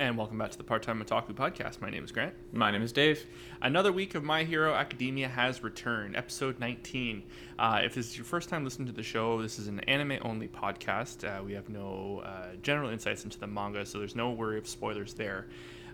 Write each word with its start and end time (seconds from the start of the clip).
And 0.00 0.16
welcome 0.16 0.38
back 0.38 0.50
to 0.50 0.56
the 0.56 0.64
Part 0.64 0.82
Time 0.82 1.04
Otaku 1.04 1.34
podcast. 1.34 1.82
My 1.82 1.90
name 1.90 2.02
is 2.02 2.10
Grant. 2.10 2.32
My 2.54 2.70
name 2.70 2.80
is 2.80 2.90
Dave. 2.90 3.26
Another 3.60 3.92
week 3.92 4.14
of 4.14 4.24
My 4.24 4.44
Hero 4.44 4.72
Academia 4.72 5.28
has 5.28 5.62
returned, 5.62 6.16
episode 6.16 6.58
19. 6.58 7.22
Uh, 7.58 7.82
if 7.84 7.96
this 7.96 8.06
is 8.06 8.16
your 8.16 8.24
first 8.24 8.48
time 8.48 8.64
listening 8.64 8.86
to 8.86 8.94
the 8.94 9.02
show, 9.02 9.42
this 9.42 9.58
is 9.58 9.68
an 9.68 9.80
anime 9.80 10.18
only 10.22 10.48
podcast. 10.48 11.22
Uh, 11.28 11.44
we 11.44 11.52
have 11.52 11.68
no 11.68 12.22
uh, 12.24 12.56
general 12.62 12.88
insights 12.88 13.24
into 13.24 13.38
the 13.38 13.46
manga, 13.46 13.84
so 13.84 13.98
there's 13.98 14.16
no 14.16 14.30
worry 14.30 14.56
of 14.56 14.66
spoilers 14.66 15.12
there. 15.12 15.48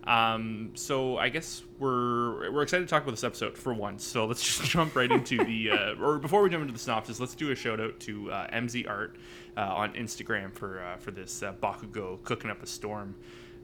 Um, 0.04 0.70
so 0.74 1.18
I 1.18 1.28
guess 1.28 1.64
we're 1.80 2.52
we're 2.52 2.62
excited 2.62 2.86
to 2.86 2.88
talk 2.88 3.02
about 3.02 3.10
this 3.10 3.24
episode 3.24 3.58
for 3.58 3.74
once. 3.74 4.04
So 4.04 4.26
let's 4.26 4.40
just 4.40 4.62
jump 4.70 4.94
right 4.94 5.10
into 5.10 5.42
the 5.42 5.70
uh, 5.72 5.94
or 6.00 6.18
before 6.18 6.42
we 6.42 6.50
jump 6.50 6.62
into 6.62 6.72
the 6.72 6.78
synopsis, 6.78 7.18
let's 7.18 7.34
do 7.34 7.50
a 7.50 7.56
shout 7.56 7.80
out 7.80 7.98
to 8.00 8.30
uh, 8.30 8.46
MZ 8.50 8.88
Art 8.88 9.16
uh, 9.56 9.62
on 9.62 9.94
Instagram 9.94 10.54
for 10.54 10.80
uh, 10.80 10.96
for 10.98 11.10
this 11.10 11.42
uh, 11.42 11.54
Bakugo 11.54 12.22
cooking 12.22 12.52
up 12.52 12.62
a 12.62 12.66
storm. 12.66 13.16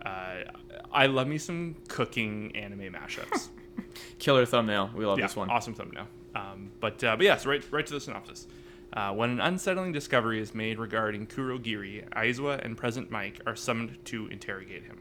Uh, 0.05 0.45
I 0.93 1.07
love 1.07 1.27
me 1.27 1.39
some 1.39 1.77
cooking 1.89 2.55
anime 2.57 2.93
mashups. 2.93 3.49
Killer 4.19 4.47
thumbnail. 4.47 4.91
We 4.95 5.07
love 5.07 5.19
yeah, 5.19 5.27
this 5.27 5.37
one. 5.37 5.51
awesome 5.51 5.75
thumbnail. 5.75 6.07
Um, 6.35 6.73
but 6.81 7.03
uh, 7.05 7.17
but 7.17 7.25
yes, 7.25 7.47
right 7.47 7.63
right 7.71 7.87
to 7.87 7.93
the 7.93 8.01
synopsis. 8.01 8.47
Uh, 8.93 9.13
when 9.13 9.31
an 9.31 9.41
unsettling 9.41 9.93
discovery 9.93 10.39
is 10.41 10.55
made 10.55 10.79
regarding 10.79 11.27
Kurogiri, 11.27 12.07
Aizawa 12.11 12.63
and 12.63 12.77
Present 12.77 13.11
Mike 13.11 13.41
are 13.47 13.57
summoned 13.57 13.97
to 14.05 14.27
interrogate 14.27 14.85
him. 14.85 14.99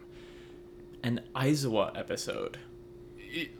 An 1.03 1.21
Aizawa 1.35 1.97
episode. 1.97 2.57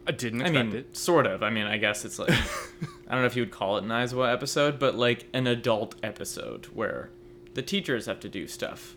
I 0.07 0.12
didn't 0.12 0.41
I 0.41 0.49
mean, 0.49 0.76
it. 0.76 0.95
sort 0.95 1.26
of. 1.26 1.43
I 1.43 1.49
mean, 1.49 1.65
I 1.65 1.77
guess 1.77 2.05
it's 2.05 2.20
like 2.20 2.29
I 3.07 3.12
don't 3.12 3.21
know 3.21 3.26
if 3.26 3.35
you 3.35 3.41
would 3.41 3.51
call 3.51 3.77
it 3.77 3.84
an 3.84 3.89
Aizawa 3.89 4.31
episode, 4.31 4.79
but 4.79 4.95
like 4.95 5.27
an 5.34 5.48
adult 5.48 5.95
episode 6.03 6.65
where 6.67 7.09
the 7.53 7.62
teachers 7.62 8.05
have 8.05 8.20
to 8.21 8.29
do 8.29 8.48
stuff. 8.48 8.95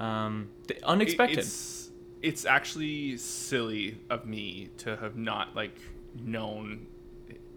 Um, 0.00 0.50
the 0.66 0.84
unexpected. 0.86 1.38
It's, 1.38 1.90
it's 2.22 2.44
actually 2.44 3.16
silly 3.16 3.98
of 4.10 4.26
me 4.26 4.70
to 4.78 4.96
have 4.96 5.16
not 5.16 5.54
like 5.54 5.76
known 6.14 6.86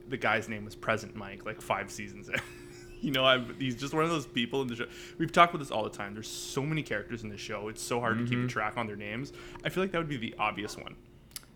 the 0.10 0.18
guy's 0.18 0.50
name 0.50 0.66
was 0.66 0.76
Present 0.76 1.16
Mike 1.16 1.46
like 1.46 1.62
five 1.62 1.90
seasons 1.90 2.30
in. 2.30 2.36
you 3.02 3.12
know, 3.12 3.26
I'm, 3.26 3.56
he's 3.60 3.76
just 3.76 3.94
one 3.94 4.04
of 4.04 4.10
those 4.10 4.26
people 4.28 4.62
in 4.62 4.68
the 4.68 4.76
show. 4.76 4.86
We've 5.18 5.32
talked 5.32 5.54
about 5.54 5.60
this 5.64 5.72
all 5.72 5.84
the 5.84 5.90
time. 5.90 6.14
There's 6.14 6.28
so 6.30 6.62
many 6.64 6.84
characters 6.84 7.24
in 7.24 7.30
the 7.30 7.38
show. 7.38 7.68
It's 7.70 7.82
so 7.82 8.00
hard 8.00 8.18
to 8.18 8.24
Mm-hmm. 8.26 8.42
keep 8.44 8.50
track 8.50 8.78
on 8.78 8.88
their 8.88 8.96
names. 8.98 9.34
I 9.66 9.70
feel 9.70 9.84
like 9.84 9.92
that 9.92 9.98
would 9.98 10.10
be 10.10 10.18
the 10.18 10.36
obvious 10.38 10.78
one. 10.78 10.96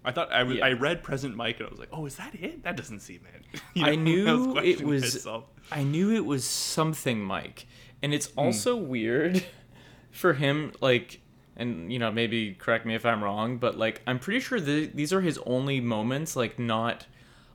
I 0.06 0.12
thought 0.12 0.32
I 0.32 0.44
was, 0.44 0.58
Yeah. 0.58 0.66
I 0.66 0.72
read 0.74 1.04
Present 1.04 1.36
Mike 1.36 1.60
and 1.60 1.68
I 1.68 1.70
was 1.70 1.80
like, 1.80 1.90
oh, 1.92 2.06
is 2.06 2.16
that 2.16 2.34
it? 2.36 2.64
That 2.64 2.78
doesn't 2.78 3.02
seem 3.02 3.20
it. 3.34 3.62
You 3.74 3.86
I 3.86 3.96
know, 3.96 4.02
knew 4.54 4.58
it 4.60 4.82
was. 4.82 5.02
myself. 5.04 5.46
I 5.72 5.84
knew 5.84 6.14
it 6.16 6.26
was 6.26 6.46
something 6.46 7.20
Mike, 7.22 7.68
and 8.02 8.14
it's 8.14 8.28
Hmm. 8.28 8.40
also 8.40 8.76
weird 8.78 9.44
for 10.12 10.34
him. 10.34 10.72
Like, 10.82 11.22
and 11.56 11.92
you 11.92 12.00
know, 12.00 12.12
maybe 12.12 12.54
correct 12.54 12.86
me 12.86 12.96
if 12.96 13.06
I'm 13.06 13.24
wrong, 13.24 13.58
but 13.58 13.78
like, 13.78 14.02
I'm 14.08 14.20
pretty 14.20 14.40
sure 14.40 14.60
th- 14.60 14.92
these 14.94 15.12
are 15.14 15.22
his 15.22 15.40
only 15.46 15.80
moments. 15.82 16.36
Like, 16.36 16.60
not 16.60 17.06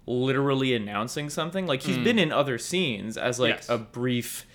literally 0.07 0.75
announcing 0.75 1.31
something. 1.31 1.67
Like, 1.67 1.83
he's 1.83 1.99
been 1.99 2.19
in 2.19 2.33
other 2.33 2.59
scenes 2.59 3.17
as 3.17 3.39
like. 3.39 3.57
Yes. 3.57 3.69
a 3.69 3.79
brief. 3.79 4.47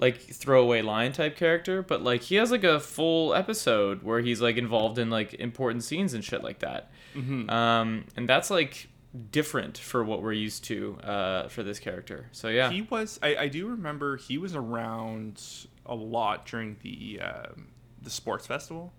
Like 0.00 0.20
throwaway 0.20 0.80
line 0.82 1.10
type 1.10 1.36
character, 1.36 1.82
but 1.82 2.04
like 2.04 2.22
he 2.22 2.36
has 2.36 2.52
like 2.52 2.62
a 2.62 2.78
full 2.78 3.34
episode 3.34 4.04
where 4.04 4.20
he's 4.20 4.40
like 4.40 4.56
involved 4.56 4.96
in 4.96 5.10
like 5.10 5.34
important 5.34 5.82
scenes 5.82 6.14
and 6.14 6.22
shit 6.22 6.44
like 6.44 6.60
that. 6.60 6.92
Mm-hmm. 7.16 7.50
Um, 7.50 8.04
and 8.16 8.28
that's 8.28 8.48
like 8.48 8.88
different 9.32 9.76
for 9.76 10.04
what 10.04 10.22
we're 10.22 10.34
used 10.34 10.62
to 10.66 10.98
uh, 11.02 11.48
for 11.48 11.64
this 11.64 11.80
character. 11.80 12.28
So 12.30 12.46
yeah, 12.46 12.70
He 12.70 12.82
was. 12.82 13.18
I, 13.24 13.34
I 13.34 13.48
do 13.48 13.66
remember 13.66 14.16
he 14.16 14.38
was 14.38 14.54
around 14.54 15.42
a 15.88 15.94
lot 15.94 16.46
during 16.46 16.76
the 16.82 17.20
um, 17.22 17.68
the 18.02 18.10
sports 18.10 18.46
festival. 18.46 18.92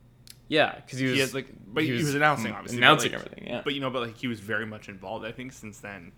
yeah, 0.47 0.75
because 0.75 0.99
he 0.99 1.05
was 1.05 1.13
he 1.13 1.19
had 1.19 1.33
like, 1.33 1.47
but 1.67 1.83
he, 1.83 1.91
was, 1.91 2.15
announcing 2.15 2.51
obviously, 2.51 2.77
but, 2.79 2.83
announcing 2.85 3.11
like- 3.11 3.21
everything. 3.21 3.47
Yeah, 3.47 3.61
But 3.63 3.73
you 3.75 3.79
know, 3.81 3.89
but 3.89 4.01
like 4.07 4.17
he 4.17 4.27
was 4.27 4.39
very 4.39 4.65
much 4.65 4.89
involved. 4.89 5.25
I 5.25 5.31
think 5.31 5.53
since 5.53 5.79
then, 5.79 6.11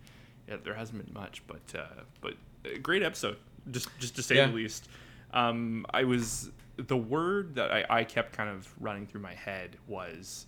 yeah, 0.47 0.55
there 0.63 0.73
hasn't 0.73 1.03
been 1.05 1.13
much. 1.13 1.44
But 1.47 1.78
uh, 1.78 2.02
but 2.22 2.33
a 2.66 2.78
great 2.79 3.03
episode, 3.03 3.38
just 3.69 3.90
just 4.00 4.16
to 4.16 4.23
say 4.23 4.35
Yeah. 4.38 4.47
the 4.47 4.53
least. 4.53 4.88
Um, 5.34 5.85
I 5.94 6.03
was 6.06 6.51
the 6.78 6.97
word 6.97 7.56
that 7.56 7.72
I, 7.72 7.85
I 7.90 8.03
kept 8.03 8.34
kind 8.34 8.50
of 8.50 8.68
running 8.79 9.06
through 9.06 9.22
my 9.22 9.34
head 9.35 9.78
was. 9.88 10.45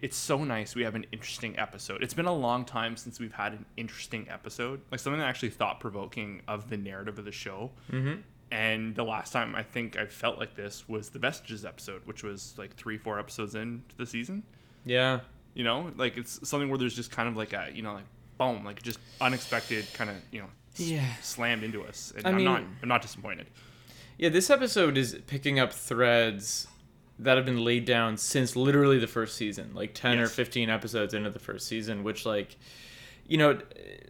It's 0.00 0.16
so 0.16 0.42
nice 0.42 0.74
we 0.74 0.82
have 0.82 0.96
an 0.96 1.06
interesting 1.12 1.56
episode. 1.60 2.02
It's 2.02 2.12
been 2.14 2.26
a 2.26 2.34
long 2.34 2.64
time 2.64 2.96
since 2.96 3.20
we've 3.20 3.32
had 3.32 3.52
an 3.52 3.64
interesting 3.76 4.26
episode, 4.28 4.80
like 4.90 4.98
something 4.98 5.20
that 5.20 5.28
actually 5.28 5.50
thought 5.50 5.78
provoking 5.78 6.42
of 6.48 6.68
the 6.70 6.76
narrative 6.76 7.20
of 7.20 7.24
the 7.24 7.30
show. 7.30 7.70
mm-hmm. 7.88 8.20
And 8.52 8.94
the 8.94 9.02
last 9.02 9.32
time 9.32 9.54
I 9.56 9.62
think 9.62 9.96
I 9.96 10.04
felt 10.06 10.38
like 10.38 10.54
this 10.54 10.86
was 10.88 11.08
the 11.08 11.18
Vestiges 11.18 11.64
episode, 11.64 12.02
which 12.04 12.22
was 12.22 12.54
like 12.58 12.76
three, 12.76 12.98
four 12.98 13.18
episodes 13.18 13.54
into 13.54 13.96
the 13.96 14.04
season. 14.06 14.42
yeah, 14.84 15.20
You 15.54 15.64
know, 15.64 15.90
like 15.96 16.16
it's 16.18 16.46
something 16.48 16.68
where 16.68 16.76
there's 16.78 16.94
just 16.94 17.10
kind 17.10 17.28
of 17.28 17.36
like 17.36 17.52
a, 17.54 17.70
you 17.72 17.82
know, 17.82 17.94
like 17.94 18.04
boom, 18.38 18.62
like 18.64 18.82
just 18.82 18.98
unexpected 19.22 19.86
kind 19.94 20.10
of, 20.10 20.16
you 20.30 20.40
know, 20.42 20.48
Yeah. 20.76 21.06
slammed 21.22 21.64
into 21.64 21.82
us. 21.82 22.12
And 22.16 22.26
I 22.26 22.30
am 22.30 22.44
not, 22.44 22.62
I'm 22.82 22.88
not 22.88 23.00
disappointed. 23.00 23.46
yeah. 24.18 24.28
This 24.28 24.50
episode 24.50 24.98
is 24.98 25.18
picking 25.26 25.58
up 25.58 25.72
threads 25.72 26.68
that 27.18 27.36
have 27.36 27.46
been 27.46 27.64
laid 27.64 27.84
down 27.86 28.16
since 28.18 28.54
literally 28.54 28.98
the 28.98 29.06
first 29.06 29.36
season, 29.36 29.70
like 29.74 29.94
ten 29.94 30.18
or 30.18 30.26
fifteen 30.26 30.68
episodes 30.68 31.14
into 31.14 31.30
the 31.30 31.38
first 31.38 31.66
season, 31.66 32.04
which 32.04 32.26
like. 32.26 32.56
You 33.26 33.38
know, 33.38 33.58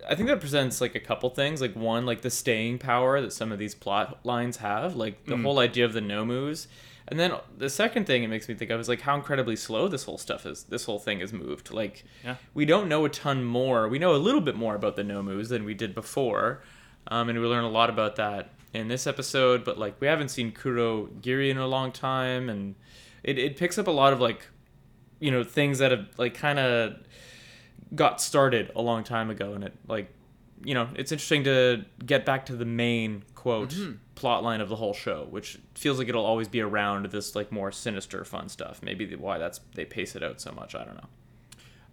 I 0.09 0.15
think 0.15 0.29
that 0.29 0.41
presents 0.41 0.81
like 0.81 0.95
a 0.95 1.01
couple 1.01 1.31
things. 1.31 1.61
Like 1.61 1.75
one, 1.77 2.07
like 2.07 2.23
the 2.23 2.31
staying 2.31 2.79
power 2.79 3.21
that 3.21 3.33
some 3.33 3.53
of 3.53 3.59
these 3.59 3.75
plot 3.75 4.21
lines 4.25 4.57
have, 4.59 4.97
like 4.97 5.25
the 5.27 5.37
Mm. 5.37 5.43
whole 5.43 5.59
idea 5.59 5.85
of 5.85 5.93
the 5.93 6.01
nomus, 6.01 6.67
and 7.09 7.21
then 7.21 7.33
the 7.57 7.69
second 7.71 8.07
thing 8.07 8.23
it 8.25 8.29
makes 8.29 8.49
me 8.49 8.55
think 8.55 8.71
of 8.71 8.81
is 8.81 8.89
like 8.89 9.03
how 9.03 9.15
incredibly 9.15 9.55
slow 9.57 9.87
this 9.89 10.05
whole 10.05 10.19
stuff 10.19 10.47
is. 10.47 10.65
This 10.65 10.87
whole 10.87 10.99
thing 10.99 11.21
is 11.21 11.33
moved. 11.33 11.73
Like 11.73 12.05
Yeah. 12.25 12.37
we 12.55 12.65
don't 12.65 12.89
know 12.89 13.05
a 13.05 13.09
ton 13.09 13.45
more. 13.45 13.89
We 13.89 13.99
know 13.99 14.15
a 14.15 14.17
little 14.19 14.41
bit 14.41 14.57
more 14.57 14.75
about 14.75 14.97
the 14.97 15.03
Nomus 15.03 15.49
than 15.49 15.65
we 15.65 15.75
did 15.75 15.95
before, 15.95 16.63
um, 17.09 17.29
and 17.29 17.39
we 17.41 17.47
learn 17.47 17.65
a 17.65 17.71
lot 17.71 17.91
about 17.91 18.17
that 18.17 18.51
in 18.73 18.89
this 18.89 19.07
episode. 19.07 19.63
But 19.65 19.79
like 19.79 20.01
we 20.01 20.07
haven't 20.07 20.31
seen 20.31 20.53
Kuro 20.53 21.07
Giri 21.21 21.51
in 21.51 21.59
a 21.59 21.67
long 21.67 21.93
time, 21.93 22.49
and 22.49 22.75
it, 23.23 23.39
it 23.39 23.57
picks 23.57 23.79
up 23.79 23.87
a 23.87 23.93
lot 23.93 24.13
of 24.13 24.21
like, 24.21 24.49
you 25.21 25.31
know, 25.31 25.45
things 25.45 25.79
that 25.79 25.91
have 25.93 26.07
like 26.19 26.35
kind 26.35 26.59
of 26.59 26.97
got 27.95 28.21
started 28.21 28.71
a 28.75 28.83
long 28.83 29.05
time 29.05 29.31
ago, 29.31 29.55
and 29.55 29.65
it 29.65 29.75
like, 29.87 30.13
you 30.65 30.75
know, 30.75 30.89
it's 30.95 31.13
interesting 31.13 31.45
to 31.45 31.85
get 32.07 32.25
back 32.25 32.47
to 32.47 32.57
the 32.57 32.65
main 32.65 33.25
quote 33.35 33.71
mm-hmm. 33.71 33.93
plot 34.15 34.45
line 34.45 34.61
of 34.61 34.69
the 34.69 34.77
whole 34.77 34.95
show, 34.95 35.27
which 35.31 35.59
feels 35.75 35.99
like 35.99 36.09
it'll 36.09 36.25
always 36.25 36.49
be 36.49 36.61
around 36.61 37.07
this 37.07 37.35
like 37.35 37.51
more 37.51 37.73
sinister, 37.73 38.25
fun 38.25 38.49
stuff. 38.49 38.81
Maybe 38.83 39.05
the- 39.05 39.17
why 39.17 39.39
that's 39.39 39.61
they 39.75 39.85
pace 39.85 40.15
it 40.15 40.23
out 40.23 40.41
so 40.41 40.53
much. 40.53 40.75
I 40.75 40.85
don't 40.85 40.95
know. 40.95 41.09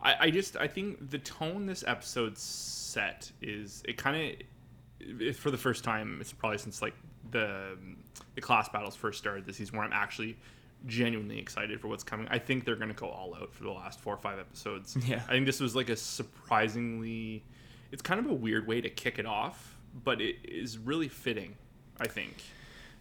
I, 0.01 0.15
I 0.19 0.29
just, 0.29 0.55
I 0.55 0.67
think 0.67 1.09
the 1.09 1.17
tone 1.17 1.65
this 1.65 1.83
episode 1.85 2.37
set 2.37 3.29
is, 3.41 3.83
it 3.85 3.97
kind 3.97 4.37
of, 5.19 5.35
for 5.35 5.51
the 5.51 5.57
first 5.57 5.83
time, 5.83 6.19
it's 6.21 6.31
probably 6.31 6.57
since 6.57 6.81
like 6.81 6.93
the, 7.31 7.77
the 8.35 8.39
class 8.39 8.69
battles 8.69 8.95
first 8.95 9.17
started 9.17 9.45
this 9.45 9.57
season 9.57 9.77
where 9.77 9.85
I'm 9.85 9.91
actually 9.91 10.37
genuinely 10.85 11.39
excited 11.39 11.79
for 11.81 11.87
what's 11.87 12.03
coming. 12.03 12.27
I 12.29 12.39
think 12.39 12.65
they're 12.65 12.75
going 12.75 12.89
to 12.89 12.95
go 12.95 13.07
all 13.07 13.35
out 13.35 13.53
for 13.53 13.63
the 13.63 13.71
last 13.71 13.99
four 13.99 14.13
or 14.13 14.17
five 14.17 14.39
episodes. 14.39 14.97
Yeah. 15.05 15.21
I 15.27 15.31
think 15.31 15.45
this 15.45 15.59
was 15.59 15.75
like 15.75 15.89
a 15.89 15.95
surprisingly, 15.95 17.43
it's 17.91 18.01
kind 18.01 18.19
of 18.19 18.27
a 18.27 18.33
weird 18.33 18.67
way 18.67 18.81
to 18.81 18.89
kick 18.89 19.19
it 19.19 19.25
off, 19.25 19.77
but 20.03 20.21
it 20.21 20.37
is 20.43 20.77
really 20.77 21.07
fitting, 21.07 21.55
I 21.99 22.07
think. 22.07 22.35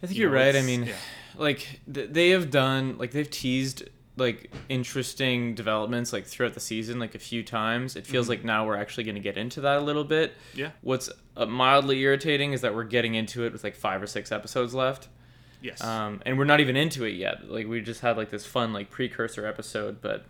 I 0.03 0.07
think 0.07 0.19
You 0.19 0.29
are 0.29 0.33
right. 0.33 0.55
I 0.55 0.63
mean, 0.63 0.85
yeah. 0.85 0.95
like 1.37 1.81
th- 1.93 2.11
they 2.11 2.31
have 2.31 2.51
done, 2.51 2.99
like 2.99 3.11
they've 3.13 3.31
teased 3.31 3.85
like 4.17 4.51
interesting 4.69 5.55
developments 5.55 6.13
like 6.13 6.27
throughout 6.27 6.55
the 6.55 6.61
season, 6.61 6.99
like 6.99 7.15
a 7.15 7.19
few 7.21 7.43
times. 7.43 7.95
It 7.97 8.07
feels 8.07 8.29
like 8.29 8.45
now 8.45 8.67
we're 8.67 8.77
actually 8.77 9.05
going 9.05 9.15
to 9.15 9.21
get 9.21 9.37
into 9.39 9.61
that 9.61 9.79
a 9.79 9.81
little 9.81 10.05
bit. 10.05 10.35
Yeah. 10.55 10.71
What's 10.81 11.09
uh, 11.37 11.47
mildly 11.47 12.01
irritating 12.01 12.53
is 12.53 12.61
that 12.63 12.75
we're 12.75 12.85
getting 12.85 13.15
into 13.15 13.45
it 13.45 13.53
with 13.53 13.63
like 13.63 13.77
five 13.77 14.03
or 14.03 14.07
six 14.09 14.33
episodes 14.33 14.75
left, 14.75 15.09
Yes. 15.61 15.83
um, 15.83 16.21
and 16.25 16.39
we're 16.39 16.45
not 16.45 16.61
even 16.61 16.77
into 16.77 17.05
it 17.05 17.15
yet. 17.15 17.51
Like 17.51 17.67
we 17.67 17.81
just 17.81 18.01
had 18.01 18.17
like 18.17 18.31
this 18.31 18.47
fun 18.47 18.73
like 18.73 18.91
precursor 18.91 19.47
episode, 19.47 20.01
but 20.01 20.25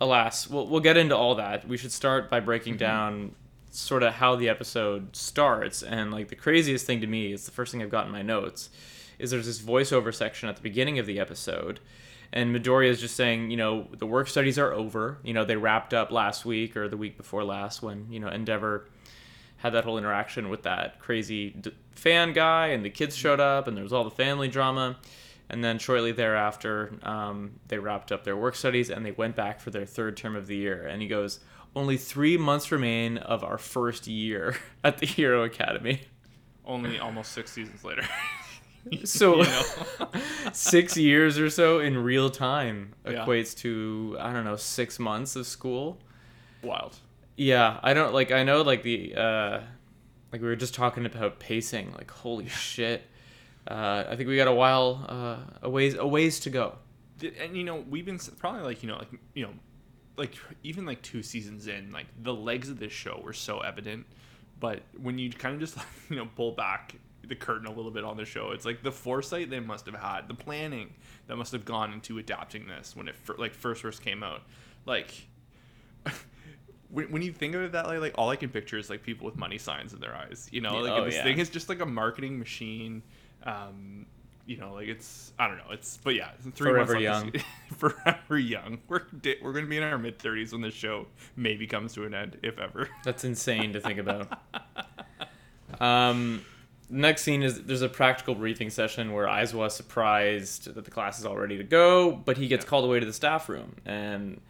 alas, 0.00 0.48
we'll 0.48 0.66
we'll 0.66 0.80
get 0.80 0.96
into 0.96 1.16
all 1.16 1.34
that. 1.36 1.66
We 1.66 1.76
should 1.76 1.92
start 1.92 2.30
by 2.30 2.40
breaking 2.40 2.76
down 2.76 3.34
sort 3.70 4.02
of 4.02 4.14
how 4.14 4.34
the 4.36 4.48
episode 4.48 5.14
starts 5.14 5.82
and 5.82 6.10
like 6.10 6.28
the 6.28 6.36
craziest 6.36 6.86
thing 6.86 7.00
to 7.00 7.06
me 7.06 7.32
is 7.32 7.44
the 7.44 7.50
first 7.50 7.70
thing 7.70 7.82
I've 7.82 7.90
got 7.90 8.06
in 8.06 8.12
my 8.12 8.22
notes 8.22 8.70
is 9.18 9.30
there's 9.30 9.46
this 9.46 9.60
voiceover 9.60 10.14
section 10.14 10.48
at 10.48 10.56
the 10.56 10.62
beginning 10.62 10.98
of 10.98 11.04
the 11.06 11.20
episode 11.20 11.78
and 12.32 12.54
Midoriya 12.54 12.88
is 12.88 13.00
just 13.00 13.16
saying, 13.16 13.50
you 13.50 13.56
know, 13.56 13.86
the 13.96 14.06
work 14.06 14.28
studies 14.28 14.58
are 14.58 14.72
over. 14.72 15.18
You 15.22 15.32
know, 15.32 15.44
they 15.44 15.56
wrapped 15.56 15.94
up 15.94 16.10
last 16.10 16.44
week 16.44 16.76
or 16.76 16.88
the 16.88 16.96
week 16.96 17.16
before 17.16 17.42
last 17.42 17.82
when, 17.82 18.06
you 18.10 18.20
know, 18.20 18.28
Endeavor 18.28 18.84
had 19.58 19.72
that 19.72 19.84
whole 19.84 19.98
interaction 19.98 20.50
with 20.50 20.62
that 20.62 20.98
crazy 21.00 21.50
d- 21.50 21.72
fan 21.98 22.32
guy 22.32 22.68
and 22.68 22.84
the 22.84 22.90
kids 22.90 23.16
showed 23.16 23.40
up 23.40 23.66
and 23.68 23.76
there 23.76 23.84
was 23.84 23.92
all 23.92 24.04
the 24.04 24.10
family 24.10 24.48
drama. 24.48 24.96
And 25.50 25.64
then 25.64 25.78
shortly 25.78 26.12
thereafter, 26.12 26.92
um, 27.02 27.52
they 27.68 27.78
wrapped 27.78 28.12
up 28.12 28.22
their 28.24 28.36
work 28.36 28.54
studies 28.54 28.90
and 28.90 29.04
they 29.04 29.12
went 29.12 29.34
back 29.34 29.60
for 29.60 29.70
their 29.70 29.86
third 29.86 30.16
term 30.16 30.36
of 30.36 30.46
the 30.46 30.56
year. 30.56 30.86
And 30.86 31.00
he 31.00 31.08
goes, 31.08 31.40
Only 31.74 31.96
three 31.96 32.36
months 32.36 32.70
remain 32.70 33.16
of 33.18 33.42
our 33.42 33.56
first 33.58 34.06
year 34.06 34.56
at 34.84 34.98
the 34.98 35.06
Hero 35.06 35.44
Academy. 35.44 36.02
Only 36.66 36.98
almost 36.98 37.32
six 37.32 37.50
seasons 37.52 37.84
later. 37.84 38.02
So 39.04 39.42
six 40.52 40.96
years 40.96 41.38
or 41.38 41.50
so 41.50 41.80
in 41.80 41.98
real 41.98 42.30
time 42.30 42.94
Yeah. 43.04 43.24
equates 43.24 43.54
to 43.58 44.16
I 44.18 44.32
don't 44.32 44.44
know 44.44 44.56
six 44.56 44.98
months 44.98 45.36
of 45.36 45.46
school. 45.46 45.98
Wild. 46.62 46.96
Yeah, 47.36 47.80
I 47.82 47.92
don't 47.94 48.14
like. 48.14 48.32
I 48.32 48.44
know 48.44 48.62
like 48.62 48.82
the 48.82 49.14
uh, 49.14 49.60
like 50.32 50.40
we 50.40 50.48
were 50.48 50.56
just 50.56 50.74
talking 50.74 51.06
about 51.06 51.38
pacing. 51.38 51.92
Like 51.92 52.10
holy 52.10 52.48
shit, 52.48 53.02
uh, 53.66 54.04
I 54.08 54.16
think 54.16 54.28
we 54.28 54.36
got 54.36 54.48
a 54.48 54.52
while 54.52 55.04
uh, 55.08 55.66
a 55.66 55.70
ways 55.70 55.94
a 55.94 56.06
ways 56.06 56.40
to 56.40 56.50
go. 56.50 56.76
And 57.40 57.56
you 57.56 57.64
know, 57.64 57.84
we've 57.88 58.06
been 58.06 58.18
probably 58.38 58.62
like 58.62 58.82
you 58.82 58.88
know 58.88 58.96
like 58.96 59.08
you 59.34 59.44
know, 59.44 59.52
like 60.16 60.34
even 60.62 60.86
like 60.86 61.02
two 61.02 61.22
seasons 61.22 61.66
in, 61.66 61.90
like 61.92 62.06
the 62.22 62.34
legs 62.34 62.68
of 62.68 62.78
this 62.78 62.92
show 62.92 63.20
were 63.22 63.32
so 63.32 63.60
evident. 63.60 64.06
But 64.60 64.82
when 65.00 65.18
you 65.18 65.30
kind 65.30 65.54
of 65.54 65.60
just 65.60 65.76
like, 65.76 65.86
you 66.10 66.16
know 66.16 66.28
pull 66.36 66.52
back 66.52 66.94
the 67.26 67.36
curtain 67.36 67.66
a 67.66 67.72
little 67.72 67.90
bit 67.90 68.04
on 68.04 68.16
the 68.16 68.24
show, 68.24 68.52
it's 68.52 68.64
like 68.64 68.82
the 68.82 68.92
foresight 68.92 69.50
they 69.50 69.60
must 69.60 69.86
have 69.86 69.96
had, 69.96 70.28
the 70.28 70.34
planning 70.34 70.94
that 71.26 71.36
must 71.36 71.52
have 71.52 71.64
gone 71.64 71.92
into 71.92 72.18
adapting 72.18 72.66
this 72.66 72.96
when 72.96 73.08
it 73.08 73.16
fir- 73.16 73.36
like 73.38 73.54
first 73.54 73.82
first 73.82 74.02
came 74.02 74.22
out, 74.22 74.42
like. 74.84 75.27
When, 76.90 77.10
when 77.12 77.22
you 77.22 77.32
think 77.32 77.54
of 77.54 77.62
it 77.62 77.72
that 77.72 77.86
way, 77.88 77.98
like 77.98 78.14
all 78.16 78.30
I 78.30 78.36
can 78.36 78.48
picture 78.50 78.78
is 78.78 78.88
like 78.90 79.02
people 79.02 79.26
with 79.26 79.36
money 79.36 79.58
signs 79.58 79.92
in 79.92 80.00
their 80.00 80.14
eyes. 80.14 80.48
You 80.50 80.60
know, 80.62 80.78
like 80.78 80.92
oh, 80.92 81.04
this 81.04 81.16
yeah. 81.16 81.22
thing 81.24 81.38
is 81.38 81.50
just 81.50 81.68
like 81.68 81.80
a 81.80 81.86
marketing 81.86 82.38
machine. 82.38 83.02
Um, 83.44 84.06
you 84.46 84.56
know, 84.56 84.72
like 84.72 84.88
it's 84.88 85.32
I 85.38 85.46
don't 85.46 85.58
know. 85.58 85.70
It's 85.72 85.98
but 86.02 86.14
yeah, 86.14 86.30
three 86.54 86.70
Forever 86.70 86.94
months 86.94 87.02
young. 87.04 87.30
this- 87.32 87.42
forever 87.76 88.38
young. 88.38 88.78
We're 88.88 89.02
we're 89.42 89.52
gonna 89.52 89.66
be 89.66 89.76
in 89.76 89.82
our 89.82 89.98
mid 89.98 90.18
thirties 90.18 90.52
when 90.52 90.62
this 90.62 90.72
show 90.74 91.06
maybe 91.36 91.66
comes 91.66 91.92
to 91.94 92.04
an 92.06 92.14
end, 92.14 92.38
if 92.42 92.58
ever. 92.58 92.88
That's 93.04 93.24
insane 93.24 93.72
to 93.74 93.80
think 93.80 93.98
about. 93.98 94.38
Um, 95.80 96.44
next 96.88 97.22
scene 97.22 97.42
is 97.42 97.62
there's 97.64 97.82
a 97.82 97.88
practical 97.88 98.34
briefing 98.34 98.70
session 98.70 99.12
where 99.12 99.26
Aizawa 99.26 99.66
is 99.66 99.74
surprised 99.74 100.74
that 100.74 100.84
the 100.84 100.90
class 100.90 101.18
is 101.18 101.26
all 101.26 101.36
ready 101.36 101.58
to 101.58 101.64
go, 101.64 102.12
but 102.12 102.36
he 102.38 102.48
gets 102.48 102.64
Yeah. 102.64 102.70
called 102.70 102.84
away 102.86 103.00
to 103.00 103.06
the 103.06 103.12
staff 103.12 103.48
room 103.48 103.76
and 103.84 104.40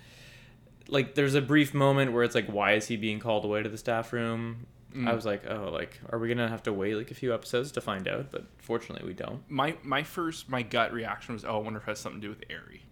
like 0.88 1.14
there's 1.14 1.34
a 1.34 1.42
brief 1.42 1.74
moment 1.74 2.12
where 2.12 2.24
it's 2.24 2.34
like 2.34 2.46
why 2.48 2.72
is 2.72 2.86
he 2.88 2.96
being 2.96 3.18
called 3.20 3.44
away 3.44 3.62
to 3.62 3.68
the 3.68 3.78
staff 3.78 4.12
room? 4.12 4.66
Mm. 4.94 5.06
I 5.06 5.12
was 5.14 5.26
like, 5.26 5.42
oh, 5.48 5.68
like 5.70 6.00
are 6.10 6.18
we 6.18 6.28
gonna 6.28 6.48
have 6.48 6.62
to 6.64 6.72
wait 6.72 6.94
like 6.96 7.10
a 7.10 7.14
few 7.14 7.32
episodes 7.34 7.70
to 7.72 7.80
find 7.80 8.08
out? 8.08 8.30
But 8.30 8.46
fortunately, 8.56 9.06
we 9.06 9.14
don't. 9.14 9.42
My 9.50 9.76
my 9.82 10.02
first 10.02 10.48
my 10.48 10.62
gut 10.62 10.92
reaction 10.92 11.34
was, 11.34 11.44
oh, 11.44 11.56
I 11.56 11.58
wonder 11.58 11.78
if 11.78 11.84
it 11.86 11.90
has 11.90 11.98
something 11.98 12.20
to 12.22 12.26
do 12.26 12.30
with 12.30 12.42
Eri. 12.50 12.82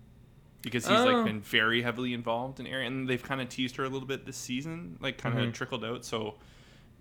Because 0.62 0.86
he's 0.86 0.98
Oh. 0.98 1.04
like 1.04 1.24
been 1.24 1.40
very 1.40 1.80
heavily 1.82 2.12
involved 2.12 2.58
in 2.60 2.66
Eri, 2.66 2.86
and 2.86 3.08
they've 3.08 3.22
kind 3.22 3.40
of 3.40 3.48
teased 3.48 3.76
her 3.76 3.84
a 3.84 3.88
little 3.88 4.08
bit 4.08 4.26
this 4.26 4.36
season, 4.36 4.98
like 5.00 5.16
kind 5.16 5.38
of 5.38 5.44
Mhm. 5.48 5.54
trickled 5.54 5.84
out. 5.84 6.04
So 6.04 6.34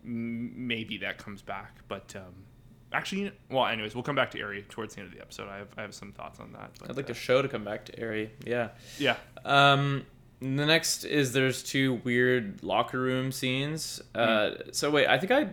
maybe 0.04 0.98
that 1.00 1.18
comes 1.18 1.42
back. 1.42 1.80
But 1.88 2.16
um, 2.16 2.46
actually, 2.94 3.32
well, 3.50 3.66
anyways, 3.66 3.96
we'll 3.96 4.04
come 4.04 4.16
back 4.16 4.32
to 4.32 4.40
Eri 4.40 4.64
towards 4.70 4.96
the 4.96 5.02
end 5.02 5.10
of 5.12 5.16
the 5.16 5.22
episode. 5.22 5.50
I 5.50 5.58
have 5.58 5.68
I 5.78 5.82
have 5.82 5.94
some 5.94 6.12
thoughts 6.12 6.40
on 6.40 6.54
that. 6.54 6.72
But, 6.80 6.92
I'd 6.92 6.96
like 6.98 7.06
uh, 7.06 7.10
the 7.10 7.14
show 7.16 7.42
to 7.42 7.48
come 7.48 7.64
back 7.64 7.86
to 7.86 8.00
Eri. 8.00 8.32
Yeah. 8.46 8.70
yeah, 9.00 9.18
Um, 9.44 10.06
the 10.40 10.66
next 10.66 11.06
is 11.06 11.34
there's 11.34 11.64
two 11.64 12.02
weird 12.04 12.64
locker 12.64 13.00
room 13.00 13.32
scenes. 13.32 14.02
Uh, 14.14 14.52
so 14.72 14.92
wait, 14.92 15.08
I 15.08 15.18
think 15.18 15.32
I, 15.32 15.48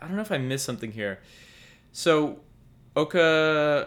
I 0.00 0.06
don't 0.06 0.16
know 0.16 0.22
if 0.22 0.32
I 0.32 0.38
missed 0.38 0.64
something 0.64 0.92
here. 0.92 1.20
So, 1.92 2.40
Oka 2.96 3.20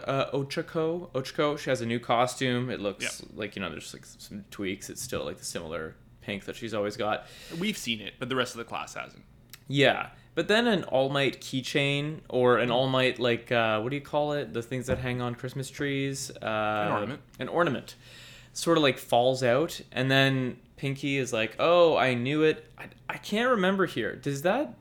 uh, 0.06 0.36
Ochako 0.36 1.10
Ochako, 1.12 1.58
she 1.58 1.70
has 1.70 1.80
a 1.80 1.86
new 1.86 1.98
costume. 1.98 2.70
It 2.70 2.80
looks 2.80 3.22
like 3.34 3.56
you 3.56 3.62
know 3.62 3.70
there's 3.70 3.92
like 3.92 4.04
some 4.04 4.44
tweaks. 4.50 4.90
It's 4.90 5.02
still 5.02 5.24
like 5.24 5.38
the 5.38 5.44
similar 5.44 5.96
pink 6.20 6.44
that 6.44 6.56
she's 6.56 6.74
always 6.74 6.96
got. 6.96 7.26
we've 7.58 7.76
seen 7.76 8.00
it, 8.00 8.14
but 8.18 8.28
the 8.28 8.36
rest 8.36 8.54
of 8.54 8.58
the 8.58 8.64
class 8.64 8.94
hasn't. 8.94 9.24
Yeah, 9.66 10.08
but 10.34 10.48
then 10.48 10.66
an 10.66 10.84
All 10.84 11.08
Might 11.08 11.40
keychain 11.40 12.20
or 12.28 12.58
an 12.58 12.70
All 12.70 12.88
Might 12.88 13.18
like 13.18 13.50
uh, 13.50 13.80
what 13.80 13.90
do 13.90 13.96
you 13.96 14.02
call 14.02 14.32
it? 14.32 14.52
The 14.52 14.62
things 14.62 14.86
that 14.86 14.98
hang 14.98 15.20
on 15.20 15.34
Christmas 15.34 15.70
trees. 15.70 16.30
Uh, 16.30 16.46
an 16.46 16.92
ornament. 16.92 17.20
An 17.38 17.48
ornament. 17.48 17.94
Sort 18.54 18.78
of 18.78 18.82
like 18.82 18.98
falls 18.98 19.42
out, 19.42 19.80
and 19.92 20.10
then 20.10 20.56
Pinky 20.76 21.16
is 21.18 21.32
like, 21.32 21.56
"Oh, 21.58 21.96
I 21.96 22.14
knew 22.14 22.42
it. 22.44 22.70
I, 22.78 22.84
I 23.08 23.16
can't 23.18 23.50
remember 23.50 23.84
here. 23.86 24.14
Does 24.16 24.42
that 24.42 24.74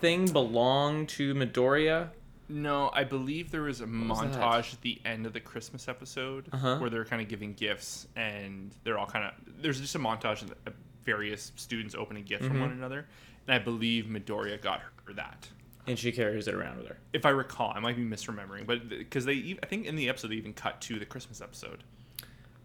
thing 0.00 0.26
belong 0.32 1.06
to 1.08 1.34
Midoriya?" 1.34 2.08
No, 2.48 2.90
I 2.92 3.04
believe 3.04 3.52
there 3.52 3.62
was 3.62 3.80
a 3.80 3.84
was 3.86 3.92
that? 3.92 4.32
montage 4.32 4.72
at 4.74 4.80
the 4.80 5.00
end 5.04 5.24
of 5.26 5.32
the 5.32 5.38
Christmas 5.38 5.86
episode 5.86 6.48
Uh-huh. 6.52 6.78
where 6.78 6.90
they're 6.90 7.04
kind 7.04 7.22
of 7.22 7.28
giving 7.28 7.52
gifts, 7.54 8.08
and 8.16 8.72
they're 8.84 8.98
all 8.98 9.06
kind 9.06 9.26
of 9.26 9.32
there's 9.62 9.80
just 9.80 9.94
a 9.94 9.98
montage 10.00 10.42
of 10.42 10.74
various 11.04 11.52
students 11.56 11.94
opening 11.94 12.24
gifts 12.24 12.44
from 12.46 12.54
Mm-hmm. 12.54 12.62
one 12.62 12.72
another, 12.72 13.06
and 13.46 13.54
I 13.54 13.58
believe 13.58 14.06
Midoriya 14.06 14.60
got 14.62 14.80
her 15.04 15.12
that. 15.14 15.46
And 15.86 15.98
she 15.98 16.10
carries 16.12 16.48
it 16.48 16.54
around 16.54 16.78
with 16.78 16.88
her. 16.88 16.96
If 17.12 17.24
I 17.26 17.30
recall, 17.30 17.72
I 17.74 17.80
might 17.80 17.96
be 17.96 18.04
misremembering, 18.04 18.66
but 18.66 18.88
because 18.88 19.24
they, 19.26 19.58
I 19.62 19.66
think 19.66 19.86
in 19.86 19.94
the 19.96 20.08
episode 20.08 20.28
they 20.28 20.36
even 20.36 20.52
cut 20.54 20.80
to 20.82 20.98
the 20.98 21.04
Christmas 21.06 21.40
episode 21.40 21.84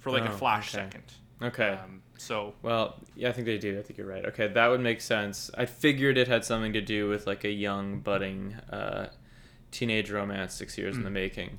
for 0.06 0.12
like 0.12 0.30
a 0.30 0.32
Oh, 0.34 0.38
flash 0.38 0.74
okay. 0.76 0.84
second. 0.86 1.04
Okay. 1.42 1.70
Um, 1.72 2.02
so 2.18 2.54
Well, 2.62 2.96
yeah, 3.16 3.30
I 3.30 3.32
think 3.34 3.46
they 3.46 3.58
do. 3.58 3.78
I 3.78 3.82
think 3.82 3.98
you're 3.98 4.08
right. 4.08 4.26
Okay, 4.28 4.48
that 4.48 4.68
would 4.68 4.80
make 4.82 5.02
sense. 5.02 5.52
I 5.58 5.66
figured 5.66 6.18
it 6.18 6.28
had 6.28 6.46
something 6.46 6.72
to 6.74 6.82
do 6.82 7.10
with 7.10 7.28
like 7.28 7.44
a 7.44 7.50
young 7.52 8.00
budding 8.00 8.54
uh, 8.72 9.10
teenage 9.72 10.10
romance 10.12 10.54
six 10.54 10.78
years 10.78 10.96
in 10.96 11.04
the 11.04 11.10
making. 11.10 11.58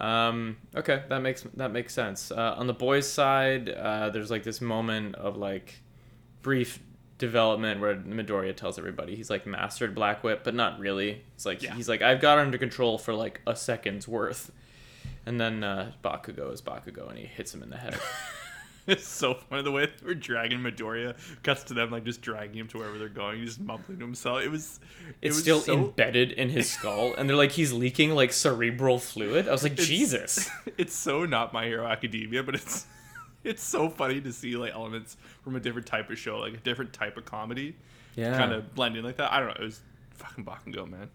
Um, 0.00 0.56
okay, 0.74 1.02
that 1.08 1.20
makes 1.22 1.42
that 1.56 1.70
makes 1.70 1.92
sense. 1.94 2.30
Uh, 2.30 2.54
on 2.56 2.66
the 2.66 2.72
boys' 2.74 3.10
side, 3.10 3.68
uh, 3.68 4.10
there's 4.10 4.30
like 4.30 4.42
this 4.42 4.60
moment 4.60 5.14
of 5.16 5.36
like 5.36 5.82
brief 6.42 6.80
development 7.18 7.80
where 7.80 7.94
Midoriya 7.96 8.56
tells 8.56 8.78
everybody 8.78 9.14
he's 9.14 9.30
like 9.30 9.46
mastered 9.46 9.94
Black 9.94 10.24
Whip, 10.24 10.42
but 10.44 10.54
not 10.54 10.78
really. 10.80 11.22
It's 11.34 11.46
like 11.46 11.62
Yeah. 11.62 11.74
he's 11.74 11.88
like 11.88 12.02
I've 12.02 12.20
got 12.20 12.38
it 12.38 12.42
under 12.42 12.58
control 12.58 12.98
for 12.98 13.14
like 13.14 13.40
a 13.46 13.54
second's 13.54 14.08
worth, 14.08 14.50
and 15.26 15.40
then 15.40 15.62
uh, 15.64 15.92
Bakugo 16.02 16.52
is 16.52 16.60
Bakugo 16.62 17.08
and 17.08 17.18
he 17.18 17.26
hits 17.26 17.54
him 17.54 17.62
in 17.62 17.70
the 17.70 17.76
head. 17.76 17.98
it's 18.86 19.06
so 19.06 19.34
funny 19.34 19.62
the 19.62 19.70
way 19.70 19.88
were 20.04 20.12
dragging 20.12 20.58
Midoriya 20.58 21.14
cuts 21.44 21.62
to 21.64 21.74
them 21.74 21.90
like 21.90 22.04
just 22.04 22.20
dragging 22.20 22.56
him 22.58 22.66
to 22.68 22.78
wherever 22.78 22.98
they're 22.98 23.08
going, 23.08 23.38
he's 23.38 23.50
just 23.50 23.60
mumbling 23.60 23.98
to 23.98 24.04
himself. 24.04 24.42
It 24.42 24.50
was 24.50 24.80
it 25.20 25.28
it's 25.28 25.36
was 25.36 25.42
still 25.42 25.60
so, 25.60 25.74
embedded 25.74 26.32
in 26.32 26.48
his 26.48 26.70
skull 26.74 27.14
and 27.16 27.28
they're 27.28 27.36
like 27.36 27.52
he's 27.52 27.72
leaking 27.72 28.10
like 28.10 28.32
cerebral 28.32 28.98
fluid 28.98 29.48
i 29.48 29.52
was 29.52 29.62
like 29.62 29.72
It's- 29.72 29.86
jesus 29.86 30.50
It's 30.78 30.94
so 30.94 31.24
not 31.24 31.52
My 31.52 31.66
Hero 31.66 31.86
Academia, 31.86 32.42
but 32.42 32.54
it's 32.56 32.86
it's 33.44 33.62
so 33.62 33.88
funny 33.88 34.20
to 34.20 34.32
see 34.32 34.56
like 34.56 34.72
elements 34.72 35.16
from 35.42 35.54
a 35.56 35.60
different 35.60 35.86
type 35.86 36.10
of 36.10 36.18
show, 36.18 36.38
like 36.38 36.54
a 36.54 36.58
different 36.58 36.92
type 36.92 37.16
of 37.16 37.24
comedy, 37.24 37.76
yeah 38.16 38.36
kind 38.36 38.52
of 38.52 38.74
blending 38.74 39.04
like 39.04 39.16
that. 39.18 39.32
I 39.32 39.38
don't 39.40 39.48
know. 39.48 39.54
It 39.60 39.64
was 39.64 39.80
fucking 40.14 40.44
Bakugo, 40.44 40.88
man. 40.90 41.08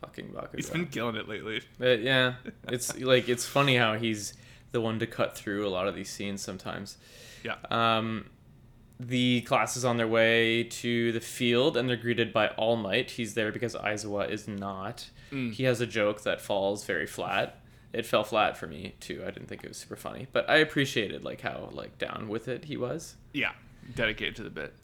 Fucking 0.00 0.28
Bakugo. 0.28 0.56
He's 0.56 0.70
been 0.70 0.86
killing 0.86 1.16
it 1.16 1.28
lately. 1.28 1.62
But 1.78 2.00
yeah 2.00 2.34
it's 2.68 2.98
like 3.00 3.28
it's 3.28 3.46
funny 3.46 3.76
how 3.76 3.94
he's 3.94 4.34
the 4.72 4.80
one 4.80 4.98
to 5.00 5.06
cut 5.06 5.36
through 5.36 5.66
a 5.66 5.70
lot 5.70 5.88
of 5.88 5.94
these 5.94 6.10
scenes 6.10 6.40
sometimes 6.42 6.96
Yeah. 7.44 7.56
um 7.70 8.26
the 8.98 9.40
class 9.42 9.76
is 9.78 9.84
on 9.84 9.96
their 9.96 10.06
way 10.08 10.64
to 10.64 11.10
the 11.12 11.20
field 11.20 11.76
and 11.76 11.88
they're 11.88 11.96
greeted 11.96 12.32
by 12.34 12.48
All 12.48 12.76
Might. 12.76 13.12
He's 13.12 13.32
there 13.32 13.50
because 13.50 13.74
Aizawa 13.74 14.28
is 14.28 14.46
not. 14.46 15.08
Mm. 15.32 15.54
He 15.54 15.64
has 15.64 15.80
a 15.80 15.86
joke 15.86 16.22
that 16.24 16.38
falls 16.42 16.84
very 16.84 17.06
flat. 17.06 17.60
It 17.94 18.04
fell 18.04 18.24
flat 18.24 18.58
for 18.58 18.66
me 18.66 18.94
too. 19.00 19.22
I 19.26 19.30
didn't 19.30 19.48
think 19.48 19.64
it 19.64 19.68
was 19.68 19.78
super 19.78 19.96
funny, 19.96 20.26
but 20.32 20.48
I 20.50 20.56
appreciated 20.56 21.24
like 21.24 21.40
how 21.40 21.70
like 21.72 21.96
down 21.98 22.28
with 22.28 22.46
it 22.46 22.66
he 22.66 22.76
was. 22.76 23.16
Yeah. 23.32 23.52
Dedicated 23.94 24.36
to 24.36 24.42
the 24.42 24.50
bit. 24.50 24.74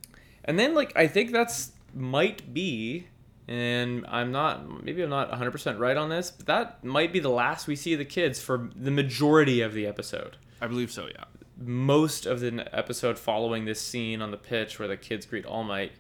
And 0.46 0.58
then 0.58 0.74
like 0.74 0.96
I 0.96 1.06
think 1.08 1.30
that's 1.30 1.72
might 1.94 2.54
be 2.54 3.08
and 3.48 4.04
I'm 4.08 4.32
not 4.32 4.84
maybe 4.84 5.02
I'm 5.02 5.10
not 5.10 5.30
100% 5.30 5.78
right 5.78 5.96
on 5.96 6.08
this, 6.08 6.30
but 6.30 6.46
that 6.46 6.84
might 6.84 7.12
be 7.12 7.20
the 7.20 7.30
last 7.30 7.66
we 7.66 7.76
see 7.76 7.92
of 7.92 7.98
the 7.98 8.04
kids 8.04 8.40
for 8.40 8.70
the 8.74 8.90
majority 8.90 9.60
of 9.60 9.72
the 9.72 9.86
episode. 9.86 10.36
I 10.60 10.66
believe 10.66 10.90
so. 10.90 11.06
Yeah. 11.06 11.24
Most 11.58 12.26
of 12.26 12.40
the 12.40 12.68
episode 12.76 13.18
following 13.18 13.64
this 13.64 13.80
scene 13.80 14.20
on 14.20 14.30
the 14.30 14.36
pitch 14.36 14.78
where 14.78 14.88
the 14.88 14.96
kids 14.96 15.26
greet 15.26 15.46
All 15.46 15.64
Might. 15.64 15.92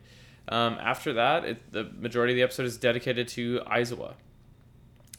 Um, 0.48 0.76
after 0.80 1.12
that, 1.14 1.44
it, 1.44 1.72
the 1.72 1.84
majority 1.84 2.32
of 2.32 2.36
the 2.36 2.42
episode 2.42 2.66
is 2.66 2.76
dedicated 2.76 3.28
to 3.28 3.60
Aizawa. 3.60 4.14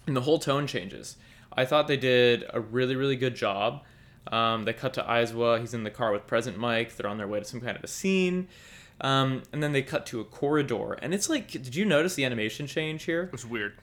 And 0.06 0.16
the 0.16 0.22
whole 0.22 0.40
tone 0.40 0.68
changes. 0.68 1.18
I 1.52 1.66
thought 1.66 1.88
they 1.88 1.98
did 1.98 2.46
a 2.54 2.60
really, 2.60 2.96
really 2.96 3.16
good 3.16 3.36
job. 3.36 3.84
Um, 4.32 4.66
they 4.66 4.74
cut 4.74 4.94
to 4.96 5.04
Aizawa. 5.04 5.60
He's 5.60 5.74
in 5.74 5.84
the 5.84 5.92
car 5.92 6.12
with 6.12 6.28
Present 6.28 6.58
Mike. 6.58 6.96
They're 6.96 7.10
on 7.10 7.18
their 7.18 7.28
way 7.28 7.40
to 7.40 7.46
some 7.46 7.62
kind 7.62 7.76
of 7.76 7.84
a 7.84 7.88
scene. 7.88 8.48
Um, 9.02 9.44
and 9.54 9.62
then 9.62 9.74
they 9.74 9.84
cut 9.84 10.06
to 10.08 10.20
a 10.20 10.26
corridor. 10.26 10.94
And 10.94 11.14
it's 11.14 11.30
like, 11.30 11.52
did 11.52 11.76
you 11.76 11.86
notice 11.86 12.16
the 12.16 12.26
animation 12.26 12.66
change 12.68 13.04
here? 13.04 13.24
It 13.24 13.32
was 13.32 13.46
weird. 13.46 13.78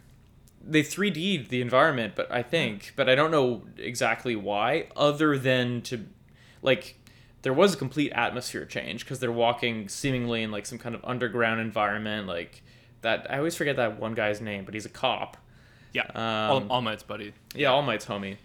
they 0.67 0.83
3D'd 0.83 1.49
the 1.51 1.61
environment, 1.61 2.15
but 2.17 2.31
I 2.33 2.43
think, 2.43 2.93
but 2.97 3.09
I 3.09 3.15
don't 3.15 3.31
know 3.31 3.63
exactly 3.77 4.35
why, 4.35 4.89
other 4.97 5.39
than 5.39 5.83
to, 5.83 6.07
like, 6.63 6.99
there 7.43 7.53
was 7.53 7.75
a 7.75 7.77
complete 7.77 8.11
atmosphere 8.13 8.65
change 8.65 9.05
because 9.05 9.19
they're 9.21 9.31
walking 9.31 9.89
seemingly 9.89 10.43
in 10.43 10.51
like 10.51 10.65
some 10.65 10.79
kind 10.79 10.95
of 10.95 11.05
underground 11.05 11.61
environment, 11.61 12.27
like 12.27 12.63
that. 13.03 13.31
I 13.31 13.37
always 13.37 13.55
forget 13.55 13.77
that 13.77 14.01
one 14.01 14.15
guy's 14.15 14.41
name, 14.41 14.65
but 14.65 14.73
he's 14.73 14.87
a 14.87 14.91
cop. 14.91 15.37
Yeah. 15.93 16.07
Um, 16.15 16.17
All, 16.51 16.67
All 16.71 16.81
Might's 16.81 17.03
buddy. 17.03 17.35
Yeah, 17.55 17.69
All 17.69 17.83
Might's 17.83 18.07
homie. 18.07 18.39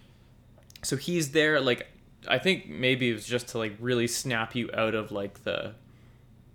So 0.82 0.96
he's 0.96 1.30
there, 1.30 1.60
like, 1.60 1.86
I 2.28 2.38
think 2.38 2.68
maybe 2.68 3.08
it 3.10 3.14
was 3.14 3.26
just 3.26 3.48
to 3.48 3.58
like 3.58 3.74
really 3.80 4.06
snap 4.06 4.54
you 4.54 4.68
out 4.74 4.94
of 4.94 5.10
like 5.10 5.44
the 5.44 5.72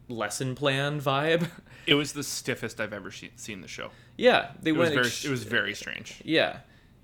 lesson 0.08 0.56
plan 0.56 1.00
vibe. 1.02 1.50
It 1.88 1.94
was 1.94 2.14
the 2.14 2.24
stiffest 2.24 2.82
I've 2.82 2.94
ever 2.94 3.12
she- 3.12 3.30
seen 3.36 3.62
the 3.62 3.68
show. 3.68 3.92
yeah, 4.18 4.54
they 4.60 4.72
It 4.72 4.74
was 4.76 4.86
went. 4.90 4.96
very. 4.96 5.06
ex- 5.06 5.24
It 5.24 5.30
was 5.30 5.44
very 5.44 5.76
strange. 5.76 6.20
Yeah. 6.26 6.58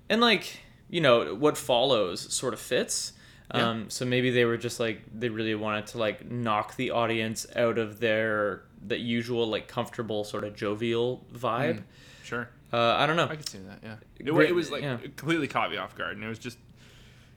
and 0.08 0.20
like 0.20 0.58
you 0.90 1.00
know 1.00 1.36
what 1.36 1.56
follows 1.56 2.32
sort 2.34 2.52
of 2.52 2.58
fits. 2.60 3.12
Yeah. 3.54 3.68
Um, 3.70 3.90
so 3.90 4.04
maybe 4.04 4.30
they 4.30 4.44
were 4.44 4.56
just 4.56 4.80
like 4.80 5.02
they 5.14 5.28
really 5.28 5.54
wanted 5.54 5.86
to 5.88 5.98
like 5.98 6.28
knock 6.28 6.74
the 6.74 6.90
audience 6.90 7.46
out 7.54 7.78
of 7.78 8.00
their 8.00 8.64
the 8.84 8.98
usual 8.98 9.46
like 9.46 9.68
comfortable 9.68 10.24
sort 10.24 10.42
of 10.42 10.56
jovial 10.56 11.24
vibe. 11.32 11.76
Mm. 11.78 11.82
Sure. 12.24 12.48
Uh, 12.72 12.96
I 12.98 13.06
don't 13.06 13.14
know. 13.16 13.28
I 13.30 13.36
could 13.36 13.48
see 13.48 13.58
that. 13.58 13.78
Yeah. 13.84 13.96
It, 14.18 14.24
Great- 14.26 14.48
it 14.50 14.54
was 14.54 14.72
like 14.72 14.82
yeah. 14.82 14.96
completely 15.16 15.46
caught 15.46 15.70
me 15.70 15.76
off 15.76 15.94
guard, 15.94 16.16
and 16.16 16.24
it 16.24 16.28
was 16.28 16.40
just, 16.40 16.58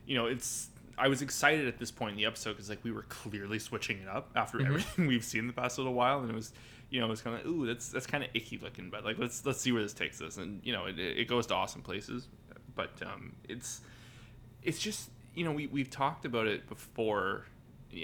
you 0.08 0.16
know, 0.18 0.26
it's. 0.26 0.70
I 0.98 1.08
was 1.10 1.22
excited 1.22 1.68
at 1.68 1.78
this 1.78 1.92
point 1.92 2.12
in 2.12 2.18
the 2.18 2.26
episode 2.26 2.52
because 2.54 2.70
like 2.70 2.84
we 2.84 2.92
were 2.92 3.04
clearly 3.04 3.60
switching 3.60 4.00
it 4.00 4.08
up 4.08 4.32
after 4.36 4.58
Mm-hmm. 4.60 4.68
everything 4.68 5.08
we've 5.14 5.24
seen 5.26 5.48
the 5.48 5.54
past 5.54 5.78
little 5.78 5.94
while, 5.94 6.20
and 6.22 6.30
it 6.30 6.36
was, 6.36 6.54
you 6.90 7.00
know, 7.00 7.08
it 7.08 7.10
was 7.10 7.22
kind 7.22 7.36
of 7.40 7.46
ooh, 7.46 7.66
that's 7.66 7.90
that's 7.90 8.08
kind 8.08 8.24
of 8.24 8.30
icky 8.34 8.58
looking, 8.58 8.90
but 8.90 9.04
like 9.04 9.18
let's 9.18 9.46
let's 9.46 9.60
see 9.62 9.72
where 9.72 9.84
this 9.84 9.94
takes 9.94 10.22
us, 10.22 10.38
and 10.38 10.62
you 10.64 10.72
know, 10.74 10.86
it, 10.86 10.98
it 11.00 11.28
goes 11.28 11.48
to 11.48 11.54
awesome 11.56 11.82
places, 11.82 12.28
but 12.76 12.92
um, 13.06 13.34
it's 13.50 13.82
it's 14.64 14.80
just 14.80 15.10
you 15.34 15.44
know 15.44 15.52
we 15.52 15.68
we've 15.68 15.90
talked 15.90 16.26
about 16.26 16.48
it 16.48 16.68
before, 16.68 17.46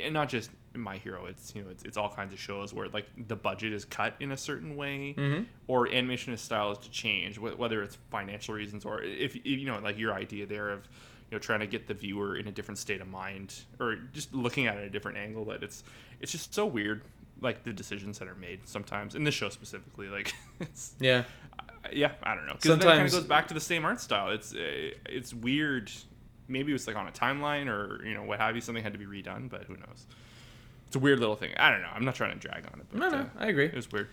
and 0.03 0.13
not 0.13 0.27
just 0.29 0.49
my 0.73 0.97
hero. 0.97 1.25
It's 1.25 1.53
you 1.55 1.63
know 1.63 1.69
it's, 1.69 1.83
it's 1.83 1.97
all 1.97 2.09
kinds 2.09 2.33
of 2.33 2.39
shows 2.39 2.73
where 2.73 2.87
like 2.89 3.05
the 3.27 3.35
budget 3.35 3.73
is 3.73 3.85
cut 3.85 4.15
in 4.19 4.31
a 4.31 4.37
certain 4.37 4.75
way, 4.75 5.15
Mhm. 5.17 5.45
or 5.67 5.87
animation 5.87 6.35
style 6.37 6.71
is 6.71 6.77
to 6.79 6.91
change, 6.91 7.37
whether 7.37 7.81
it's 7.83 7.97
financial 8.09 8.53
reasons 8.53 8.83
or 8.85 9.01
if, 9.01 9.37
you 9.45 9.65
know 9.65 9.79
like 9.79 9.97
your 9.97 10.13
idea 10.13 10.45
there 10.45 10.69
of 10.69 10.87
you 11.31 11.35
know 11.37 11.39
trying 11.39 11.61
to 11.61 11.67
get 11.67 11.87
the 11.87 11.93
viewer 11.93 12.35
in 12.35 12.47
a 12.47 12.51
different 12.51 12.77
state 12.77 13.01
of 13.01 13.07
mind 13.07 13.55
or 13.79 13.95
just 14.13 14.33
looking 14.35 14.67
at 14.67 14.75
it 14.77 14.81
at 14.81 14.83
a 14.85 14.89
different 14.89 15.17
angle. 15.17 15.45
That 15.45 15.63
it's 15.63 15.83
it's 16.19 16.31
just 16.31 16.53
so 16.53 16.65
weird. 16.65 17.01
Like 17.41 17.63
the 17.63 17.73
decisions 17.73 18.19
that 18.19 18.27
are 18.27 18.35
made 18.35 18.67
sometimes 18.67 19.15
in 19.15 19.23
this 19.23 19.33
show 19.33 19.49
specifically, 19.49 20.07
like 20.09 20.33
it's 20.59 20.93
Yeah. 20.99 21.23
yeah, 21.91 22.11
I 22.21 22.35
don't 22.35 22.45
know. 22.45 22.53
Because 22.53 22.65
it 22.65 22.69
kind 22.73 22.81
Sometimes- 22.83 23.13
of 23.15 23.19
goes 23.21 23.27
back 23.27 23.47
to 23.47 23.53
the 23.55 23.59
same 23.59 23.83
art 23.85 23.99
style. 23.99 24.29
It's 24.29 24.53
uh, 24.53 24.91
it's 25.07 25.33
weird. 25.33 25.91
Maybe 26.47 26.71
it 26.71 26.73
was 26.73 26.85
like 26.85 26.97
on 26.97 27.07
a 27.07 27.11
timeline 27.11 27.67
or 27.67 28.05
you 28.05 28.13
know 28.13 28.23
what 28.23 28.39
have 28.39 28.53
you. 28.55 28.61
Something 28.61 28.83
had 28.83 28.93
to 28.93 28.99
be 28.99 29.05
redone, 29.05 29.49
but 29.49 29.63
who 29.63 29.73
knows? 29.75 30.05
It's 30.87 30.95
a 30.97 30.99
weird 30.99 31.19
little 31.19 31.37
thing. 31.37 31.51
I 31.57 31.71
don't 31.71 31.81
know. 31.81 31.87
I'm 31.95 32.03
not 32.03 32.15
trying 32.15 32.33
to 32.33 32.39
drag 32.39 32.65
on 32.71 32.81
it, 32.81 32.85
but 32.91 32.99
No, 32.99 33.09
no, 33.09 33.17
uh, 33.19 33.25
I 33.39 33.47
agree. 33.47 33.65
it 33.67 33.73
was 33.75 33.89
weird. 33.89 34.09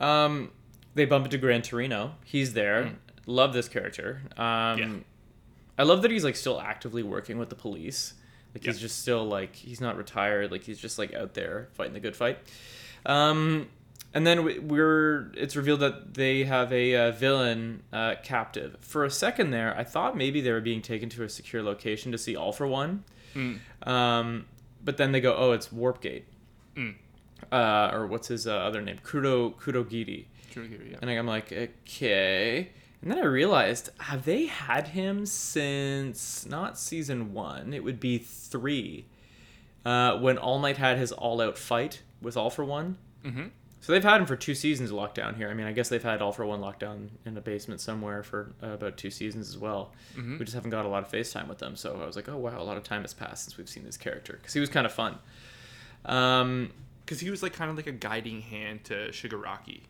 Um, 0.00 0.50
they 0.94 1.04
bump 1.04 1.26
into 1.26 1.36
Gran 1.38 1.60
Torino. 1.62 2.14
He's 2.24 2.54
there. 2.54 2.84
Mm. 2.84 2.94
Love 3.26 3.52
this 3.52 3.68
character. 3.68 4.22
Um, 4.38 4.78
Yeah. 4.78 4.88
I 5.78 5.82
love 5.82 6.02
that 6.02 6.10
he's 6.10 6.24
like 6.24 6.36
still 6.36 6.60
actively 6.60 7.02
working 7.02 7.38
with 7.38 7.48
the 7.48 7.54
police. 7.56 8.14
Like 8.54 8.64
he's 8.64 8.78
just 8.78 9.00
still 9.00 9.24
like 9.24 9.56
he's 9.56 9.80
not 9.80 9.96
retired. 9.96 10.50
Like 10.52 10.62
he's 10.62 10.78
just 10.78 10.98
like 10.98 11.12
out 11.14 11.34
there 11.34 11.68
fighting 11.72 11.94
the 11.94 12.00
good 12.00 12.14
fight. 12.14 12.38
Um, 13.04 13.68
and 14.14 14.24
then 14.24 14.44
we- 14.44 14.60
we're 14.60 15.32
it's 15.36 15.56
revealed 15.56 15.80
that 15.80 16.14
they 16.14 16.44
have 16.44 16.72
a 16.72 16.94
uh, 16.94 17.10
villain 17.10 17.82
uh, 17.92 18.14
captive. 18.22 18.76
For 18.80 19.04
a 19.04 19.10
second 19.10 19.50
there, 19.50 19.76
I 19.76 19.82
thought 19.82 20.16
maybe 20.16 20.40
they 20.40 20.52
were 20.52 20.60
being 20.60 20.82
taken 20.82 21.08
to 21.10 21.24
a 21.24 21.28
secure 21.28 21.62
location 21.62 22.12
to 22.12 22.18
see 22.18 22.36
All 22.36 22.52
for 22.52 22.66
One. 22.68 23.02
Mm. 23.34 23.58
Um, 23.86 24.44
but 24.84 24.96
then 24.98 25.10
they 25.10 25.20
go, 25.20 25.34
oh, 25.36 25.50
it's 25.52 25.68
Warpgate. 25.68 26.22
Mm. 26.76 26.94
Uh, 27.50 27.90
or 27.92 28.06
what's 28.06 28.28
his 28.28 28.46
uh, 28.46 28.54
other 28.54 28.80
name? 28.80 28.98
Kudo 29.04 29.54
Kudogiri. 29.56 30.26
Yeah. 30.54 30.98
And 31.02 31.10
I'm 31.10 31.26
like, 31.26 31.52
okay. 31.52 32.70
And 33.04 33.12
then 33.12 33.18
I 33.18 33.26
realized, 33.26 33.90
have 34.00 34.24
they 34.24 34.46
had 34.46 34.88
him 34.88 35.26
since 35.26 36.46
not 36.46 36.78
season 36.78 37.34
one? 37.34 37.74
It 37.74 37.84
would 37.84 38.00
be 38.00 38.16
three. 38.16 39.04
Uh, 39.84 40.18
when 40.20 40.38
All 40.38 40.58
Might 40.58 40.78
had 40.78 40.96
his 40.96 41.12
all 41.12 41.42
out 41.42 41.58
fight 41.58 42.00
with 42.22 42.34
All 42.38 42.48
for 42.48 42.64
One. 42.64 42.96
Mm-hmm. 43.22 43.48
So 43.82 43.92
they've 43.92 44.02
had 44.02 44.22
him 44.22 44.26
for 44.26 44.36
two 44.36 44.54
seasons 44.54 44.90
of 44.90 44.96
lockdown 44.96 45.36
here. 45.36 45.50
I 45.50 45.54
mean, 45.54 45.66
I 45.66 45.72
guess 45.72 45.90
they've 45.90 46.02
had 46.02 46.22
All 46.22 46.32
for 46.32 46.46
One 46.46 46.60
lockdown 46.62 47.10
in 47.26 47.36
a 47.36 47.42
basement 47.42 47.82
somewhere 47.82 48.22
for 48.22 48.54
uh, 48.62 48.68
about 48.68 48.96
two 48.96 49.10
seasons 49.10 49.50
as 49.50 49.58
well. 49.58 49.92
Mhm. 50.16 50.38
We 50.38 50.44
just 50.46 50.54
haven't 50.54 50.70
got 50.70 50.86
a 50.86 50.88
lot 50.88 51.02
of 51.04 51.12
FaceTime 51.12 51.46
with 51.46 51.58
them. 51.58 51.76
So 51.76 52.00
I 52.02 52.06
was 52.06 52.16
like, 52.16 52.30
oh, 52.30 52.38
wow, 52.38 52.58
a 52.58 52.64
lot 52.64 52.78
of 52.78 52.84
time 52.84 53.02
has 53.02 53.12
passed 53.12 53.44
since 53.44 53.58
we've 53.58 53.68
seen 53.68 53.84
this 53.84 53.98
character. 53.98 54.38
Because 54.40 54.54
he 54.54 54.60
was 54.60 54.70
kind 54.70 54.86
of 54.86 54.92
fun. 54.94 55.18
Um, 56.06 56.72
Because 57.04 57.20
he 57.20 57.28
was 57.28 57.42
like 57.42 57.52
kind 57.52 57.70
of 57.70 57.76
like 57.76 57.86
a 57.86 57.92
guiding 57.92 58.40
hand 58.40 58.84
to 58.84 58.94
Shigaraki. 59.10 59.82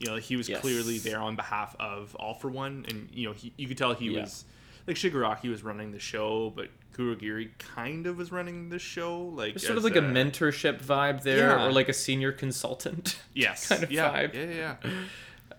You 0.00 0.06
know, 0.06 0.16
he 0.16 0.36
was 0.36 0.48
Yes. 0.48 0.60
clearly 0.60 0.98
there 0.98 1.20
on 1.20 1.36
behalf 1.36 1.76
of 1.78 2.14
All 2.16 2.34
for 2.34 2.50
One, 2.50 2.84
and 2.88 3.08
you 3.12 3.28
know, 3.28 3.32
he, 3.32 3.52
you 3.56 3.68
could 3.68 3.78
tell 3.78 3.94
he 3.94 4.06
Yeah. 4.10 4.22
was 4.22 4.44
like 4.86 4.96
Shigaraki 4.96 5.48
was 5.50 5.62
running 5.62 5.92
the 5.92 5.98
show, 5.98 6.50
but 6.56 6.68
Kurogiri 6.96 7.50
kind 7.58 8.06
of 8.06 8.16
was 8.16 8.32
running 8.32 8.70
the 8.70 8.78
show. 8.78 9.20
Like 9.20 9.54
there's 9.54 9.66
sort 9.66 9.78
of 9.78 9.84
like 9.84 9.96
a 9.96 10.00
mentorship 10.00 10.82
vibe 10.82 11.22
there, 11.22 11.50
Yeah. 11.50 11.66
or 11.66 11.72
like 11.72 11.88
a 11.88 11.92
senior 11.92 12.32
consultant. 12.32 13.20
yes, 13.34 13.68
kind 13.68 13.84
of 13.84 13.92
yeah, 13.92 14.10
vibe. 14.12 14.34
Yeah, 14.34 14.44
yeah, 14.44 14.76
yeah. 14.82 14.90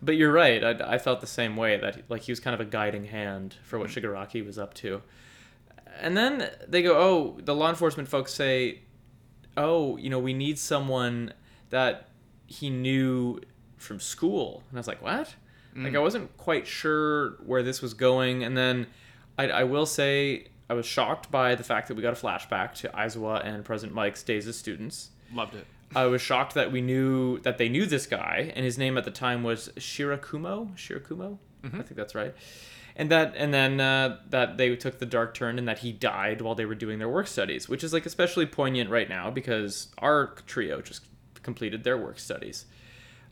But 0.03 0.15
you're 0.15 0.31
right. 0.31 0.63
I, 0.63 0.95
I 0.95 0.97
felt 0.97 1.21
the 1.21 1.27
same 1.27 1.55
way 1.55 1.77
that 1.77 2.09
like 2.09 2.23
he 2.23 2.31
was 2.31 2.39
kind 2.39 2.55
of 2.55 2.59
a 2.59 2.65
guiding 2.65 3.05
hand 3.05 3.57
for 3.61 3.77
what 3.77 3.89
mm-hmm. 3.89 4.03
Shigaraki 4.03 4.43
was 4.43 4.57
up 4.57 4.73
to. 4.75 5.03
And 5.99 6.17
then 6.17 6.49
they 6.67 6.81
go, 6.81 6.97
oh, 6.97 7.39
the 7.39 7.53
law 7.53 7.69
enforcement 7.69 8.09
folks 8.09 8.33
say, 8.33 8.79
oh, 9.55 9.97
you 9.97 10.09
know, 10.09 10.17
we 10.17 10.33
need 10.33 10.57
someone 10.57 11.33
that 11.69 12.07
he 12.47 12.71
knew 12.71 13.41
from 13.81 13.99
school. 13.99 14.63
And 14.69 14.77
I 14.77 14.79
was 14.79 14.87
like, 14.87 15.01
what? 15.01 15.35
Like 15.75 15.95
I 15.95 15.99
wasn't 15.99 16.35
quite 16.37 16.67
sure 16.67 17.31
where 17.45 17.63
this 17.63 17.81
was 17.81 17.93
going. 17.93 18.43
And 18.43 18.57
then 18.57 18.87
I, 19.37 19.47
I 19.47 19.63
will 19.63 19.85
say 19.85 20.47
I 20.69 20.73
was 20.73 20.85
shocked 20.85 21.31
by 21.31 21.55
the 21.55 21.63
fact 21.63 21.87
that 21.87 21.95
we 21.95 22.01
got 22.01 22.11
a 22.11 22.21
flashback 22.25 22.73
to 22.75 22.89
Aizawa 22.89 23.45
and 23.45 23.63
President 23.63 23.95
Mike's 23.95 24.23
days 24.23 24.47
as 24.47 24.57
students. 24.57 25.11
Loved 25.33 25.55
it. 25.55 25.65
I 25.95 26.05
was 26.05 26.21
shocked 26.21 26.53
that 26.53 26.71
we 26.71 26.81
knew 26.81 27.39
that 27.39 27.57
they 27.57 27.67
knew 27.67 27.85
this 27.85 28.05
guy, 28.05 28.53
and 28.55 28.63
his 28.63 28.77
name 28.77 28.97
at 28.97 29.03
the 29.03 29.11
time 29.11 29.43
was 29.43 29.69
Shirakumo. 29.77 30.73
Shirakumo, 30.75 31.37
I 31.65 31.69
think 31.69 31.95
that's 31.95 32.15
right. 32.15 32.33
And 32.95 33.09
that, 33.11 33.33
and 33.35 33.53
then 33.53 33.81
uh, 33.81 34.19
that 34.29 34.57
they 34.57 34.75
took 34.77 34.99
the 34.99 35.05
dark 35.05 35.33
turn, 35.33 35.59
and 35.59 35.67
that 35.67 35.79
he 35.79 35.91
died 35.91 36.41
while 36.41 36.55
they 36.55 36.65
were 36.65 36.75
doing 36.75 36.99
their 36.99 37.09
work 37.09 37.27
studies, 37.27 37.67
which 37.67 37.83
is 37.83 37.91
like 37.91 38.05
especially 38.05 38.45
poignant 38.45 38.89
right 38.89 39.09
now 39.09 39.29
because 39.29 39.89
our 39.97 40.35
trio 40.47 40.81
just 40.81 41.05
completed 41.43 41.83
their 41.83 41.97
work 41.97 42.19
studies. 42.19 42.65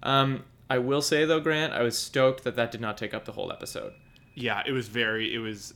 Um, 0.04 0.44
I 0.70 0.78
will 0.78 1.02
say 1.02 1.26
though, 1.26 1.40
Grant, 1.40 1.74
I 1.74 1.82
was 1.82 1.98
stoked 1.98 2.44
that 2.44 2.56
that 2.56 2.72
did 2.72 2.82
not 2.82 2.98
take 2.98 3.14
up 3.14 3.26
the 3.26 3.32
whole 3.32 3.52
episode. 3.52 3.94
Yeah, 4.36 4.62
it 4.66 4.72
was 4.72 4.88
very. 4.88 5.34
It 5.34 5.40
was 5.40 5.74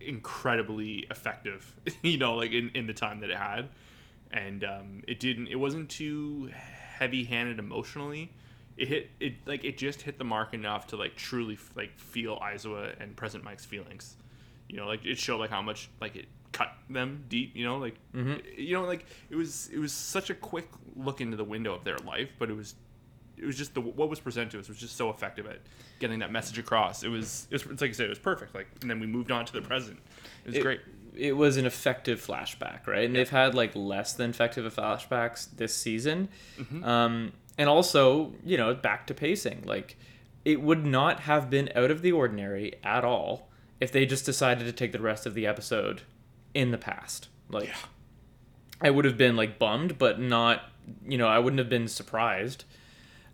incredibly 0.00 1.06
effective. 1.10 1.74
you 2.02 2.18
know, 2.18 2.34
like 2.34 2.52
in, 2.52 2.70
in 2.74 2.86
the 2.86 2.94
time 2.94 3.20
that 3.20 3.30
it 3.30 3.36
had, 3.36 3.68
and 4.30 4.64
um, 4.64 5.02
it 5.06 5.20
didn't. 5.20 5.48
It 5.48 5.56
wasn't 5.56 5.90
too 5.90 6.50
heavy-handed 6.52 7.58
emotionally. 7.58 8.32
It 8.76 8.88
hit 8.88 9.10
it 9.20 9.34
like 9.46 9.64
it 9.64 9.78
just 9.78 10.02
hit 10.02 10.18
the 10.18 10.24
mark 10.24 10.54
enough 10.54 10.88
to 10.88 10.96
like 10.96 11.16
truly 11.16 11.58
like 11.74 11.98
feel 11.98 12.38
Aizawa 12.38 12.94
and 13.00 13.16
Present 13.16 13.44
Mike's 13.44 13.64
feelings. 13.64 14.16
You 14.68 14.76
know, 14.76 14.86
like 14.86 15.04
it 15.04 15.18
showed 15.18 15.38
like 15.38 15.50
how 15.50 15.62
much 15.62 15.90
like 16.00 16.16
it 16.16 16.26
cut 16.52 16.72
them 16.90 17.24
deep. 17.28 17.54
You 17.54 17.64
know, 17.64 17.78
like 17.78 17.96
you 18.56 18.74
know, 18.74 18.84
like 18.84 19.06
it 19.30 19.36
was 19.36 19.68
it 19.72 19.78
was 19.78 19.92
such 19.92 20.30
a 20.30 20.34
quick 20.34 20.68
look 20.94 21.20
into 21.20 21.36
the 21.36 21.44
window 21.44 21.74
of 21.74 21.84
their 21.84 21.98
life, 21.98 22.30
but 22.38 22.50
it 22.50 22.56
was 22.56 22.74
it 23.36 23.44
was 23.44 23.56
just 23.56 23.74
the 23.74 23.80
what 23.80 24.08
was 24.08 24.20
presented 24.20 24.52
to 24.52 24.60
us 24.60 24.68
was 24.68 24.78
just 24.78 24.96
so 24.96 25.10
effective 25.10 25.46
at 25.46 25.58
getting 25.98 26.20
that 26.20 26.32
message 26.32 26.58
across. 26.58 27.02
It 27.02 27.08
was, 27.08 27.46
it 27.50 27.54
was 27.54 27.72
it's 27.72 27.80
like 27.80 27.90
I 27.90 27.94
said, 27.94 28.06
it 28.06 28.10
was 28.10 28.18
perfect. 28.18 28.54
Like, 28.54 28.68
and 28.80 28.90
then 28.90 29.00
we 29.00 29.06
moved 29.06 29.30
on 29.30 29.44
to 29.44 29.52
the 29.52 29.62
present. 29.62 29.98
It 30.44 30.48
was 30.48 30.56
it, 30.56 30.62
great. 30.62 30.80
It 31.14 31.32
was 31.32 31.56
an 31.56 31.66
effective 31.66 32.24
flashback, 32.24 32.86
right? 32.86 33.04
And 33.04 33.14
they've 33.14 33.28
had 33.28 33.54
like 33.54 33.72
less 33.74 34.12
than 34.12 34.30
effective 34.30 34.72
flashbacks 34.74 35.48
this 35.56 35.74
season. 35.74 36.28
Mm-hmm. 36.58 36.84
Um, 36.84 37.32
and 37.58 37.68
also, 37.68 38.34
you 38.44 38.56
know, 38.56 38.74
back 38.74 39.06
to 39.06 39.14
pacing. 39.14 39.62
Like, 39.64 39.96
it 40.44 40.60
would 40.60 40.84
not 40.84 41.20
have 41.20 41.48
been 41.48 41.70
out 41.74 41.90
of 41.90 42.02
the 42.02 42.12
ordinary 42.12 42.74
at 42.84 43.04
all 43.04 43.48
if 43.80 43.92
they 43.92 44.06
just 44.06 44.26
decided 44.26 44.64
to 44.64 44.72
take 44.72 44.92
the 44.92 45.00
rest 45.00 45.26
of 45.26 45.34
the 45.34 45.46
episode 45.46 46.02
in 46.54 46.70
the 46.70 46.78
past. 46.78 47.28
Like, 47.48 47.68
Yeah. 47.68 47.76
I 48.80 48.90
would 48.90 49.06
have 49.06 49.16
been 49.16 49.36
like 49.36 49.58
bummed, 49.58 49.98
but 49.98 50.20
not, 50.20 50.64
you 51.06 51.16
know, 51.16 51.26
I 51.26 51.38
wouldn't 51.38 51.58
have 51.58 51.70
been 51.70 51.88
surprised. 51.88 52.64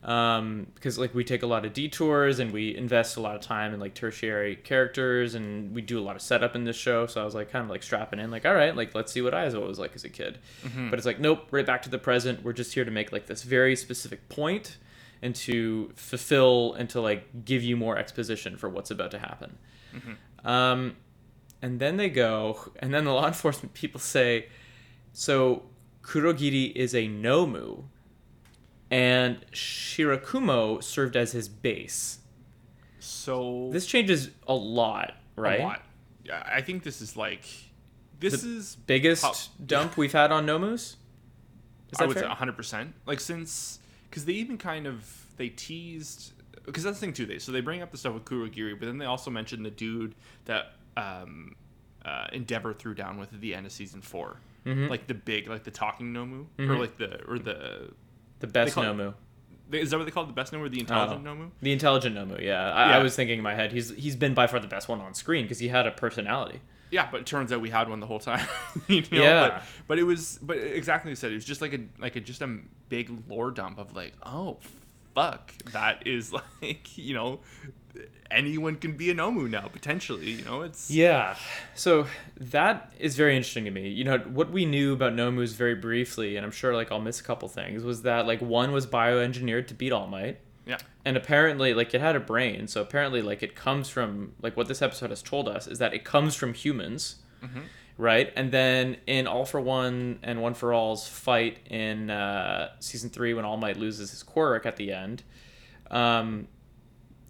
Um, 0.04 0.66
because 0.74 0.98
like 0.98 1.14
we 1.14 1.22
take 1.22 1.44
a 1.44 1.46
lot 1.46 1.64
of 1.64 1.72
detours 1.72 2.40
and 2.40 2.50
we 2.52 2.76
invest 2.76 3.16
a 3.16 3.20
lot 3.20 3.36
of 3.36 3.40
time 3.40 3.72
in 3.72 3.78
like 3.78 3.94
tertiary 3.94 4.56
characters 4.56 5.36
and 5.36 5.72
we 5.72 5.80
do 5.80 5.96
a 5.96 6.02
lot 6.02 6.16
of 6.16 6.22
setup 6.22 6.56
in 6.56 6.64
this 6.64 6.74
show. 6.74 7.06
So 7.06 7.20
I 7.22 7.24
was 7.24 7.36
like 7.36 7.52
kind 7.52 7.62
of 7.62 7.70
like 7.70 7.84
strapping 7.84 8.18
in, 8.18 8.28
like, 8.32 8.44
all 8.44 8.54
right, 8.54 8.74
like 8.74 8.96
let's 8.96 9.12
see 9.12 9.22
what 9.22 9.32
Aizawa 9.32 9.64
was 9.64 9.78
like 9.78 9.94
as 9.94 10.02
a 10.02 10.08
kid. 10.08 10.38
But 10.90 10.98
it's 10.98 11.06
like, 11.06 11.20
nope, 11.20 11.46
right 11.52 11.64
back 11.64 11.82
to 11.82 11.88
the 11.88 11.98
present. 11.98 12.42
We're 12.42 12.52
just 12.52 12.74
here 12.74 12.84
to 12.84 12.90
make 12.90 13.12
like 13.12 13.26
this 13.26 13.44
very 13.44 13.76
specific 13.76 14.28
point 14.28 14.76
and 15.22 15.36
to 15.36 15.92
fulfill 15.94 16.74
and 16.74 16.90
to 16.90 17.00
like 17.00 17.44
give 17.44 17.62
you 17.62 17.76
more 17.76 17.96
exposition 17.96 18.56
for 18.56 18.68
what's 18.68 18.90
about 18.90 19.12
to 19.12 19.20
happen. 19.20 19.56
Um, 20.44 20.96
and 21.60 21.78
then 21.78 21.96
they 21.96 22.08
go, 22.10 22.72
and 22.80 22.92
then 22.92 23.04
the 23.04 23.12
law 23.12 23.28
enforcement 23.28 23.72
people 23.72 24.00
say, 24.00 24.48
so 25.12 25.62
Kurogiri 26.02 26.72
is 26.74 26.92
a 26.92 27.06
Nomu, 27.06 27.84
and 28.92 29.40
Shirakumo 29.50 30.82
served 30.82 31.16
as 31.16 31.32
his 31.32 31.48
base. 31.48 32.18
So 33.00 33.70
This 33.72 33.86
changes 33.86 34.30
a 34.46 34.54
lot, 34.54 35.14
right? 35.36 35.60
a 35.60 35.64
lot. 35.64 35.82
Yeah, 36.24 36.42
I 36.46 36.60
think 36.60 36.84
this 36.84 37.00
is 37.00 37.16
like 37.16 37.44
this 38.20 38.44
is 38.44 38.76
Biggest 38.76 39.24
How- 39.24 39.34
dump 39.66 39.96
we've 39.96 40.12
had 40.12 40.30
on 40.30 40.46
Nomus? 40.46 40.72
Is 41.90 41.98
I 41.98 42.02
that 42.04 42.08
would 42.08 42.14
fair? 42.14 42.22
say 42.24 42.28
100 42.28 42.56
percent. 42.56 42.94
Like 43.06 43.18
since 43.18 43.80
because 44.08 44.24
they 44.24 44.34
even 44.34 44.56
kind 44.58 44.86
of 44.86 45.26
they 45.36 45.48
teased 45.48 46.32
because 46.64 46.84
that's 46.84 47.00
the 47.00 47.06
thing 47.06 47.12
too. 47.14 47.26
They 47.26 47.38
so 47.40 47.50
they 47.50 47.60
bring 47.60 47.82
up 47.82 47.90
the 47.90 47.98
stuff 47.98 48.14
with 48.14 48.24
Kurogiri, 48.24 48.78
but 48.78 48.86
then 48.86 48.98
they 48.98 49.06
also 49.06 49.30
mentioned 49.30 49.64
the 49.66 49.70
dude 49.70 50.14
that 50.44 50.74
um, 50.96 51.56
uh, 52.04 52.26
Endeavor 52.32 52.72
threw 52.74 52.94
down 52.94 53.18
with 53.18 53.32
at 53.32 53.40
the 53.40 53.54
end 53.54 53.64
of 53.66 53.72
season 53.72 54.00
4 54.02 54.36
Mhm. 54.66 54.88
like 54.90 55.06
the 55.08 55.14
big, 55.14 55.48
like 55.48 55.64
the 55.64 55.70
talking 55.72 56.12
Nomu, 56.12 56.46
or 56.58 56.64
Mhm. 56.76 56.78
like 56.78 56.98
the 56.98 57.24
or 57.24 57.38
the 57.40 57.90
The 58.42 58.46
best 58.48 58.76
Nomu. 58.76 59.14
is 59.72 59.90
that 59.90 59.96
what 59.98 60.04
they 60.04 60.10
call 60.10 60.24
it? 60.24 60.26
The 60.26 60.32
best 60.32 60.52
Nomu 60.52 60.66
or 60.66 60.68
the 60.68 60.80
intelligent. 60.80 61.24
Nomu? 61.24 61.50
The 61.62 61.72
intelligent 61.72 62.14
Nomu, 62.16 62.40
yeah. 62.40 62.70
I, 62.72 62.90
Yeah. 62.90 62.96
I 62.98 63.02
was 63.02 63.16
thinking 63.16 63.38
in 63.38 63.42
my 63.42 63.54
head, 63.54 63.72
he's 63.72 63.90
he's 63.90 64.16
been 64.16 64.34
by 64.34 64.46
far 64.46 64.60
the 64.60 64.66
best 64.68 64.88
one 64.88 65.00
on 65.00 65.14
screen 65.14 65.44
because 65.44 65.60
he 65.60 65.68
had 65.68 65.86
a 65.86 65.92
personality. 65.92 66.60
Yeah, 66.90 67.08
but 67.10 67.20
it 67.20 67.26
turns 67.26 67.50
out 67.52 67.62
we 67.62 67.70
had 67.70 67.88
one 67.88 68.00
the 68.00 68.06
whole 68.06 68.18
time. 68.18 68.46
you 68.88 69.00
know? 69.00 69.06
Yeah. 69.10 69.48
But, 69.48 69.62
but 69.88 69.98
it 69.98 70.02
was, 70.02 70.38
but 70.42 70.58
exactly 70.58 71.08
what 71.08 71.12
you 71.12 71.16
said. 71.16 71.32
It 71.32 71.36
was 71.36 71.44
just 71.46 71.62
like 71.62 71.72
a 71.72 71.80
like 71.98 72.16
a 72.16 72.20
just 72.20 72.42
a 72.42 72.58
big 72.90 73.10
lore 73.28 73.50
dump 73.50 73.78
of 73.78 73.96
like, 73.96 74.12
oh, 74.24 74.58
fuck, 75.14 75.52
that 75.72 76.06
is 76.06 76.32
like 76.60 76.98
you 76.98 77.14
know, 77.14 77.40
anyone 78.30 78.76
can 78.76 78.96
be 78.96 79.10
a 79.10 79.14
Nomu 79.14 79.48
now 79.48 79.68
potentially. 79.68 80.30
You 80.30 80.44
know, 80.44 80.62
it's 80.62 80.90
Yeah. 80.90 81.36
So 81.74 82.06
that 82.38 82.92
is 82.98 83.16
very 83.16 83.36
interesting 83.36 83.64
to 83.66 83.70
me. 83.70 83.88
You 83.88 84.04
know, 84.04 84.18
what 84.18 84.50
we 84.50 84.64
knew 84.64 84.92
about 84.92 85.12
Nomus 85.12 85.54
very 85.54 85.74
briefly, 85.74 86.36
and 86.36 86.44
I'm 86.44 86.52
sure 86.52 86.74
like 86.74 86.90
I'll 86.90 87.00
miss 87.00 87.20
a 87.20 87.24
couple 87.24 87.48
things, 87.48 87.84
was 87.84 88.02
that 88.02 88.26
like 88.26 88.40
one 88.40 88.72
was 88.72 88.86
bioengineered 88.86 89.66
to 89.68 89.74
beat 89.74 89.92
All 89.92 90.06
Might. 90.06 90.38
yeah. 90.66 90.78
And 91.04 91.16
apparently 91.16 91.74
like 91.74 91.94
it 91.94 92.00
had 92.00 92.16
a 92.16 92.20
brain, 92.20 92.68
so 92.68 92.80
apparently 92.80 93.22
like 93.22 93.42
it 93.42 93.54
comes 93.54 93.88
from 93.88 94.34
like 94.40 94.56
what 94.56 94.68
this 94.68 94.80
episode 94.82 95.10
has 95.10 95.22
told 95.22 95.48
us 95.48 95.66
is 95.66 95.78
that 95.78 95.92
it 95.94 96.04
comes 96.04 96.34
from 96.34 96.54
humans. 96.54 97.16
Right? 97.98 98.32
And 98.36 98.50
then 98.50 98.96
in 99.06 99.26
All 99.26 99.44
for 99.44 99.60
One 99.60 100.18
and 100.22 100.40
One 100.40 100.54
for 100.54 100.72
All's 100.72 101.06
fight 101.06 101.58
in 101.68 102.08
uh, 102.08 102.70
season 102.80 103.10
three 103.10 103.34
when 103.34 103.44
All 103.44 103.56
Might 103.58 103.76
loses 103.76 104.10
his 104.10 104.22
quirk 104.22 104.64
at 104.64 104.76
the 104.76 104.92
end, 104.92 105.22
um, 105.90 106.48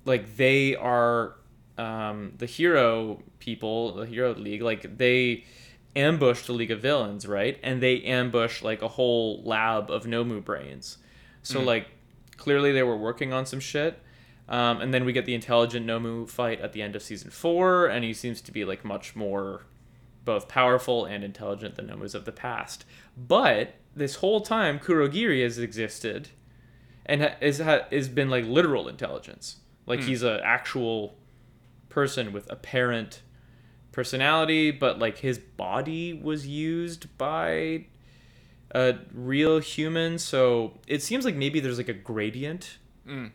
like 0.04 0.36
they 0.36 0.74
are 0.76 1.36
um, 1.78 2.32
the 2.38 2.46
hero 2.46 3.22
people, 3.38 3.94
the 3.94 4.06
hero 4.06 4.34
league, 4.34 4.62
like 4.62 4.98
they 4.98 5.44
ambush 5.94 6.46
the 6.46 6.52
League 6.52 6.70
of 6.70 6.80
Villains, 6.80 7.26
right? 7.26 7.58
And 7.62 7.82
they 7.82 8.02
ambush 8.02 8.62
like 8.62 8.82
a 8.82 8.88
whole 8.88 9.42
lab 9.44 9.90
of 9.90 10.04
Nomu 10.04 10.42
brains. 10.44 10.98
So 11.42 11.60
like 11.60 11.88
clearly 12.36 12.72
they 12.72 12.82
were 12.82 12.96
working 12.96 13.32
on 13.32 13.46
some 13.46 13.60
shit. 13.60 14.00
Um, 14.48 14.80
and 14.80 14.92
then 14.92 15.04
we 15.04 15.12
get 15.12 15.24
the 15.24 15.34
intelligent 15.34 15.86
Nomu 15.86 16.28
fight 16.28 16.60
at 16.60 16.72
the 16.72 16.82
end 16.82 16.96
of 16.96 17.02
season 17.02 17.30
four, 17.30 17.86
and 17.86 18.04
he 18.04 18.12
seems 18.12 18.40
to 18.42 18.52
be 18.52 18.64
like 18.64 18.84
much 18.84 19.16
more 19.16 19.66
both 20.24 20.48
powerful 20.48 21.04
and 21.04 21.24
intelligent 21.24 21.76
than 21.76 21.88
Nomus 21.88 22.14
of 22.14 22.24
the 22.24 22.32
past. 22.32 22.84
But 23.16 23.74
this 23.94 24.16
whole 24.16 24.40
time, 24.40 24.78
Kurogiri 24.78 25.42
has 25.42 25.58
existed 25.58 26.28
and 27.06 27.22
ha- 27.22 27.36
is 27.40 27.60
ha- 27.60 27.86
has 27.90 28.08
been 28.08 28.30
like 28.30 28.44
literal 28.44 28.88
intelligence. 28.88 29.56
Like 29.86 30.00
he's 30.02 30.22
an 30.22 30.40
actual 30.42 31.16
person 31.88 32.32
with 32.32 32.50
apparent 32.50 33.22
personality, 33.90 34.70
but 34.70 34.98
like 34.98 35.18
his 35.18 35.38
body 35.38 36.12
was 36.14 36.46
used 36.46 37.16
by 37.18 37.86
a 38.74 38.96
real 39.12 39.58
human. 39.58 40.18
So 40.18 40.78
it 40.86 41.02
seems 41.02 41.24
like 41.24 41.34
maybe 41.36 41.60
there's 41.60 41.78
like 41.78 41.88
a 41.88 41.92
gradient 41.94 42.78
Mm. 43.06 43.32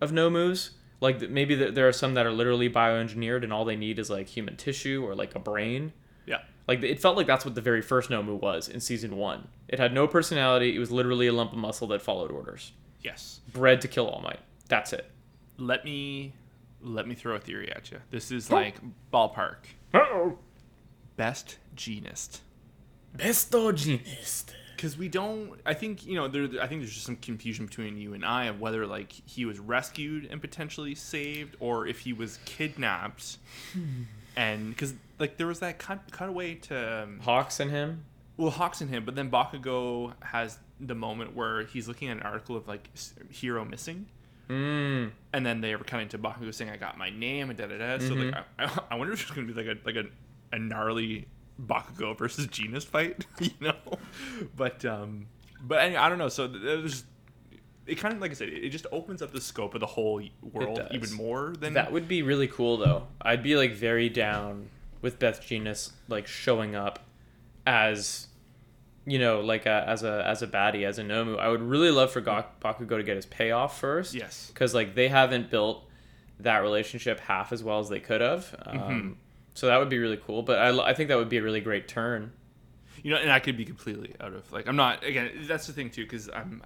of 0.00 0.10
Nomus. 0.12 0.70
Like 1.00 1.28
maybe 1.28 1.54
there 1.54 1.86
are 1.86 1.92
some 1.92 2.14
that 2.14 2.24
are 2.24 2.32
literally 2.32 2.70
bioengineered 2.70 3.44
and 3.44 3.52
all 3.52 3.64
they 3.66 3.76
need 3.76 3.98
is 3.98 4.08
like 4.08 4.26
human 4.28 4.56
tissue 4.56 5.04
or 5.06 5.14
like 5.14 5.34
a 5.34 5.38
brain. 5.38 5.92
Yeah. 6.26 6.38
Like 6.66 6.82
it 6.82 7.00
felt 7.00 7.16
like 7.18 7.26
that's 7.26 7.44
what 7.44 7.54
the 7.54 7.60
very 7.60 7.82
first 7.82 8.08
Nomu 8.08 8.40
was 8.40 8.68
in 8.68 8.80
season 8.80 9.16
one. 9.16 9.48
It 9.68 9.78
had 9.78 9.92
no 9.92 10.06
personality. 10.08 10.74
It 10.74 10.78
was 10.78 10.90
literally 10.90 11.26
a 11.26 11.32
lump 11.32 11.52
of 11.52 11.58
muscle 11.58 11.86
that 11.88 12.00
followed 12.00 12.30
orders, 12.30 12.72
Yes. 13.02 13.40
bred 13.52 13.82
to 13.82 13.88
kill 13.88 14.08
All 14.08 14.22
Might. 14.22 14.40
That's 14.68 14.94
it. 14.94 15.10
Let 15.58 15.84
me 15.84 16.32
let 16.80 17.06
me 17.08 17.14
throw 17.14 17.36
a 17.36 17.40
theory 17.40 17.70
at 17.74 17.90
you. 17.90 17.98
This 18.10 18.30
is 18.30 18.50
like 18.50 18.76
ballpark. 19.12 19.56
Uh-oh. 19.94 20.38
Best 21.16 21.58
Jeanist. 21.76 22.40
Bestogenist. 23.16 24.46
because 24.76 24.98
we 24.98 25.08
don't 25.08 25.52
i 25.64 25.72
think 25.72 26.04
you 26.04 26.14
know 26.16 26.26
there 26.28 26.48
i 26.60 26.66
think 26.66 26.80
there's 26.80 26.92
just 26.92 27.06
some 27.06 27.14
confusion 27.16 27.64
between 27.66 27.96
you 27.96 28.12
and 28.12 28.24
i 28.24 28.46
of 28.46 28.60
whether 28.60 28.84
like 28.86 29.12
he 29.24 29.44
was 29.44 29.58
rescued 29.60 30.26
and 30.30 30.40
potentially 30.40 30.94
saved 30.96 31.56
or 31.60 31.86
if 31.86 32.00
he 32.00 32.12
was 32.12 32.38
kidnapped 32.44 33.38
and 34.36 34.70
because 34.70 34.94
like 35.20 35.36
there 35.36 35.46
was 35.46 35.60
that 35.60 35.78
cut 35.78 36.00
cutaway 36.10 36.54
to 36.56 37.02
um, 37.04 37.20
Hawks 37.20 37.60
and 37.60 37.70
him. 37.70 38.04
well 38.36 38.50
hawks 38.50 38.80
and 38.80 38.90
him 38.90 39.04
but 39.04 39.14
then 39.14 39.30
bakugo 39.30 40.12
has 40.22 40.58
the 40.80 40.94
moment 40.96 41.36
where 41.36 41.62
he's 41.62 41.86
looking 41.86 42.08
at 42.08 42.16
an 42.16 42.22
article 42.24 42.56
of 42.56 42.66
like 42.66 42.88
s- 42.94 43.14
hero 43.30 43.64
missing 43.64 44.06
Mm. 44.48 45.12
and 45.32 45.46
then 45.46 45.60
they 45.60 45.74
were 45.74 45.84
cutting 45.84 46.08
to 46.08 46.18
Bakugo 46.18 46.52
saying, 46.52 46.70
"I 46.70 46.76
got 46.76 46.98
my 46.98 47.10
name," 47.10 47.50
and 47.50 47.58
da 47.58 47.66
da 47.66 47.78
da. 47.78 47.98
So 47.98 48.14
like, 48.14 48.34
I, 48.58 48.80
I 48.90 48.94
wonder 48.96 49.12
if 49.12 49.22
it's 49.22 49.30
going 49.30 49.46
to 49.46 49.54
be 49.54 49.62
like 49.62 49.76
a 49.76 49.80
like 49.84 49.96
a, 49.96 50.04
a 50.54 50.58
gnarly 50.58 51.26
Bakugo 51.60 52.16
versus 52.16 52.46
Jeanist 52.48 52.86
fight, 52.86 53.24
you 53.40 53.50
know? 53.60 53.76
But 54.56 54.84
um, 54.84 55.26
but 55.62 55.78
anyway, 55.80 56.00
I 56.00 56.08
don't 56.08 56.18
know. 56.18 56.28
So 56.28 56.46
there's 56.46 57.04
it 57.86 57.96
kind 57.96 58.14
of 58.14 58.20
like 58.20 58.30
I 58.30 58.34
said, 58.34 58.48
it 58.48 58.70
just 58.70 58.86
opens 58.92 59.22
up 59.22 59.32
the 59.32 59.40
scope 59.40 59.74
of 59.74 59.80
the 59.80 59.86
whole 59.86 60.22
world 60.42 60.80
even 60.90 61.12
more 61.12 61.54
than 61.58 61.74
That 61.74 61.92
would 61.92 62.08
be 62.08 62.22
really 62.22 62.48
cool, 62.48 62.76
though. 62.76 63.06
I'd 63.20 63.42
be 63.42 63.56
like 63.56 63.72
very 63.74 64.08
down 64.08 64.70
with 65.02 65.18
Best 65.18 65.42
Jeanist 65.42 65.92
like 66.08 66.26
showing 66.26 66.74
up 66.74 67.00
as, 67.66 68.28
you 69.06 69.18
know, 69.18 69.40
like 69.40 69.66
a, 69.66 69.84
as 69.86 70.02
a 70.02 70.24
as 70.26 70.42
a 70.42 70.46
baddie, 70.46 70.84
as 70.86 70.98
a 70.98 71.02
Nomu. 71.04 71.38
I 71.38 71.48
would 71.48 71.62
really 71.62 71.90
love 71.90 72.10
for 72.10 72.20
Ga- 72.20 72.46
Bakugo 72.60 72.96
to 72.96 73.02
get 73.02 73.16
his 73.16 73.26
payoff 73.26 73.78
first. 73.78 74.14
Yes. 74.14 74.50
because 74.52 74.74
like 74.74 74.94
they 74.94 75.08
haven't 75.08 75.50
built 75.50 75.84
that 76.40 76.58
relationship 76.58 77.20
half 77.20 77.52
as 77.52 77.62
well 77.62 77.78
as 77.78 77.88
they 77.88 78.00
could 78.00 78.20
have. 78.20 78.54
Um, 78.66 78.78
Mm-hmm. 78.78 79.12
So 79.56 79.68
that 79.68 79.78
would 79.78 79.88
be 79.88 79.98
really 79.98 80.16
cool. 80.16 80.42
But 80.42 80.58
I, 80.58 80.90
I 80.90 80.94
think 80.94 81.08
that 81.10 81.16
would 81.16 81.28
be 81.28 81.36
a 81.36 81.42
really 81.42 81.60
great 81.60 81.86
turn. 81.86 82.32
you 83.04 83.10
know, 83.12 83.18
and 83.18 83.30
I 83.30 83.38
could 83.38 83.56
be 83.56 83.64
completely 83.64 84.12
out 84.20 84.32
of 84.32 84.50
like 84.52 84.66
I'm 84.66 84.74
not 84.76 85.04
again. 85.04 85.30
That's 85.46 85.66
the 85.68 85.72
thing 85.72 85.90
too, 85.90 86.02
because 86.04 86.28
I'm. 86.34 86.60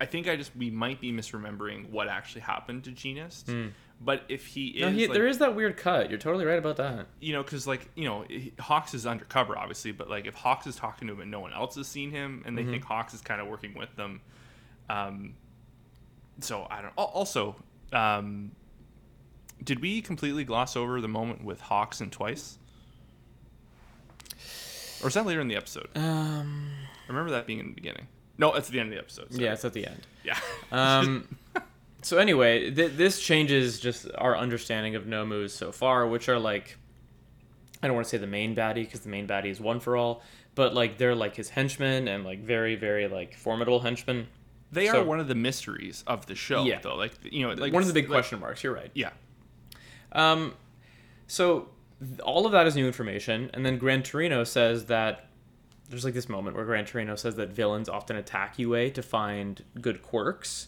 I 0.00 0.06
think 0.06 0.28
I 0.28 0.36
just 0.36 0.56
we 0.56 0.70
might 0.70 1.00
be 1.00 1.12
misremembering 1.12 1.90
what 1.90 2.08
actually 2.08 2.40
happened 2.42 2.84
to 2.84 2.90
Jeanist. 2.90 3.70
But 4.02 4.22
if 4.30 4.46
he 4.46 4.68
is. 4.68 4.80
No, 4.80 4.88
he, 4.90 5.06
like, 5.06 5.12
there 5.12 5.26
is 5.26 5.36
that 5.38 5.54
weird 5.54 5.76
cut. 5.76 6.08
You're 6.08 6.18
totally 6.18 6.46
right 6.46 6.58
about 6.58 6.76
that. 6.78 7.06
you 7.20 7.34
know, 7.34 7.42
because 7.42 7.66
like 7.66 7.86
you 7.94 8.06
know, 8.06 8.24
Hawks 8.58 8.94
is 8.94 9.04
undercover, 9.06 9.58
obviously, 9.58 9.92
but 9.92 10.08
like 10.08 10.26
if 10.26 10.34
Hawks 10.34 10.66
is 10.66 10.74
talking 10.76 11.06
to 11.08 11.14
him 11.14 11.20
and 11.20 11.30
no 11.30 11.40
one 11.40 11.52
else 11.52 11.74
has 11.76 11.86
seen 11.86 12.10
him, 12.10 12.42
and 12.46 12.56
they 12.56 12.62
Mm-hmm. 12.62 12.70
think 12.70 12.84
Hawks 12.84 13.12
is 13.12 13.20
kind 13.20 13.42
of 13.42 13.46
working 13.46 13.74
with 13.74 13.94
them, 13.96 14.22
um, 14.88 15.34
so 16.40 16.66
I 16.70 16.80
don't. 16.80 16.94
Also, 16.96 17.56
um, 17.92 18.52
did 19.62 19.80
we 19.80 20.00
completely 20.00 20.44
gloss 20.44 20.76
over 20.76 21.02
the 21.02 21.08
moment 21.08 21.44
with 21.44 21.60
Hawks 21.60 22.00
and 22.00 22.10
Twice, 22.10 22.56
or 25.02 25.08
is 25.08 25.14
that 25.14 25.26
later 25.26 25.42
in 25.42 25.48
the 25.48 25.56
episode? 25.56 25.88
Um, 25.94 26.70
I 27.06 27.08
remember 27.08 27.32
that 27.32 27.46
being 27.46 27.58
in 27.58 27.66
the 27.68 27.74
beginning. 27.74 28.06
No, 28.40 28.54
it's 28.54 28.68
at 28.68 28.72
the 28.72 28.80
end 28.80 28.88
of 28.88 28.94
the 28.96 29.00
episode. 29.00 29.32
sorry. 29.32 29.44
yeah, 29.44 29.52
it's 29.52 29.64
at 29.64 29.72
the 29.72 29.86
end. 29.86 30.00
yeah. 30.24 30.38
Um, 30.72 31.28
so 32.02 32.16
anyway, 32.18 32.70
th- 32.70 32.92
this 32.92 33.20
changes 33.20 33.78
just 33.78 34.06
our 34.16 34.36
understanding 34.36 34.94
of 34.96 35.04
Nomus 35.04 35.50
so 35.50 35.70
far, 35.72 36.06
which 36.06 36.28
are 36.28 36.38
like, 36.38 36.76
I 37.82 37.86
don't 37.86 37.94
want 37.94 38.06
to 38.06 38.10
say 38.10 38.16
the 38.18 38.26
main 38.26 38.54
baddie 38.56 38.84
because 38.84 39.00
the 39.00 39.08
main 39.10 39.26
baddie 39.28 39.50
is 39.50 39.60
one 39.60 39.80
for 39.80 39.96
all, 39.96 40.22
but 40.54 40.74
like 40.74 40.96
they're 40.98 41.14
like 41.14 41.36
his 41.36 41.50
henchmen 41.50 42.08
and 42.08 42.24
like 42.24 42.40
very 42.42 42.74
very 42.76 43.06
like 43.08 43.34
formidable 43.36 43.80
henchmen. 43.80 44.26
they 44.72 44.88
are 44.88 45.02
one 45.04 45.20
of 45.20 45.28
the 45.28 45.34
mysteries 45.34 46.02
of 46.06 46.24
the 46.26 46.34
show, 46.34 46.64
Yeah. 46.64 46.78
though. 46.80 46.96
Like 46.96 47.12
you 47.24 47.46
know, 47.46 47.52
like 47.54 47.72
One 47.72 47.82
of 47.82 47.88
the 47.88 47.94
big 47.94 48.04
like- 48.08 48.16
question 48.20 48.40
marks. 48.40 48.62
You're 48.64 48.74
right. 48.74 48.90
Yeah. 48.94 49.10
Um, 50.12 50.54
so 51.26 51.68
all 52.22 52.46
of 52.46 52.52
that 52.52 52.66
is 52.66 52.74
new 52.76 52.86
information, 52.86 53.50
and 53.54 53.64
then 53.66 53.76
Gran 53.78 54.02
Torino 54.02 54.44
says 54.44 54.86
that 54.86 55.26
there's 55.90 56.04
like 56.04 56.14
this 56.14 56.28
moment 56.28 56.56
where 56.56 56.64
Gran 56.64 56.86
Torino 56.86 57.16
says 57.16 57.34
that 57.36 57.50
villains 57.50 57.88
often 57.88 58.16
attack 58.16 58.58
UA 58.58 58.90
to 58.90 59.02
find 59.02 59.62
good 59.80 60.02
quirks, 60.02 60.66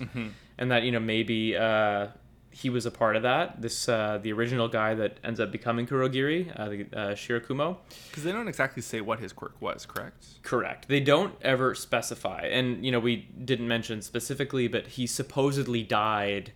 and 0.59 0.71
that 0.71 0.83
you 0.83 0.91
know 0.93 1.01
maybe 1.01 1.57
uh, 1.57 2.09
he 2.51 2.69
was 2.69 2.85
a 2.85 2.91
part 2.91 3.17
of 3.17 3.23
that. 3.23 3.63
This 3.63 3.89
uh, 3.89 4.19
the 4.21 4.33
original 4.33 4.69
guy 4.69 4.95
that 4.95 5.19
ends 5.25 5.41
up 5.41 5.51
becoming 5.53 5.87
Kurogiri, 5.87 6.53
uh, 6.59 6.69
the, 6.69 6.81
uh, 6.93 7.15
Shirakumo. 7.15 7.79
Because 8.11 8.25
they 8.25 8.33
don't 8.33 8.49
exactly 8.49 8.83
say 8.83 9.01
what 9.01 9.21
his 9.21 9.33
quirk 9.33 9.55
was, 9.61 9.87
correct? 9.87 10.27
Correct. 10.43 10.89
They 10.89 11.01
don't 11.01 11.35
ever 11.43 11.75
specify, 11.75 12.49
and 12.51 12.85
you 12.85 12.91
know 12.91 13.01
we 13.01 13.29
didn't 13.45 13.69
mention 13.69 14.03
specifically, 14.03 14.69
but 14.69 14.89
he 14.89 15.07
supposedly 15.07 15.83
died 15.83 16.53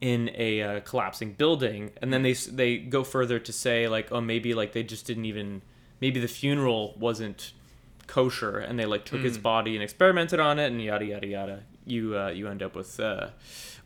in 0.00 0.30
a 0.34 0.62
uh, 0.62 0.80
collapsing 0.80 1.32
building, 1.32 1.90
and 2.00 2.12
then 2.12 2.22
they 2.22 2.34
they 2.34 2.78
go 2.78 3.02
further 3.02 3.38
to 3.40 3.52
say 3.52 3.88
like, 3.88 4.12
oh, 4.12 4.20
maybe 4.20 4.54
like 4.54 4.72
they 4.72 4.82
just 4.82 5.06
didn't 5.06 5.24
even, 5.24 5.62
maybe 6.00 6.20
the 6.20 6.28
funeral 6.28 6.94
wasn't 6.98 7.52
kosher, 8.06 8.58
and 8.58 8.78
they 8.78 8.86
like 8.86 9.04
took 9.04 9.20
his 9.20 9.38
body 9.38 9.74
and 9.74 9.82
experimented 9.82 10.40
on 10.40 10.58
it, 10.58 10.66
and 10.66 10.82
yada 10.82 11.04
yada 11.04 11.26
yada. 11.26 11.62
You 11.84 12.18
uh, 12.18 12.28
you 12.28 12.48
end 12.48 12.62
up 12.62 12.74
with 12.74 12.98
uh, 13.00 13.28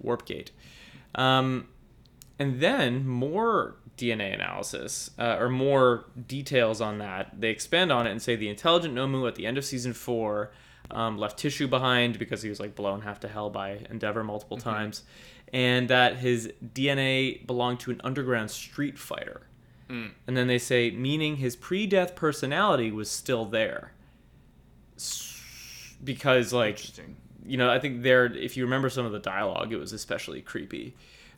Warpgate. 0.03 0.49
Um, 1.15 1.69
and 2.39 2.61
then 2.61 3.07
more 3.07 3.77
DNA 3.99 4.33
analysis 4.33 5.11
uh, 5.19 5.37
or 5.39 5.49
more 5.51 6.07
details 6.27 6.81
on 6.81 6.99
that. 6.99 7.39
They 7.39 7.51
expand 7.51 7.93
on 7.93 8.07
it 8.07 8.11
and 8.13 8.23
say 8.23 8.35
the 8.35 8.49
intelligent 8.49 8.95
Nomu 8.95 9.29
at 9.29 9.35
the 9.35 9.47
end 9.47 9.59
of 9.59 9.65
season 9.65 9.93
four 9.93 10.51
um, 10.91 11.19
left 11.19 11.39
tissue 11.39 11.69
behind 11.69 12.19
because 12.19 12.43
he 12.43 12.49
was 12.49 12.59
like 12.59 12.75
blown 12.75 13.03
half 13.03 13.21
to 13.21 13.29
hell 13.29 13.51
by 13.51 13.87
Endeavor 13.91 14.25
multiple 14.25 14.57
times, 14.57 15.03
and 15.53 15.89
that 15.89 16.17
his 16.17 16.53
DNA 16.75 17.47
belonged 17.47 17.81
to 17.81 17.91
an 17.91 18.01
underground 18.03 18.51
street 18.51 18.99
fighter. 18.99 19.43
And 20.27 20.37
then 20.37 20.47
they 20.47 20.59
say, 20.59 20.93
meaning 20.93 21.37
his 21.37 21.57
pre 21.57 21.87
death 21.87 22.15
personality 22.15 22.91
was 22.93 23.11
still 23.11 23.45
there. 23.45 23.93
Because, 26.03 26.53
like, 26.53 26.81
you 27.45 27.57
know, 27.57 27.71
I 27.71 27.79
think 27.79 28.03
there, 28.03 28.27
if 28.27 28.57
you 28.57 28.65
remember 28.65 28.89
some 28.91 29.05
of 29.07 29.13
the 29.13 29.19
dialogue, 29.19 29.73
it 29.73 29.77
was 29.77 29.93
especially 29.93 30.41
creepy. 30.41 30.97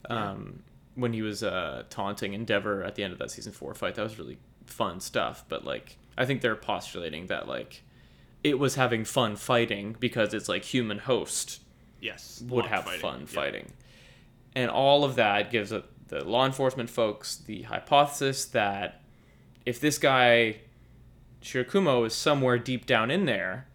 Um, 0.08 0.62
when 0.94 1.12
he 1.12 1.22
was 1.22 1.42
uh, 1.42 1.84
taunting 1.90 2.34
Endeavor 2.34 2.82
at 2.84 2.94
the 2.96 3.02
end 3.04 3.12
of 3.12 3.18
that 3.18 3.30
season 3.30 3.52
four 3.52 3.74
fight, 3.74 3.94
that 3.96 4.02
was 4.02 4.18
really 4.18 4.38
fun 4.66 5.00
stuff. 5.00 5.44
But, 5.48 5.64
like, 5.64 5.96
I 6.16 6.26
think 6.26 6.42
they're 6.42 6.56
postulating 6.56 7.26
that, 7.26 7.48
like, 7.48 7.82
it 8.44 8.58
was 8.58 8.74
having 8.74 9.04
fun 9.04 9.36
fighting 9.36 9.96
because 9.98 10.34
it's 10.34 10.48
like 10.48 10.64
human 10.64 10.98
host 10.98 11.60
Yes. 12.00 12.42
would 12.48 12.66
have 12.66 12.84
fighting. 12.84 13.00
fun 13.00 13.20
Yeah. 13.20 13.26
fighting. 13.26 13.72
And 14.54 14.70
all 14.70 15.04
of 15.04 15.14
that 15.16 15.50
gives 15.50 15.70
a, 15.72 15.84
the 16.08 16.24
law 16.24 16.44
enforcement 16.44 16.90
folks 16.90 17.36
the 17.36 17.62
hypothesis 17.62 18.44
that 18.46 19.00
if 19.64 19.80
this 19.80 19.96
guy, 19.98 20.56
Shirakumo, 21.42 22.06
is 22.06 22.14
somewhere 22.14 22.58
deep 22.58 22.86
down 22.86 23.10
in 23.10 23.24
there, 23.26 23.66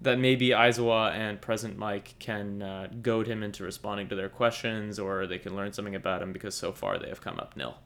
that 0.00 0.18
maybe 0.18 0.50
Aizawa 0.50 1.12
and 1.12 1.40
President 1.40 1.78
Mike 1.78 2.14
can 2.18 2.62
uh, 2.62 2.88
goad 3.02 3.26
him 3.26 3.42
into 3.42 3.64
responding 3.64 4.08
to 4.08 4.14
their 4.14 4.28
questions 4.28 4.98
or 4.98 5.26
they 5.26 5.38
can 5.38 5.56
learn 5.56 5.72
something 5.72 5.94
about 5.96 6.22
him 6.22 6.32
because 6.32 6.54
so 6.54 6.72
far 6.72 6.98
they 6.98 7.08
have 7.08 7.20
come 7.20 7.38
up 7.40 7.56
nil. 7.56 7.76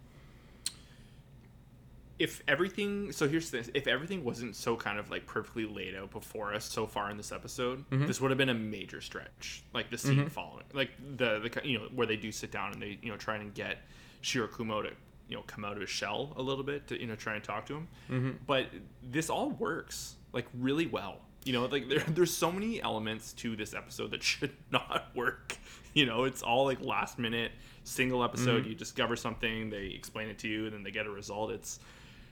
if 2.18 2.42
everything 2.46 3.10
so 3.12 3.26
here's 3.26 3.50
this 3.50 3.70
if 3.74 3.86
everything 3.86 4.22
wasn't 4.22 4.54
so 4.54 4.76
kind 4.76 4.98
of 4.98 5.10
like 5.10 5.26
perfectly 5.26 5.64
laid 5.64 5.94
out 5.96 6.10
before 6.10 6.54
us 6.54 6.64
so 6.70 6.86
far 6.86 7.10
in 7.10 7.16
this 7.16 7.32
episode 7.32 7.78
Mm-hmm. 7.90 8.06
this 8.06 8.20
would 8.20 8.30
have 8.30 8.38
been 8.38 8.50
a 8.50 8.54
major 8.54 9.00
stretch 9.00 9.64
like 9.72 9.90
the 9.90 9.98
scene 9.98 10.28
following 10.28 10.64
like 10.74 10.90
the 11.16 11.40
the 11.40 11.66
you 11.66 11.78
know 11.78 11.88
where 11.94 12.06
they 12.06 12.16
do 12.16 12.30
sit 12.30 12.52
down 12.52 12.72
and 12.72 12.82
they 12.82 12.98
you 13.02 13.10
know 13.10 13.16
try 13.16 13.36
and 13.36 13.54
get 13.54 13.78
shirakumo 14.22 14.82
to 14.82 14.90
you 15.28 15.36
know 15.36 15.42
come 15.46 15.64
out 15.64 15.72
of 15.72 15.80
his 15.80 15.90
shell 15.90 16.32
a 16.36 16.42
little 16.42 16.64
bit 16.64 16.86
to 16.88 17.00
you 17.00 17.06
know 17.06 17.16
try 17.16 17.34
and 17.34 17.44
talk 17.44 17.66
to 17.66 17.74
him. 17.74 17.88
Mm-hmm. 18.10 18.30
but 18.46 18.66
this 19.02 19.30
all 19.30 19.50
works 19.50 20.16
like 20.32 20.46
really 20.58 20.86
well. 20.86 21.18
You 21.44 21.52
know 21.54 21.66
like 21.66 21.88
there, 21.88 21.98
there's 22.08 22.34
so 22.34 22.52
many 22.52 22.80
elements 22.82 23.32
to 23.34 23.56
this 23.56 23.74
episode 23.74 24.10
that 24.12 24.22
should 24.30 24.52
not 24.70 25.06
work. 25.14 25.56
You 25.94 26.06
know 26.06 26.24
it's 26.24 26.42
all 26.42 26.64
like 26.64 26.80
last 26.80 27.18
minute 27.18 27.52
single 27.84 28.22
episode 28.22 28.64
you 28.64 28.76
discover 28.76 29.16
something 29.16 29.68
they 29.68 29.86
explain 29.86 30.28
it 30.28 30.38
to 30.38 30.46
you 30.46 30.66
and 30.66 30.72
then 30.72 30.82
they 30.82 30.90
get 30.90 31.06
a 31.06 31.10
result. 31.10 31.50
It's 31.50 31.80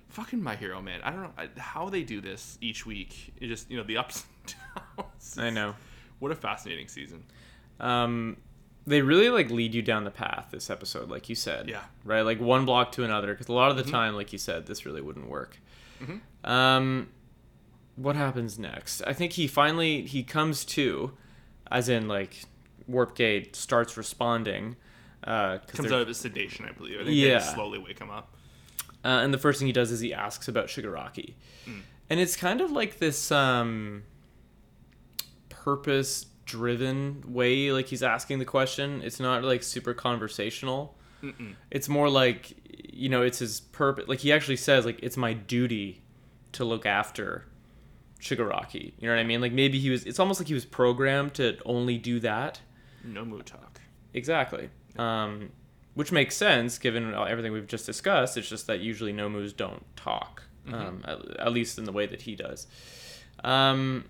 fucking 0.08 0.42
my 0.42 0.56
hero 0.56 0.80
man. 0.80 1.00
I 1.02 1.10
don't 1.10 1.22
know 1.22 1.48
how 1.58 1.88
they 1.88 2.02
do 2.02 2.20
this 2.20 2.58
each 2.60 2.86
week 2.86 3.32
it 3.40 3.48
just 3.48 3.70
you 3.70 3.76
know 3.76 3.82
the 3.82 3.96
ups 3.96 4.24
and 4.44 4.54
downs. 4.96 5.38
I 5.38 5.50
know. 5.50 5.74
what 6.18 6.32
a 6.32 6.36
fascinating 6.36 6.88
season. 6.88 7.24
Um, 7.80 8.36
they 8.86 9.02
really 9.02 9.28
like 9.30 9.50
lead 9.50 9.74
you 9.74 9.82
down 9.82 10.04
the 10.04 10.10
path 10.10 10.48
this 10.50 10.70
episode 10.70 11.08
like 11.08 11.28
you 11.28 11.34
said. 11.34 11.68
Yeah. 11.68 11.82
right? 12.04 12.22
Like 12.22 12.40
one 12.40 12.64
block 12.64 12.92
to 12.92 13.04
another 13.04 13.28
because 13.34 13.48
a 13.48 13.52
lot 13.52 13.70
of 13.70 13.76
the 13.76 13.82
time 13.84 14.14
like 14.14 14.32
you 14.32 14.38
said 14.38 14.66
this 14.66 14.84
really 14.86 15.00
wouldn't 15.02 15.28
work. 15.28 15.58
Um 16.44 17.08
what 17.96 18.16
happens 18.16 18.58
next? 18.58 19.02
I 19.06 19.12
think 19.12 19.32
he 19.34 19.46
finally 19.46 20.02
he 20.02 20.22
comes 20.22 20.64
to 20.66 21.12
as 21.70 21.88
in 21.88 22.08
like 22.08 22.42
warp 22.86 23.14
gate 23.14 23.54
starts 23.54 23.96
responding 23.96 24.76
uh 25.24 25.58
comes 25.68 25.92
out 25.92 26.00
of 26.00 26.08
his 26.08 26.16
sedation 26.16 26.64
i 26.64 26.72
believe. 26.72 26.94
I 26.94 27.04
think 27.04 27.06
they 27.08 27.12
Yeah. 27.12 27.34
just 27.38 27.54
slowly 27.54 27.78
wake 27.78 27.98
him 27.98 28.10
up. 28.10 28.34
Uh, 29.04 29.08
and 29.22 29.32
the 29.32 29.38
first 29.38 29.58
thing 29.58 29.66
he 29.66 29.72
does 29.72 29.90
is 29.90 30.00
he 30.00 30.12
asks 30.12 30.48
about 30.48 30.66
Shigaraki. 30.66 31.34
And 32.10 32.18
it's 32.20 32.36
kind 32.36 32.60
of 32.60 32.70
like 32.72 32.98
this 32.98 33.30
um, 33.30 34.02
purpose 35.48 36.26
driven 36.50 37.22
way, 37.26 37.72
like 37.72 37.86
he's 37.86 38.02
asking 38.02 38.38
the 38.40 38.44
question. 38.44 39.02
It's 39.02 39.20
not 39.20 39.44
like 39.44 39.62
super 39.62 39.94
conversational. 39.94 40.96
It's 41.70 41.88
more 41.88 42.08
like, 42.08 42.54
you 42.92 43.08
know, 43.08 43.22
it's 43.22 43.38
his 43.38 43.60
purpose. 43.60 44.08
Like 44.08 44.20
he 44.20 44.32
actually 44.32 44.56
says, 44.56 44.84
like, 44.84 44.98
it's 45.02 45.16
my 45.16 45.32
duty 45.32 46.02
to 46.52 46.64
look 46.64 46.86
after 46.86 47.44
Shigaraki. 48.20 48.92
You 48.98 49.08
know 49.08 49.14
what 49.14 49.20
I 49.20 49.24
mean? 49.24 49.40
Like 49.40 49.52
maybe 49.52 49.78
he 49.78 49.90
was, 49.90 50.04
it's 50.04 50.18
almost 50.18 50.40
like 50.40 50.48
he 50.48 50.54
was 50.54 50.64
programmed 50.64 51.34
to 51.34 51.58
only 51.64 51.98
do 51.98 52.20
that. 52.20 52.60
Nomu 53.06 53.42
talk 53.44 53.80
Exactly. 54.12 54.70
Um, 54.98 55.50
which 55.94 56.10
makes 56.12 56.36
sense 56.36 56.78
given 56.78 57.14
everything 57.14 57.52
we've 57.52 57.66
just 57.66 57.86
discussed. 57.86 58.36
It's 58.36 58.48
just 58.48 58.66
that 58.66 58.80
usually 58.80 59.12
Nomus 59.12 59.56
don't 59.56 59.84
talk, 59.96 60.42
um, 60.72 61.02
at, 61.06 61.18
at 61.38 61.52
least 61.52 61.78
in 61.78 61.84
the 61.84 61.92
way 61.92 62.06
that 62.06 62.22
he 62.22 62.34
does. 62.34 62.66
Um, 63.44 64.04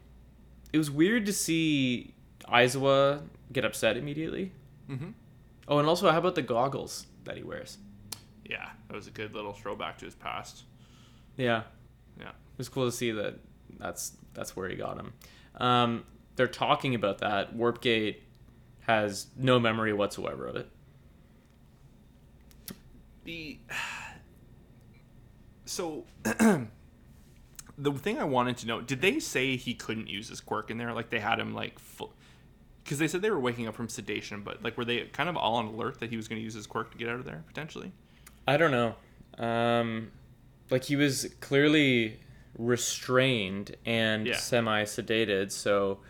it 0.72 0.78
was 0.78 0.90
weird 0.90 1.26
to 1.26 1.32
see 1.32 2.14
Aizawa 2.48 3.22
get 3.52 3.64
upset 3.64 3.96
immediately. 3.96 4.52
Mhm. 4.88 5.14
Oh, 5.68 5.78
and 5.78 5.88
also, 5.88 6.10
how 6.10 6.18
about 6.18 6.34
the 6.34 6.42
goggles 6.42 7.06
that 7.24 7.36
he 7.36 7.42
wears? 7.42 7.78
yeah 8.44 8.70
that 8.88 8.96
was 8.96 9.06
a 9.06 9.10
good 9.12 9.32
little 9.32 9.52
throwback 9.52 9.96
to 9.98 10.04
his 10.04 10.16
past 10.16 10.64
Yeah, 11.36 11.62
yeah 12.18 12.30
it 12.30 12.58
was 12.58 12.68
cool 12.68 12.84
to 12.86 12.90
see 12.90 13.12
that. 13.12 13.36
That's 13.78 14.16
that's 14.34 14.56
where 14.56 14.68
he 14.68 14.74
got 14.74 14.98
him. 14.98 15.12
Um, 15.56 16.04
they're 16.34 16.48
talking 16.48 16.96
about 16.96 17.18
that. 17.18 17.56
Warpgate 17.56 18.16
has 18.80 19.26
no 19.36 19.60
memory 19.60 19.92
whatsoever 19.92 20.48
of 20.48 20.56
it. 20.56 20.68
the 23.24 23.58
so 25.64 26.04
the 27.78 27.92
thing 27.92 28.18
I 28.18 28.24
wanted 28.24 28.56
to 28.58 28.66
know 28.66 28.80
did 28.80 29.00
they 29.00 29.20
say 29.20 29.54
he 29.56 29.74
couldn't 29.74 30.08
use 30.08 30.28
his 30.28 30.40
quirk 30.40 30.70
in 30.70 30.78
there 30.78 30.92
like 30.92 31.10
they 31.10 31.20
had 31.20 31.38
him 31.38 31.54
like 31.54 31.78
full 31.78 32.12
because 32.90 32.98
they 32.98 33.06
said 33.06 33.22
they 33.22 33.30
were 33.30 33.38
waking 33.38 33.68
up 33.68 33.74
from 33.76 33.88
sedation 33.88 34.42
but 34.42 34.60
like 34.64 34.76
were 34.76 34.84
they 34.84 35.02
kind 35.12 35.28
of 35.28 35.36
all 35.36 35.54
on 35.54 35.66
alert 35.66 36.00
that 36.00 36.10
he 36.10 36.16
was 36.16 36.26
going 36.26 36.40
to 36.40 36.42
use 36.44 36.54
his 36.54 36.66
quirk 36.66 36.90
to 36.90 36.98
get 36.98 37.08
out 37.08 37.14
of 37.20 37.24
there 37.24 37.44
potentially 37.46 37.92
I 38.48 38.56
don't 38.56 38.72
know. 38.72 38.96
Um, 39.38 40.10
like 40.70 40.82
he 40.84 40.96
was 40.96 41.32
clearly 41.40 42.18
restrained 42.58 43.76
and 43.86 44.26
Yeah. 44.26 44.36
semi 44.38 44.82
sedated, 44.84 45.52
so 45.52 46.00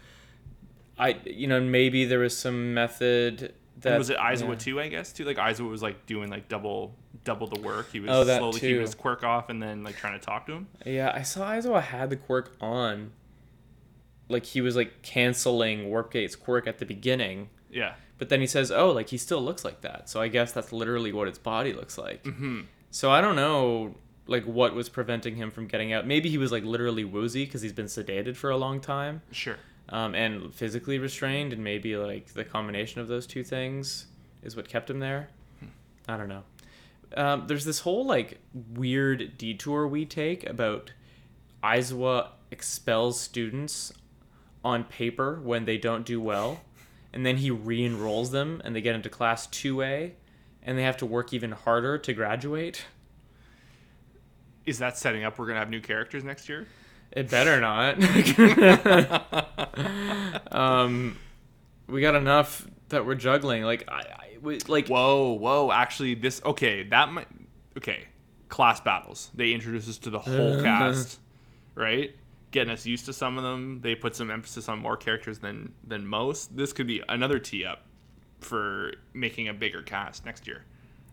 I, 0.98 1.18
you 1.24 1.46
know, 1.46 1.60
maybe 1.60 2.04
there 2.06 2.20
was 2.20 2.36
some 2.36 2.72
method 2.72 3.54
that 3.80 3.90
and 3.92 3.98
was 3.98 4.08
it 4.10 4.16
Aizawa 4.18 4.48
yeah. 4.50 4.54
too 4.54 4.80
I 4.80 4.88
guess 4.88 5.12
too 5.12 5.24
like 5.24 5.36
Aizawa 5.38 5.68
was 5.70 5.82
like 5.82 6.06
doing 6.06 6.30
like 6.30 6.48
double 6.48 6.94
double 7.24 7.46
the 7.46 7.60
work 7.60 7.90
he 7.92 8.00
was 8.00 8.10
Oh, 8.10 8.24
slowly 8.24 8.60
too. 8.60 8.66
keeping 8.68 8.80
his 8.80 8.94
quirk 8.94 9.22
off 9.24 9.48
and 9.50 9.62
then 9.62 9.82
like 9.82 9.96
trying 9.96 10.18
to 10.18 10.24
talk 10.24 10.46
to 10.46 10.52
him 10.52 10.68
Yeah, 10.86 11.12
I 11.14 11.22
saw 11.22 11.50
Aizawa 11.50 11.82
had 11.82 12.08
the 12.10 12.16
quirk 12.16 12.56
on. 12.60 13.12
Like 14.30 14.46
he 14.46 14.60
was 14.60 14.76
like 14.76 15.02
canceling 15.02 15.90
Warpgate's 15.90 16.36
quirk 16.36 16.66
at 16.66 16.78
the 16.78 16.86
beginning, 16.86 17.50
yeah 17.70 17.94
but 18.18 18.28
then 18.28 18.40
he 18.42 18.46
says, 18.46 18.70
"Oh, 18.70 18.90
like 18.92 19.08
he 19.08 19.16
still 19.16 19.40
looks 19.40 19.64
like 19.64 19.80
that." 19.80 20.08
So 20.10 20.20
I 20.20 20.28
guess 20.28 20.52
that's 20.52 20.72
literally 20.72 21.10
what 21.10 21.26
its 21.26 21.38
body 21.38 21.72
looks 21.72 21.96
like. 21.96 22.24
hmm 22.26 22.60
So 22.90 23.10
I 23.10 23.20
don't 23.22 23.34
know 23.36 23.94
like 24.26 24.44
what 24.44 24.74
was 24.74 24.88
preventing 24.88 25.36
him 25.36 25.50
from 25.50 25.66
getting 25.66 25.92
out. 25.92 26.06
Maybe 26.06 26.28
he 26.28 26.38
was 26.38 26.52
like 26.52 26.62
literally 26.62 27.04
woozy 27.04 27.46
because 27.46 27.62
he's 27.62 27.72
been 27.72 27.86
sedated 27.86 28.36
for 28.36 28.50
a 28.50 28.56
long 28.56 28.80
time. 28.80 29.22
sure 29.32 29.56
um, 29.88 30.14
and 30.14 30.54
physically 30.54 30.98
restrained, 30.98 31.52
and 31.52 31.64
maybe 31.64 31.96
like 31.96 32.32
the 32.34 32.44
combination 32.44 33.00
of 33.00 33.08
those 33.08 33.26
two 33.26 33.42
things 33.42 34.06
is 34.42 34.54
what 34.54 34.68
kept 34.68 34.88
him 34.88 35.00
there. 35.00 35.28
I 36.06 36.16
don't 36.16 36.28
know. 36.28 36.42
Um, 37.16 37.46
there's 37.46 37.64
this 37.64 37.80
whole 37.80 38.04
like 38.06 38.38
weird 38.74 39.36
detour 39.38 39.88
we 39.88 40.04
take 40.04 40.48
about 40.48 40.92
Aizawa 41.64 42.28
expels 42.50 43.20
students 43.20 43.92
on 44.64 44.84
paper 44.84 45.40
when 45.42 45.64
they 45.64 45.78
don't 45.78 46.04
do 46.04 46.20
well, 46.20 46.60
and 47.12 47.24
then 47.24 47.38
he 47.38 47.50
re-enrolls 47.50 48.30
them, 48.30 48.60
and 48.64 48.74
they 48.76 48.80
get 48.80 48.94
into 48.94 49.08
class 49.08 49.46
two 49.46 49.82
A, 49.82 50.12
and 50.62 50.78
they 50.78 50.82
have 50.82 50.96
to 50.98 51.06
work 51.06 51.32
even 51.32 51.52
harder 51.52 51.96
to 51.98 52.12
graduate. 52.12 52.84
is 54.66 54.78
that 54.78 54.96
setting 54.98 55.24
up 55.24 55.38
we're 55.38 55.46
gonna 55.46 55.58
have 55.58 55.70
new 55.70 55.80
characters 55.80 56.22
next 56.22 56.48
year 56.48 56.66
It 57.12 57.28
better 57.30 57.60
not. 57.60 57.96
um, 60.52 61.16
we 61.88 62.00
got 62.00 62.14
enough 62.14 62.66
that 62.90 63.04
we're 63.06 63.14
juggling. 63.16 63.62
Like 63.64 63.84
I, 63.88 64.00
I 64.00 64.36
we- 64.40 64.60
like 64.68 64.88
Whoa, 64.88 65.32
whoa! 65.32 65.72
Actually, 65.72 66.14
this 66.14 66.40
okay. 66.44 66.84
That 66.84 67.10
might 67.12 67.26
okay. 67.76 68.04
Class 68.48 68.80
battles. 68.80 69.30
They 69.34 69.52
introduce 69.52 69.88
us 69.88 69.98
to 69.98 70.10
the 70.10 70.18
whole 70.18 70.62
cast, 70.62 71.18
right? 71.74 72.14
Getting 72.52 72.72
us 72.72 72.84
used 72.86 73.04
to 73.06 73.12
some 73.12 73.36
of 73.38 73.44
them. 73.44 73.80
They 73.80 73.94
put 73.94 74.16
some 74.16 74.30
emphasis 74.30 74.68
on 74.68 74.78
more 74.80 74.96
characters 74.96 75.38
than 75.38 75.72
than 75.86 76.06
most. 76.06 76.56
This 76.56 76.72
could 76.72 76.86
be 76.86 77.02
another 77.08 77.38
tee 77.38 77.64
up 77.64 77.82
for 78.40 78.92
making 79.12 79.48
a 79.48 79.54
bigger 79.54 79.82
cast 79.82 80.24
next 80.26 80.46
year, 80.46 80.64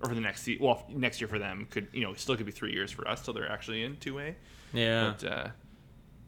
or 0.01 0.09
for 0.09 0.15
the 0.15 0.21
next 0.21 0.41
se- 0.43 0.57
well 0.59 0.85
next 0.89 1.21
year 1.21 1.27
for 1.27 1.37
them. 1.39 1.67
Could 1.69 1.87
you 1.93 2.01
know 2.01 2.13
still 2.15 2.35
could 2.37 2.45
be 2.47 2.51
three 2.51 2.73
years 2.73 2.91
for 2.91 3.07
us 3.07 3.21
till 3.23 3.33
they're 3.33 3.51
actually 3.51 3.83
in 3.83 3.97
two 3.97 4.17
A. 4.19 4.35
yeah. 4.73 5.13
But 5.19 5.27
uh, 5.31 5.47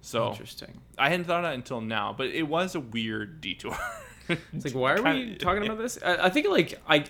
so 0.01 0.29
Interesting. 0.29 0.79
I 0.97 1.09
hadn't 1.09 1.25
thought 1.25 1.39
of 1.39 1.43
that 1.49 1.55
until 1.55 1.81
now, 1.81 2.13
but 2.17 2.27
it 2.27 2.43
was 2.43 2.75
a 2.75 2.79
weird 2.79 3.41
detour. 3.41 3.77
It's 4.53 4.63
like 4.63 4.75
why 4.75 4.93
are 4.93 5.01
we 5.01 5.11
Kinda- 5.11 5.35
talking 5.37 5.65
about 5.65 5.79
this? 5.79 5.97
I, 6.05 6.25
I 6.27 6.29
think 6.29 6.47
like 6.49 6.79
I 6.87 7.03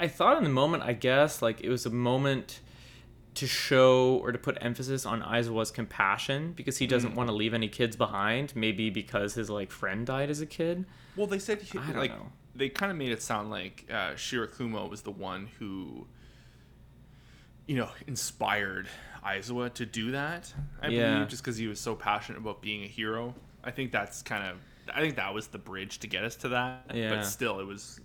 I 0.00 0.08
thought 0.08 0.38
in 0.38 0.44
the 0.44 0.48
moment 0.48 0.84
I 0.84 0.94
guess 0.94 1.42
like 1.42 1.60
it 1.60 1.68
was 1.68 1.84
a 1.84 1.90
moment 1.90 2.60
to 3.34 3.46
show 3.46 4.18
or 4.22 4.32
to 4.32 4.38
put 4.38 4.58
emphasis 4.60 5.06
on 5.06 5.22
Aizawa's 5.22 5.70
compassion 5.70 6.52
because 6.52 6.78
he 6.78 6.86
doesn't 6.86 7.14
want 7.14 7.28
to 7.28 7.34
leave 7.34 7.54
any 7.54 7.68
kids 7.68 7.96
behind. 7.96 8.54
Maybe 8.54 8.90
because 8.90 9.34
his 9.34 9.48
like 9.48 9.70
friend 9.70 10.06
died 10.06 10.30
as 10.30 10.40
a 10.40 10.46
kid. 10.46 10.84
Well, 11.16 11.26
they 11.26 11.38
said 11.38 11.62
he, 11.62 11.78
like 11.78 12.10
know. 12.10 12.28
they 12.54 12.68
kind 12.68 12.92
of 12.92 12.98
made 12.98 13.10
it 13.12 13.22
sound 13.22 13.50
like 13.50 13.86
uh, 13.90 14.12
Shirakumo 14.12 14.88
was 14.88 15.02
the 15.02 15.10
one 15.10 15.48
who, 15.58 16.06
you 17.66 17.76
know, 17.76 17.88
inspired 18.06 18.88
Aizawa 19.24 19.72
to 19.74 19.86
do 19.86 20.10
that. 20.12 20.52
I 20.80 20.88
Yeah. 20.88 21.14
believe 21.14 21.28
just 21.28 21.42
because 21.42 21.56
he 21.56 21.66
was 21.66 21.80
so 21.80 21.94
passionate 21.94 22.38
about 22.38 22.60
being 22.60 22.82
a 22.84 22.88
hero. 22.88 23.34
I 23.64 23.70
think 23.70 23.92
that's 23.92 24.22
kind 24.22 24.46
of. 24.46 24.58
I 24.92 25.00
think 25.00 25.16
that 25.16 25.32
was 25.32 25.46
the 25.46 25.58
bridge 25.58 26.00
to 26.00 26.06
get 26.08 26.24
us 26.24 26.34
to 26.36 26.48
that. 26.50 26.90
Yeah. 26.92 27.14
But 27.14 27.24
still, 27.24 27.60
it 27.60 27.66
was, 27.66 28.00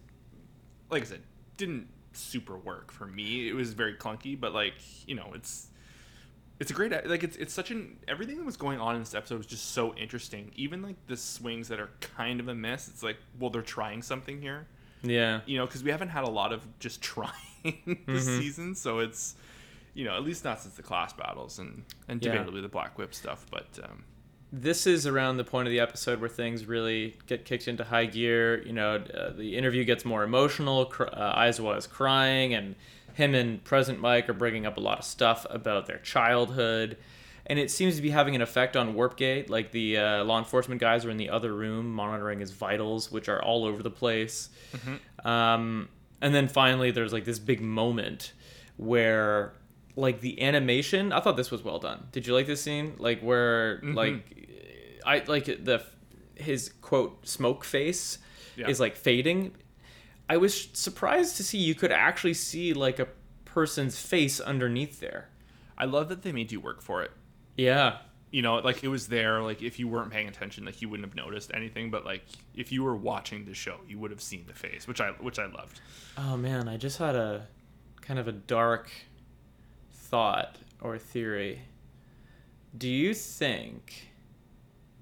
like 0.91 1.01
I 1.01 1.05
said, 1.05 1.21
didn't 1.57 1.87
super 2.17 2.57
work 2.57 2.91
for 2.91 3.05
me. 3.05 3.47
It 3.47 3.53
was 3.53 3.73
very 3.73 3.93
clunky, 3.95 4.39
but 4.39 4.53
like 4.53 4.75
you 5.07 5.15
know, 5.15 5.31
it's 5.33 5.67
it's 6.59 6.71
a 6.71 6.73
great 6.73 6.91
like 7.07 7.23
it's 7.23 7.37
it's 7.37 7.53
such 7.53 7.69
an 7.71 7.97
everything 8.07 8.37
that 8.37 8.45
was 8.45 8.57
going 8.57 8.79
on 8.79 8.95
in 8.95 9.01
this 9.01 9.13
episode 9.13 9.37
was 9.37 9.45
just 9.45 9.71
so 9.71 9.93
interesting. 9.95 10.51
Even 10.55 10.81
like 10.81 10.95
the 11.07 11.15
swings 11.17 11.67
that 11.67 11.79
are 11.79 11.89
kind 12.01 12.39
of 12.39 12.47
a 12.47 12.55
miss. 12.55 12.87
It's 12.87 13.03
like 13.03 13.17
well 13.39 13.49
they're 13.49 13.61
trying 13.61 14.01
something 14.01 14.41
here, 14.41 14.67
Yeah. 15.03 15.41
you 15.45 15.57
know, 15.57 15.65
because 15.65 15.83
we 15.83 15.91
haven't 15.91 16.09
had 16.09 16.23
a 16.23 16.29
lot 16.29 16.51
of 16.53 16.65
just 16.79 17.01
trying 17.13 18.03
this 18.07 18.25
season. 18.25 18.73
So 18.75 18.99
it's 18.99 19.35
you 19.93 20.05
know 20.05 20.15
at 20.15 20.23
least 20.23 20.43
not 20.43 20.59
since 20.61 20.75
the 20.75 20.83
class 20.83 21.13
battles 21.13 21.59
and 21.59 21.83
and 22.07 22.23
Yeah. 22.23 22.43
the 22.43 22.67
Black 22.67 22.97
Whip 22.97 23.13
stuff. 23.13 23.45
But 23.51 23.67
um, 23.83 24.03
this 24.51 24.87
is 24.87 25.05
around 25.05 25.37
the 25.37 25.43
point 25.43 25.67
of 25.67 25.71
the 25.71 25.79
episode 25.79 26.19
where 26.19 26.29
things 26.29 26.65
really 26.65 27.17
get 27.27 27.45
kicked 27.45 27.67
into 27.67 27.83
high 27.83 28.05
gear. 28.05 28.61
You 28.65 28.73
know, 28.73 28.95
uh, 28.95 29.31
the 29.31 29.57
interview 29.57 29.83
gets 29.83 30.05
more 30.05 30.23
emotional. 30.23 30.85
Cr- 30.85 31.03
uh, 31.11 31.39
Aizawa 31.39 31.77
is 31.77 31.87
crying, 31.87 32.53
and 32.53 32.75
him 33.13 33.35
and 33.35 33.63
present 33.63 33.99
Mike 33.99 34.29
are 34.29 34.33
bringing 34.33 34.65
up 34.65 34.77
a 34.77 34.79
lot 34.79 34.99
of 34.99 35.05
stuff 35.05 35.45
about 35.49 35.85
their 35.87 35.97
childhood. 35.97 36.97
And 37.49 37.57
it 37.59 37.71
seems 37.71 37.95
to 37.95 38.01
be 38.01 38.09
having 38.09 38.35
an 38.35 38.41
effect 38.41 38.75
on 38.75 38.93
Warpgate. 38.93 39.49
Like 39.49 39.71
the 39.71 39.97
uh, 39.97 40.23
law 40.25 40.37
enforcement 40.37 40.81
guys 40.81 41.05
are 41.05 41.09
in 41.09 41.17
the 41.17 41.29
other 41.29 41.53
room 41.53 41.91
monitoring 41.91 42.39
his 42.41 42.51
vitals, 42.51 43.11
which 43.11 43.29
are 43.29 43.41
all 43.41 43.65
over 43.65 43.81
the 43.81 43.89
place. 43.91 44.49
Um, 45.25 45.87
and 46.21 46.35
then 46.35 46.47
finally, 46.47 46.91
there's 46.91 47.13
like 47.13 47.25
this 47.25 47.39
big 47.39 47.61
moment 47.61 48.33
where, 48.75 49.53
like, 49.97 50.21
the 50.21 50.41
animation. 50.41 51.11
I 51.11 51.19
thought 51.19 51.35
this 51.35 51.51
was 51.51 51.63
well 51.63 51.79
done. 51.79 52.07
Did 52.13 52.25
you 52.25 52.33
like 52.33 52.47
this 52.47 52.61
scene? 52.61 52.95
Like 52.97 53.19
where, 53.21 53.77
mm-hmm. 53.77 53.93
like, 53.93 54.47
I 55.05 55.23
like 55.27 55.45
the 55.45 55.83
his 56.35 56.71
quote 56.81 57.27
smoke 57.27 57.63
face 57.65 58.19
Yeah. 58.55 58.67
is 58.69 58.79
like 58.79 58.95
fading. 58.95 59.55
I 60.29 60.37
was 60.37 60.69
surprised 60.73 61.37
to 61.37 61.43
see 61.43 61.57
you 61.57 61.73
could 61.73 61.91
actually 61.91 62.35
see 62.35 62.73
like 62.73 62.99
a 62.99 63.07
person's 63.45 63.99
face 63.99 64.39
underneath 64.39 64.99
there. 64.99 65.29
I 65.77 65.85
love 65.85 66.09
that 66.09 66.21
they 66.21 66.31
made 66.31 66.51
you 66.51 66.59
work 66.59 66.81
for 66.81 67.01
it. 67.03 67.11
Yeah, 67.55 67.97
You 68.29 68.41
know, 68.41 68.55
like 68.57 68.83
it 68.83 68.89
was 68.89 69.07
there. 69.07 69.41
Like 69.41 69.61
if 69.63 69.79
you 69.79 69.87
weren't 69.87 70.11
paying 70.11 70.27
attention, 70.27 70.65
like 70.65 70.81
you 70.81 70.89
wouldn't 70.89 71.07
have 71.07 71.15
noticed 71.15 71.51
anything. 71.53 71.89
But 71.89 72.05
like 72.05 72.23
if 72.53 72.71
you 72.71 72.83
were 72.83 72.95
watching 72.95 73.45
the 73.45 73.53
show, 73.53 73.77
you 73.87 73.97
would 73.99 74.11
have 74.11 74.21
seen 74.21 74.43
the 74.47 74.53
face, 74.53 74.87
which 74.87 74.99
I 75.01 75.11
which 75.11 75.39
I 75.39 75.45
loved. 75.45 75.79
Oh 76.17 76.35
man, 76.37 76.67
I 76.67 76.77
just 76.77 76.97
had 76.97 77.15
a 77.15 77.47
kind 78.01 78.19
of 78.19 78.27
a 78.27 78.31
dark 78.33 78.91
thought 80.09 80.57
or 80.81 80.97
theory. 80.97 81.61
Do 82.77 82.87
you 82.89 83.13
think 83.13 84.09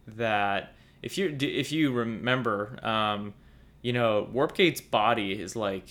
that 0.07 0.73
if 1.01 1.17
you 1.17 1.35
if 1.39 1.71
you 1.71 1.91
remember, 1.91 2.79
um, 2.85 3.33
you 3.81 3.93
know, 3.93 4.27
Warpgate's 4.33 4.81
body 4.81 5.33
is 5.39 5.55
like, 5.55 5.87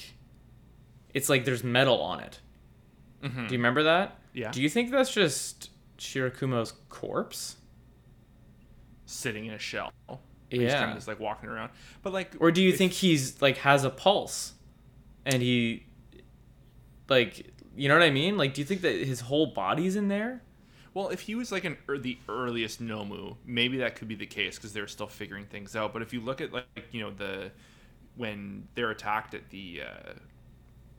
it's 1.12 1.28
like 1.28 1.44
there's 1.44 1.62
metal 1.64 2.00
on 2.00 2.20
it. 2.20 2.40
Do 3.22 3.30
you 3.30 3.48
remember 3.52 3.84
that? 3.84 4.18
Yeah. 4.34 4.50
Do 4.50 4.60
you 4.60 4.68
think 4.68 4.90
that's 4.90 5.10
just 5.12 5.70
Shirakumo's 5.96 6.72
corpse? 6.90 7.56
Sitting 9.06 9.46
in 9.46 9.54
a 9.54 9.58
shell. 9.58 9.92
He's 10.50 10.60
kind 10.60 10.62
Yeah. 10.70 10.88
of 10.90 10.94
just 10.96 11.08
like 11.08 11.20
walking 11.20 11.48
around. 11.48 11.70
But 12.02 12.12
like, 12.12 12.34
Or 12.38 12.50
do 12.52 12.62
you 12.62 12.70
if- 12.70 12.76
think 12.78 12.92
he's 12.92 13.40
like 13.40 13.56
has 13.58 13.82
a 13.84 13.88
pulse, 13.90 14.52
and 15.24 15.42
he, 15.42 15.86
like, 17.08 17.53
you 17.76 17.88
know 17.88 17.94
what 17.94 18.02
I 18.02 18.10
mean? 18.10 18.36
Like, 18.36 18.54
do 18.54 18.60
you 18.60 18.64
think 18.64 18.82
that 18.82 18.94
his 18.96 19.20
whole 19.20 19.46
body's 19.46 19.96
in 19.96 20.08
there? 20.08 20.42
Well, 20.92 21.08
if 21.08 21.20
he 21.20 21.34
was 21.34 21.50
like 21.50 21.64
an 21.64 21.76
er, 21.88 21.98
the 21.98 22.18
earliest 22.28 22.80
Nomu, 22.82 23.36
maybe 23.44 23.78
that 23.78 23.96
could 23.96 24.06
be 24.08 24.14
the 24.14 24.26
case 24.26 24.56
because 24.56 24.72
they're 24.72 24.86
still 24.86 25.08
figuring 25.08 25.44
things 25.46 25.74
out. 25.74 25.92
But 25.92 26.02
if 26.02 26.12
you 26.12 26.20
look 26.20 26.40
at 26.40 26.52
like 26.52 26.66
you 26.92 27.00
know 27.02 27.10
the 27.10 27.50
when 28.16 28.68
they're 28.76 28.90
attacked 28.90 29.34
at 29.34 29.50
the 29.50 29.82
uh, 29.82 30.12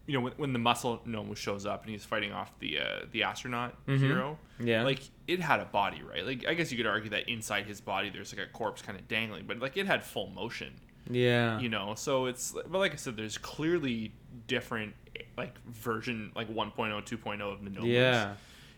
you 0.05 0.13
know 0.13 0.19
when, 0.19 0.33
when 0.33 0.53
the 0.53 0.59
muscle 0.59 1.01
Nomu 1.07 1.35
shows 1.37 1.65
up 1.65 1.83
and 1.83 1.91
he's 1.91 2.03
fighting 2.03 2.33
off 2.33 2.51
the 2.59 2.79
uh, 2.79 3.05
the 3.11 3.23
astronaut 3.23 3.73
hero, 3.87 4.37
Yeah. 4.59 4.83
like 4.83 4.99
it 5.27 5.39
had 5.39 5.61
a 5.61 5.65
body, 5.65 6.01
right? 6.03 6.25
Like 6.25 6.45
I 6.45 6.53
guess 6.55 6.71
you 6.71 6.77
could 6.77 6.87
argue 6.87 7.09
that 7.11 7.29
inside 7.29 7.65
his 7.65 7.79
body 7.79 8.09
there's 8.09 8.35
like 8.35 8.45
a 8.45 8.51
corpse 8.51 8.81
kind 8.81 8.99
of 8.99 9.07
dangling, 9.07 9.45
but 9.47 9.59
like 9.59 9.77
it 9.77 9.85
had 9.87 10.03
full 10.03 10.27
motion, 10.27 10.73
Yeah. 11.09 11.59
you 11.59 11.69
know. 11.69 11.93
So 11.95 12.25
it's 12.25 12.51
but 12.51 12.79
like 12.79 12.93
I 12.93 12.95
said, 12.97 13.15
there's 13.17 13.37
clearly 13.37 14.13
different 14.47 14.93
like 15.37 15.57
version 15.65 16.31
like 16.35 16.49
1.0, 16.53 16.75
2.0 16.75 17.41
of 17.53 17.63
the 17.63 17.69
Nomus 17.69 17.85
yeah. 17.87 18.33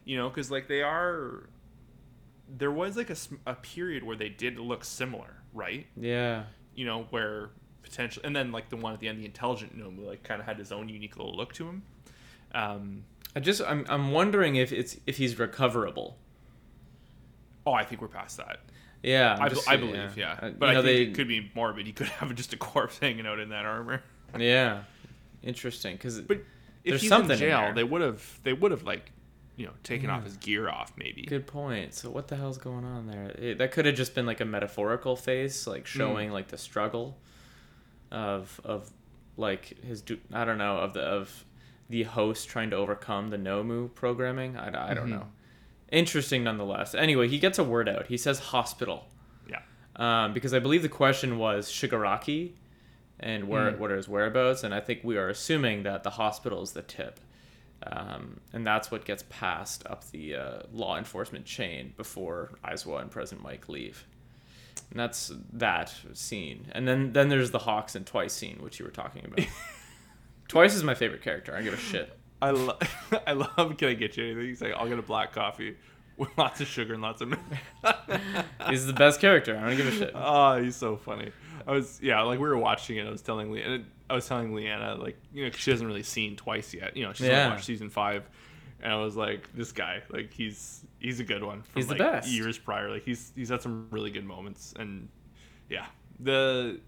you 0.06 0.18
know 0.18 0.30
because 0.30 0.52
like 0.52 0.68
they 0.68 0.82
are 0.84 1.50
there 2.48 2.72
was 2.72 2.96
like 2.96 3.10
a, 3.10 3.16
a 3.48 3.56
period 3.56 4.04
where 4.04 4.16
they 4.16 4.30
did 4.30 4.58
look 4.60 4.84
similar 4.86 5.34
right 5.54 5.88
Yeah. 5.96 6.44
you 6.76 6.86
know 6.86 7.08
where 7.10 7.50
potentially 7.82 8.24
and 8.26 8.36
then 8.36 8.52
like 8.52 8.70
the 8.70 8.78
one 8.78 8.94
at 8.94 9.00
the 9.00 9.08
end 9.08 9.20
the 9.20 9.26
intelligent 9.26 9.78
nomu 9.78 10.06
like 10.06 10.24
kind 10.24 10.40
of 10.40 10.46
had 10.46 10.58
his 10.58 10.72
own 10.72 10.90
unique 10.90 11.18
little 11.18 11.36
look 11.36 11.54
to 11.54 11.66
him 11.68 11.84
um 12.54 13.04
I 13.36 13.40
just 13.40 13.62
I'm 13.62 13.86
I'm 13.90 14.12
wondering 14.12 14.56
if 14.56 14.72
it's 14.72 14.98
if 15.08 15.18
he's 15.18 15.38
recoverable. 15.40 16.18
oh 17.66 17.74
i 17.74 17.84
think 17.84 18.02
we're 18.02 18.08
past 18.08 18.38
that 18.38 18.60
Yeah. 19.08 19.38
I'm 19.40 19.50
just- 19.50 19.68
I 19.70 19.78
believe 19.78 20.18
yeah, 20.18 20.38
Uh, 20.42 20.50
but 20.52 20.66
you 20.68 20.72
i 20.72 20.74
know, 20.76 20.82
think 20.84 20.86
they, 20.98 21.02
it 21.12 21.16
could 21.16 21.28
be 21.28 21.52
morbid 21.56 21.86
he 21.88 21.94
could 21.94 22.08
have 22.08 22.34
just 22.36 22.54
a 22.54 22.58
corpse 22.58 22.98
hanging 23.02 23.26
out 23.28 23.40
in 23.40 23.50
that 23.50 23.66
armor 23.66 24.02
Yeah. 24.38 24.84
Interesting, 25.44 25.96
because 25.96 26.20
but 26.22 26.38
if 26.38 26.44
There's 26.92 27.02
he's 27.02 27.10
something 27.10 27.38
in 27.38 27.44
in 27.44 27.50
jail 27.50 27.60
there. 27.62 27.74
they 27.76 27.84
would 27.84 28.02
have 28.02 28.40
they 28.44 28.54
would 28.54 28.72
have 28.72 28.84
like 28.84 29.12
you 29.56 29.66
know 29.66 29.74
taken 29.84 30.10
off 30.10 30.24
his 30.24 30.38
gear 30.38 30.70
off 30.70 30.94
maybe 30.98 31.24
Good 31.24 31.48
point. 31.48 31.94
So 31.94 32.10
what 32.10 32.28
the 32.28 32.36
hell's 32.36 32.58
going 32.58 32.86
on 32.86 33.08
there? 33.08 33.32
It, 33.38 33.58
that 33.60 33.72
could 33.72 33.86
have 33.86 33.96
just 33.96 34.14
been 34.16 34.26
like 34.26 34.40
a 34.42 34.46
metaphorical 34.46 35.16
face, 35.16 35.66
like 35.68 35.88
Hmm. 35.88 35.98
showing 36.00 36.32
like 36.32 36.48
the 36.50 36.58
struggle 36.58 37.18
of 38.12 38.60
of 38.64 38.90
like 39.38 39.82
his 39.84 40.04
I 40.34 40.46
don't 40.46 40.58
know 40.58 40.78
of 40.78 40.94
the 40.94 41.02
of 41.02 41.46
the 41.90 42.04
host 42.04 42.50
trying 42.50 42.70
to 42.72 42.76
overcome 42.76 43.30
the 43.30 43.38
Nomu 43.38 43.94
programming. 43.94 44.58
I, 44.58 44.68
I 44.68 44.72
Mm-hmm. 44.72 44.96
don't 44.96 45.10
know. 45.10 45.28
Interesting 45.92 46.44
nonetheless. 46.44 46.94
Anyway, 46.96 47.28
he 47.28 47.40
gets 47.40 47.58
a 47.58 47.64
word 47.64 47.88
out. 47.88 48.08
He 48.08 48.18
says 48.18 48.40
hospital. 48.40 49.08
yeah 49.50 49.62
Um, 49.96 50.34
because 50.34 50.54
I 50.54 50.60
believe 50.60 50.82
the 50.82 50.90
question 50.90 51.38
was 51.38 51.70
Shigaraki 51.70 52.52
and 53.20 53.48
where 53.48 53.72
Hmm. 53.72 53.80
what 53.80 53.92
are 53.92 53.96
his 53.98 54.08
whereabouts, 54.08 54.64
and 54.64 54.74
I 54.74 54.80
think 54.80 55.00
we 55.04 55.18
are 55.18 55.30
assuming 55.30 55.84
that 55.84 56.04
the 56.04 56.12
hospital 56.12 56.62
is 56.62 56.74
the 56.74 56.82
tip. 56.84 57.20
Um, 57.84 58.40
and 58.54 58.66
that's 58.66 58.90
what 58.92 59.06
gets 59.06 59.24
passed 59.30 59.86
up 59.88 60.10
the 60.12 60.36
uh, 60.36 60.60
law 60.74 60.98
enforcement 60.98 61.46
chain 61.46 61.94
before 61.96 62.52
Aizawa 62.66 63.02
and 63.02 63.12
President 63.12 63.44
Mike 63.44 63.70
leave. 63.70 64.06
And 64.90 65.00
that's 65.00 65.32
that 65.54 65.94
scene. 66.14 66.68
And 66.72 66.88
then 66.88 67.14
then 67.14 67.30
there's 67.30 67.52
the 67.52 67.60
Hawks 67.60 67.96
and 67.96 68.06
Twice 68.06 68.34
scene, 68.34 68.58
which 68.62 68.80
you 68.80 68.86
were 68.86 68.92
talking 68.92 69.24
about. 69.26 69.46
Twice 70.48 70.74
is 70.76 70.84
my 70.84 70.96
favorite 70.96 71.22
character. 71.22 71.52
I 71.52 71.56
don't 71.58 71.66
give 71.66 71.74
a 71.74 71.78
shit. 71.78 72.18
I, 72.42 72.52
lo- 72.52 72.78
I 73.28 73.34
love. 73.34 73.78
Can 73.78 73.90
I 73.90 73.94
get 73.94 74.18
you 74.18 74.26
anything? 74.26 74.46
He's 74.46 74.62
like, 74.62 74.74
I'll 74.74 74.88
get 74.88 75.00
a 75.00 75.04
black 75.04 75.34
coffee 75.34 75.76
with 76.18 76.30
lots 76.38 76.62
of 76.62 76.68
sugar 76.68 76.94
and 76.94 77.02
lots 77.02 77.22
of 77.22 77.30
milk. 77.30 77.42
He's 78.70 78.86
the 78.86 78.94
best 78.94 79.20
character. 79.20 79.58
I 79.58 79.68
don't 79.68 79.78
give 79.78 79.88
a 79.88 79.92
shit. 79.92 80.12
oh, 80.16 80.58
he's 80.62 80.76
so 80.76 80.98
funny. 80.98 81.32
I 81.68 81.72
was 81.72 82.00
yeah, 82.02 82.22
like 82.22 82.40
we 82.40 82.48
were 82.48 82.58
watching 82.58 82.98
it. 82.98 83.06
I 83.08 83.10
was 83.12 83.22
telling 83.22 83.52
Le- 83.52 83.60
and 83.60 83.86
I 84.10 84.14
was 84.16 84.28
telling 84.28 84.54
Leanna 84.54 84.96
like 84.96 85.18
you 85.34 85.44
know 85.44 85.50
'cause 85.52 85.60
she 85.60 85.72
hasn't 85.72 85.88
really 85.88 86.04
seen 86.04 86.36
twice 86.36 86.74
yet. 86.74 86.96
You 86.96 87.04
know 87.06 87.14
she's 87.14 87.28
Yeah. 87.28 87.44
only 87.44 87.56
watched 87.56 87.66
season 87.66 87.90
five, 87.90 88.30
and 88.82 88.92
I 88.94 88.98
was 88.98 89.16
like, 89.16 89.52
this 89.54 89.72
guy 89.72 90.02
like 90.10 90.32
he's 90.34 90.84
he's 91.00 91.20
a 91.20 91.24
good 91.24 91.44
one. 91.44 91.62
From, 91.64 91.80
He's 91.82 91.88
the 91.88 91.96
like, 91.96 92.12
best. 92.12 92.30
Years 92.30 92.58
prior, 92.58 92.90
like 92.90 93.04
he's 93.04 93.32
he's 93.36 93.50
had 93.50 93.62
some 93.62 93.88
really 93.92 94.12
good 94.12 94.26
moments, 94.26 94.74
and 94.80 95.10
yeah, 95.70 95.86
the. 96.20 96.80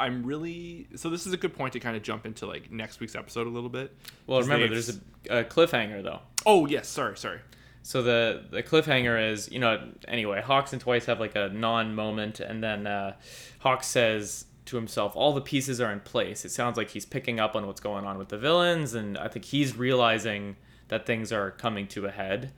I'm 0.00 0.24
really 0.24 0.86
so. 0.94 1.10
This 1.10 1.26
is 1.26 1.32
a 1.32 1.36
good 1.36 1.54
point 1.54 1.72
to 1.72 1.80
kind 1.80 1.96
of 1.96 2.02
jump 2.02 2.26
into 2.26 2.46
like 2.46 2.70
next 2.70 3.00
week's 3.00 3.14
episode 3.14 3.46
a 3.46 3.50
little 3.50 3.68
bit. 3.68 3.94
Well, 4.26 4.40
remember, 4.40 4.68
there's 4.68 4.88
a, 5.28 5.40
a 5.40 5.44
cliffhanger 5.44 6.02
though. 6.02 6.20
Oh 6.46 6.66
yes, 6.66 6.88
sorry, 6.88 7.16
sorry. 7.16 7.40
So 7.82 8.02
the 8.02 8.44
the 8.50 8.62
cliffhanger 8.62 9.32
is, 9.32 9.50
you 9.50 9.58
know, 9.58 9.88
anyway, 10.06 10.42
Hawks 10.42 10.72
and 10.72 10.80
Twice 10.80 11.06
have 11.06 11.20
like 11.20 11.36
a 11.36 11.48
non 11.48 11.94
moment, 11.94 12.40
and 12.40 12.62
then 12.62 12.86
uh, 12.86 13.14
Hawks 13.60 13.86
says 13.86 14.44
to 14.66 14.76
himself, 14.76 15.16
"All 15.16 15.32
the 15.32 15.40
pieces 15.40 15.80
are 15.80 15.90
in 15.90 16.00
place." 16.00 16.44
It 16.44 16.50
sounds 16.50 16.76
like 16.76 16.90
he's 16.90 17.06
picking 17.06 17.40
up 17.40 17.56
on 17.56 17.66
what's 17.66 17.80
going 17.80 18.04
on 18.04 18.18
with 18.18 18.28
the 18.28 18.38
villains, 18.38 18.94
and 18.94 19.16
I 19.16 19.28
think 19.28 19.46
he's 19.46 19.76
realizing 19.76 20.56
that 20.88 21.06
things 21.06 21.32
are 21.32 21.50
coming 21.50 21.86
to 21.88 22.06
a 22.06 22.10
head. 22.10 22.52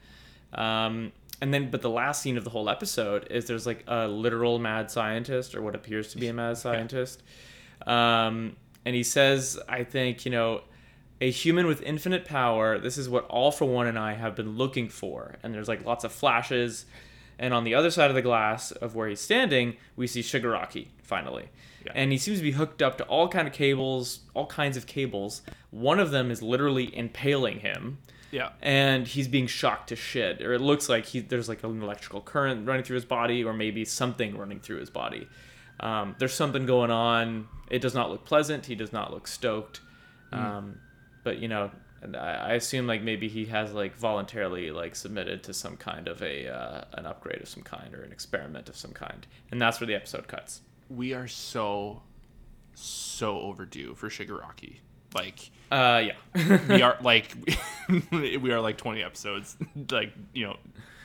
Um, 0.53 1.13
and 1.41 1.53
then, 1.53 1.71
but 1.71 1.81
the 1.81 1.89
last 1.89 2.21
scene 2.21 2.37
of 2.37 2.43
the 2.43 2.51
whole 2.51 2.69
episode 2.69 3.27
is 3.31 3.47
there's 3.47 3.65
like 3.65 3.83
a 3.87 4.07
literal 4.07 4.59
mad 4.59 4.91
scientist, 4.91 5.55
or 5.55 5.61
what 5.61 5.75
appears 5.75 6.11
to 6.13 6.17
be 6.17 6.27
a 6.27 6.33
mad 6.33 6.57
scientist, 6.57 7.23
um, 7.87 8.55
and 8.85 8.95
he 8.95 9.03
says, 9.03 9.59
"I 9.67 9.83
think 9.83 10.25
you 10.25 10.31
know." 10.31 10.61
a 11.21 11.29
human 11.29 11.67
with 11.67 11.83
infinite 11.83 12.25
power. 12.25 12.79
This 12.79 12.97
is 12.97 13.07
what 13.07 13.25
All 13.25 13.51
for 13.51 13.65
One 13.65 13.85
and 13.85 13.97
I 13.97 14.13
have 14.13 14.35
been 14.35 14.57
looking 14.57 14.89
for. 14.89 15.35
And 15.43 15.53
there's 15.53 15.67
like 15.67 15.85
lots 15.85 16.03
of 16.03 16.11
flashes. 16.11 16.85
And 17.37 17.53
on 17.53 17.63
the 17.63 17.75
other 17.75 17.91
side 17.91 18.09
of 18.09 18.15
the 18.15 18.23
glass 18.23 18.71
of 18.71 18.95
where 18.95 19.07
he's 19.07 19.21
standing, 19.21 19.77
we 19.95 20.07
see 20.07 20.21
Shigaraki 20.21 20.87
finally. 21.03 21.49
Yeah. 21.85 21.91
And 21.93 22.11
he 22.11 22.17
seems 22.17 22.39
to 22.39 22.43
be 22.43 22.51
hooked 22.51 22.81
up 22.81 22.97
to 22.97 23.03
all 23.03 23.27
kind 23.27 23.47
of 23.47 23.53
cables, 23.53 24.21
all 24.33 24.47
kinds 24.47 24.77
of 24.77 24.87
cables. 24.87 25.43
One 25.69 25.99
of 25.99 26.09
them 26.09 26.31
is 26.31 26.41
literally 26.41 26.95
impaling 26.97 27.59
him 27.59 27.99
Yeah. 28.31 28.49
and 28.61 29.07
he's 29.07 29.27
being 29.27 29.47
shocked 29.47 29.89
to 29.89 29.95
shit. 29.95 30.41
Or 30.41 30.53
it 30.53 30.61
looks 30.61 30.89
like 30.89 31.05
he 31.05 31.19
there's 31.19 31.49
like 31.49 31.63
an 31.63 31.81
electrical 31.81 32.21
current 32.21 32.67
running 32.67 32.83
through 32.83 32.95
his 32.95 33.05
body 33.05 33.43
or 33.43 33.53
maybe 33.53 33.85
something 33.85 34.37
running 34.37 34.59
through 34.59 34.79
his 34.79 34.89
body. 34.89 35.27
Um, 35.79 36.15
there's 36.19 36.33
something 36.33 36.65
going 36.65 36.91
on. 36.91 37.47
It 37.69 37.79
does 37.79 37.93
not 37.93 38.09
look 38.09 38.25
pleasant. 38.25 38.65
He 38.65 38.75
does 38.75 38.93
not 38.93 39.11
look 39.11 39.27
stoked. 39.27 39.81
Um, 40.31 40.79
but 41.23 41.39
you 41.39 41.49
know 41.49 41.71
and 42.01 42.15
I, 42.15 42.33
I 42.33 42.53
assume 42.53 42.87
like 42.87 43.03
maybe 43.03 43.27
he 43.27 43.45
has 43.45 43.73
like 43.73 43.95
voluntarily 43.95 44.71
like 44.71 44.95
submitted 44.95 45.43
to 45.43 45.53
some 45.53 45.77
kind 45.77 46.07
of 46.07 46.21
a 46.21 46.47
uh, 46.47 46.83
an 46.93 47.05
upgrade 47.05 47.41
of 47.41 47.47
some 47.47 47.63
kind 47.63 47.93
or 47.93 48.01
an 48.01 48.11
experiment 48.11 48.69
of 48.69 48.75
some 48.75 48.91
kind. 48.91 49.25
And 49.51 49.61
that's 49.61 49.79
where 49.79 49.87
the 49.87 49.95
episode 49.95 50.27
cuts. 50.27 50.61
We 50.89 51.13
are 51.13 51.27
so, 51.27 52.01
so 52.73 53.39
overdue 53.39 53.93
for 53.93 54.09
Shigaraki. 54.09 54.77
Like, 55.13 55.49
uh 55.71 56.03
yeah 56.05 56.57
we 56.67 56.81
are 56.81 56.97
like, 57.01 57.33
we 58.11 58.51
are 58.51 58.59
like 58.61 58.77
20 58.77 59.03
episodes, 59.03 59.55
like, 59.89 60.11
you 60.33 60.45
know, 60.45 60.57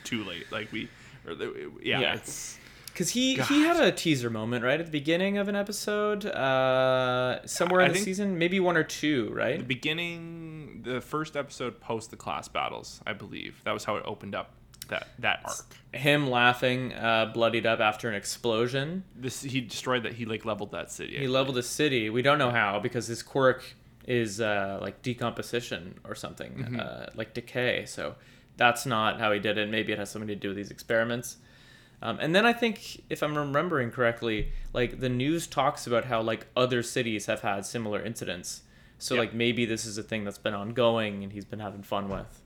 too 0.03 0.23
late. 0.23 0.51
Like, 0.51 0.71
we, 0.71 0.89
or, 1.25 1.33
yeah, 1.81 1.99
Yeah. 1.99 2.13
it's, 2.15 2.57
Because 2.87 3.09
he, 3.09 3.35
he 3.35 3.61
had 3.63 3.77
a 3.81 3.91
teaser 3.91 4.29
moment, 4.29 4.63
right? 4.63 4.79
At 4.79 4.85
the 4.85 4.91
beginning 4.91 5.37
of 5.37 5.47
an 5.47 5.55
episode, 5.55 6.25
uh, 6.25 7.45
somewhere 7.45 7.81
in 7.81 7.91
I 7.91 7.93
the 7.93 7.99
season, 7.99 8.37
maybe 8.37 8.59
one 8.59 8.75
or 8.77 8.83
two, 8.83 9.29
right 9.33 9.57
the 9.59 9.63
beginning, 9.65 10.81
the 10.83 11.01
first 11.01 11.35
episode 11.37 11.79
post 11.79 12.09
the 12.11 12.17
class 12.17 12.47
battles, 12.47 13.01
I 13.05 13.13
believe. 13.13 13.61
That 13.65 13.73
was 13.73 13.83
how 13.83 13.97
it 13.97 14.03
opened 14.05 14.35
up 14.35 14.51
that, 14.89 15.07
that 15.19 15.41
arc. 15.45 15.75
Him 15.93 16.29
laughing, 16.29 16.93
uh, 16.93 17.31
bloodied 17.33 17.65
up 17.65 17.79
after 17.79 18.07
an 18.09 18.15
explosion. 18.15 19.03
This, 19.15 19.41
he 19.41 19.61
destroyed 19.61 20.03
that, 20.03 20.13
he 20.13 20.25
like 20.25 20.45
leveled 20.45 20.71
that 20.71 20.91
city. 20.91 21.17
He 21.17 21.27
leveled 21.27 21.57
a 21.57 21.63
city. 21.63 22.09
We 22.09 22.21
don't 22.21 22.37
know 22.37 22.51
how 22.51 22.79
because 22.79 23.07
his 23.07 23.21
quirk 23.21 23.63
is 24.07 24.39
uh, 24.41 24.79
like 24.81 25.01
decomposition 25.03 25.99
or 26.03 26.15
something, 26.15 26.53
Mm-hmm. 26.53 26.79
uh, 26.79 27.05
like 27.15 27.33
decay. 27.33 27.85
So 27.85 28.15
that's 28.55 28.85
not 28.85 29.19
how 29.19 29.31
he 29.31 29.39
did 29.39 29.57
it. 29.57 29.69
Maybe 29.69 29.91
it 29.93 29.99
has 29.99 30.09
something 30.09 30.27
to 30.29 30.35
do 30.35 30.47
with 30.49 30.57
these 30.57 30.71
experiments. 30.71 31.37
Um, 32.01 32.17
and 32.21 32.33
then 32.35 32.45
I 32.45 32.53
think, 32.53 33.01
if 33.09 33.21
I'm 33.23 33.35
remembering 33.37 33.91
correctly, 33.91 34.51
like 34.71 34.99
the 34.99 35.09
news 35.09 35.45
talks 35.47 35.87
about 35.87 36.05
how 36.05 36.21
like 36.21 36.45
other 36.55 36.81
cities 36.83 37.25
have 37.25 37.41
had 37.41 37.65
similar 37.65 38.01
incidents. 38.01 38.61
So 38.99 39.13
Yeah. 39.15 39.21
like 39.21 39.33
maybe 39.33 39.65
this 39.65 39.85
is 39.85 39.97
a 39.97 40.03
thing 40.03 40.23
that's 40.23 40.37
been 40.37 40.53
ongoing 40.53 41.23
and 41.23 41.31
he's 41.33 41.45
been 41.45 41.59
having 41.59 41.83
fun 41.83 42.07
with. 42.09 42.41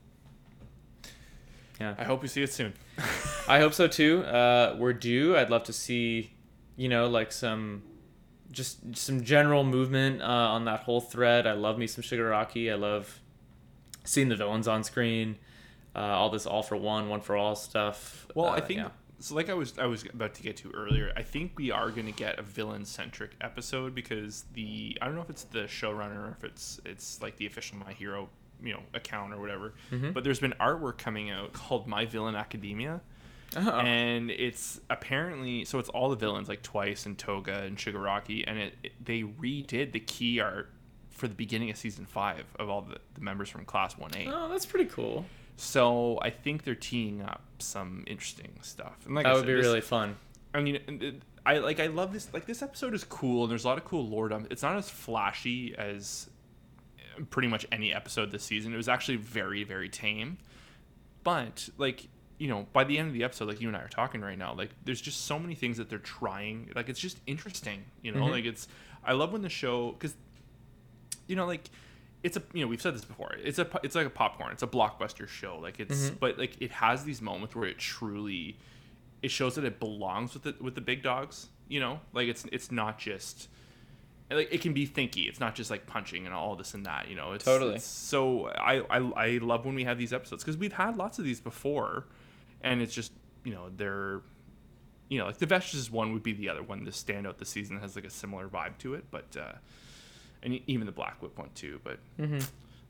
Yeah. 1.80 1.94
I 1.98 2.04
hope 2.04 2.22
we 2.22 2.28
see 2.28 2.42
it 2.42 2.52
soon. 2.52 2.74
I 3.48 3.58
hope 3.60 3.74
so 3.74 3.86
too. 3.88 4.22
Uh, 4.24 4.76
we're 4.78 4.92
due. 4.92 5.36
I'd 5.36 5.50
love 5.50 5.64
to 5.64 5.72
see, 5.72 6.32
you 6.76 6.88
know, 6.88 7.06
like 7.08 7.32
some, 7.32 7.82
just 8.52 8.96
some 8.96 9.24
general 9.24 9.64
movement 9.64 10.22
uh, 10.22 10.26
on 10.26 10.66
that 10.66 10.80
whole 10.80 11.00
thread. 11.00 11.46
I 11.46 11.52
love 11.52 11.78
me 11.78 11.86
some 11.86 12.04
Shigaraki. 12.04 12.70
I 12.70 12.76
love 12.76 13.20
seeing 14.04 14.28
the 14.28 14.36
villains 14.36 14.68
on 14.68 14.84
screen. 14.84 15.38
Uh, 15.94 15.98
all 16.00 16.30
this 16.30 16.46
all 16.46 16.62
for 16.62 16.76
one, 16.76 17.08
one 17.08 17.20
for 17.20 17.36
all 17.36 17.54
stuff. 17.56 18.26
Well, 18.34 18.48
Uh, 18.48 18.52
I 18.56 18.60
think 18.60 18.78
yeah. 18.80 18.88
so. 19.18 19.34
Like 19.34 19.50
I 19.50 19.54
was, 19.54 19.78
I 19.78 19.86
was 19.86 20.04
about 20.04 20.34
to 20.34 20.42
get 20.42 20.56
to 20.58 20.70
earlier. 20.70 21.12
I 21.16 21.22
think 21.22 21.52
we 21.56 21.70
are 21.70 21.90
going 21.90 22.06
to 22.06 22.12
get 22.12 22.38
a 22.38 22.42
villain 22.42 22.84
centric 22.84 23.32
episode 23.40 23.94
because 23.94 24.44
the 24.54 24.96
I 25.02 25.06
don't 25.06 25.14
know 25.14 25.22
if 25.22 25.30
it's 25.30 25.44
the 25.44 25.64
showrunner 25.64 26.28
or 26.28 26.36
if 26.38 26.44
it's 26.44 26.80
it's 26.86 27.20
like 27.20 27.36
the 27.36 27.46
official 27.46 27.76
My 27.78 27.92
Hero 27.92 28.28
you 28.62 28.72
know 28.72 28.80
account 28.94 29.34
or 29.34 29.40
whatever. 29.40 29.74
Mm-hmm. 29.90 30.12
But 30.12 30.24
there's 30.24 30.40
been 30.40 30.54
artwork 30.60 30.96
coming 30.98 31.30
out 31.30 31.52
called 31.52 31.86
My 31.86 32.06
Villain 32.06 32.36
Academia, 32.36 33.00
Oh. 33.56 33.80
and 33.80 34.30
it's 34.30 34.80
apparently 34.88 35.64
so 35.64 35.78
it's 35.78 35.88
all 35.90 36.08
the 36.10 36.16
villains 36.16 36.48
like 36.48 36.62
Twice 36.62 37.06
and 37.06 37.18
Toga 37.18 37.62
and 37.62 37.76
Shigaraki, 37.76 38.44
and 38.46 38.58
it, 38.58 38.74
it 38.82 38.92
they 39.04 39.22
redid 39.22 39.92
the 39.92 40.00
key 40.00 40.40
art 40.40 40.70
for 41.10 41.28
the 41.28 41.34
beginning 41.34 41.70
of 41.70 41.76
season 41.76 42.06
five 42.06 42.44
of 42.58 42.70
all 42.70 42.80
the, 42.82 42.96
the 43.14 43.20
members 43.20 43.48
from 43.50 43.64
Class 43.64 43.98
One 43.98 44.10
A. 44.16 44.26
oh, 44.32 44.48
that's 44.48 44.64
pretty 44.66 44.88
cool. 44.90 45.24
So 45.56 46.18
I 46.22 46.30
think 46.30 46.64
they're 46.64 46.74
teeing 46.74 47.20
up 47.22 47.42
some 47.58 48.04
interesting 48.06 48.58
stuff. 48.62 48.94
And 49.04 49.14
like 49.14 49.24
That 49.24 49.30
I 49.30 49.34
would 49.34 49.40
said, 49.40 49.46
be 49.48 49.54
this- 49.54 49.66
really 49.66 49.80
fun. 49.82 50.16
I 50.54 50.60
mean, 50.60 51.20
I 51.46 51.58
like 51.58 51.80
I 51.80 51.86
love 51.86 52.12
this. 52.12 52.28
Like 52.32 52.46
this 52.46 52.62
episode 52.62 52.94
is 52.94 53.04
cool, 53.04 53.42
and 53.44 53.50
there's 53.50 53.64
a 53.64 53.68
lot 53.68 53.78
of 53.78 53.84
cool 53.84 54.06
lore. 54.06 54.28
dump. 54.28 54.48
It's 54.50 54.62
not 54.62 54.76
as 54.76 54.88
flashy 54.90 55.74
as 55.76 56.28
pretty 57.30 57.48
much 57.48 57.66
any 57.72 57.92
episode 57.92 58.30
this 58.30 58.42
season. 58.44 58.72
It 58.72 58.76
was 58.76 58.88
actually 58.88 59.16
very 59.16 59.64
very 59.64 59.88
tame, 59.88 60.36
but 61.24 61.68
like 61.78 62.06
you 62.42 62.48
know, 62.48 62.66
by 62.72 62.82
the 62.84 62.98
end 62.98 63.06
of 63.08 63.14
the 63.14 63.22
episode, 63.24 63.46
like 63.48 63.60
you 63.60 63.68
and 63.68 63.76
I 63.76 63.80
are 63.80 63.88
talking 63.88 64.20
right 64.20 64.38
now, 64.38 64.52
like 64.54 64.70
there's 64.84 65.00
just 65.00 65.26
so 65.26 65.38
many 65.38 65.54
things 65.54 65.76
that 65.76 65.88
they're 65.88 65.98
trying. 66.20 66.70
Like 66.74 66.88
it's 66.88 66.98
just 67.00 67.18
interesting, 67.26 67.84
you 68.02 68.10
know. 68.12 68.22
Mhm. 68.24 68.30
Like 68.36 68.44
it's 68.44 68.66
I 69.04 69.12
love 69.12 69.32
when 69.32 69.42
the 69.42 69.48
show 69.48 69.92
because 69.92 70.14
you 71.28 71.36
know 71.36 71.46
like 71.46 71.64
it's 72.22 72.36
a 72.36 72.42
you 72.52 72.62
know 72.62 72.68
we've 72.68 72.82
said 72.82 72.94
this 72.94 73.04
before 73.04 73.32
it's 73.42 73.58
a 73.58 73.66
it's 73.82 73.94
like 73.94 74.06
a 74.06 74.10
popcorn 74.22 74.52
it's 74.52 74.62
a 74.62 74.66
blockbuster 74.66 75.26
show 75.26 75.58
like 75.58 75.80
it's 75.80 76.10
Mhm. 76.10 76.18
but 76.20 76.38
like 76.38 76.56
it 76.60 76.70
has 76.72 77.04
these 77.04 77.20
moments 77.22 77.54
where 77.54 77.68
it 77.68 77.78
truly 77.78 78.56
it 79.22 79.30
shows 79.30 79.54
that 79.56 79.64
it 79.64 79.78
belongs 79.80 80.34
with 80.34 80.42
the 80.44 80.54
with 80.60 80.74
the 80.74 80.80
big 80.80 81.02
dogs 81.02 81.48
you 81.68 81.80
know 81.80 82.00
like 82.12 82.28
it's 82.28 82.44
it's 82.52 82.70
not 82.70 82.98
just 82.98 83.48
like 84.30 84.48
it 84.52 84.60
can 84.60 84.72
be 84.72 84.86
thinky 84.86 85.28
it's 85.28 85.40
not 85.40 85.54
just 85.54 85.70
like 85.70 85.86
punching 85.86 86.24
and 86.26 86.34
all 86.34 86.54
this 86.56 86.74
and 86.74 86.86
that 86.86 87.08
you 87.08 87.14
know 87.16 87.32
it's 87.32 87.44
Totally. 87.44 87.74
it's 87.76 87.84
so 87.84 88.46
I, 88.48 88.74
I 88.90 88.98
i 89.26 89.28
love 89.38 89.64
when 89.66 89.74
we 89.74 89.84
have 89.84 89.98
these 89.98 90.12
episodes 90.12 90.42
because 90.44 90.56
we've 90.56 90.72
had 90.74 90.96
lots 90.96 91.18
of 91.18 91.24
these 91.24 91.40
before 91.40 92.06
and 92.62 92.80
it's 92.82 92.94
just 92.94 93.12
you 93.44 93.52
know 93.52 93.68
they're 93.76 94.20
you 95.08 95.18
know 95.18 95.26
like 95.26 95.38
the 95.38 95.46
vestiges 95.46 95.90
one 95.90 96.12
would 96.12 96.22
be 96.22 96.32
the 96.32 96.48
other 96.48 96.62
one 96.62 96.84
to 96.84 96.92
stand 96.92 97.26
out 97.26 97.38
the 97.38 97.44
season 97.44 97.78
has 97.80 97.94
like 97.96 98.04
a 98.06 98.10
similar 98.10 98.48
vibe 98.48 98.78
to 98.78 98.94
it 98.94 99.04
but 99.10 99.36
uh 99.38 99.52
and 100.42 100.60
even 100.66 100.86
the 100.86 100.92
black 100.92 101.20
whip 101.22 101.38
one 101.38 101.50
too 101.54 101.80
but 101.84 101.98
Mm-hmm. 102.18 102.38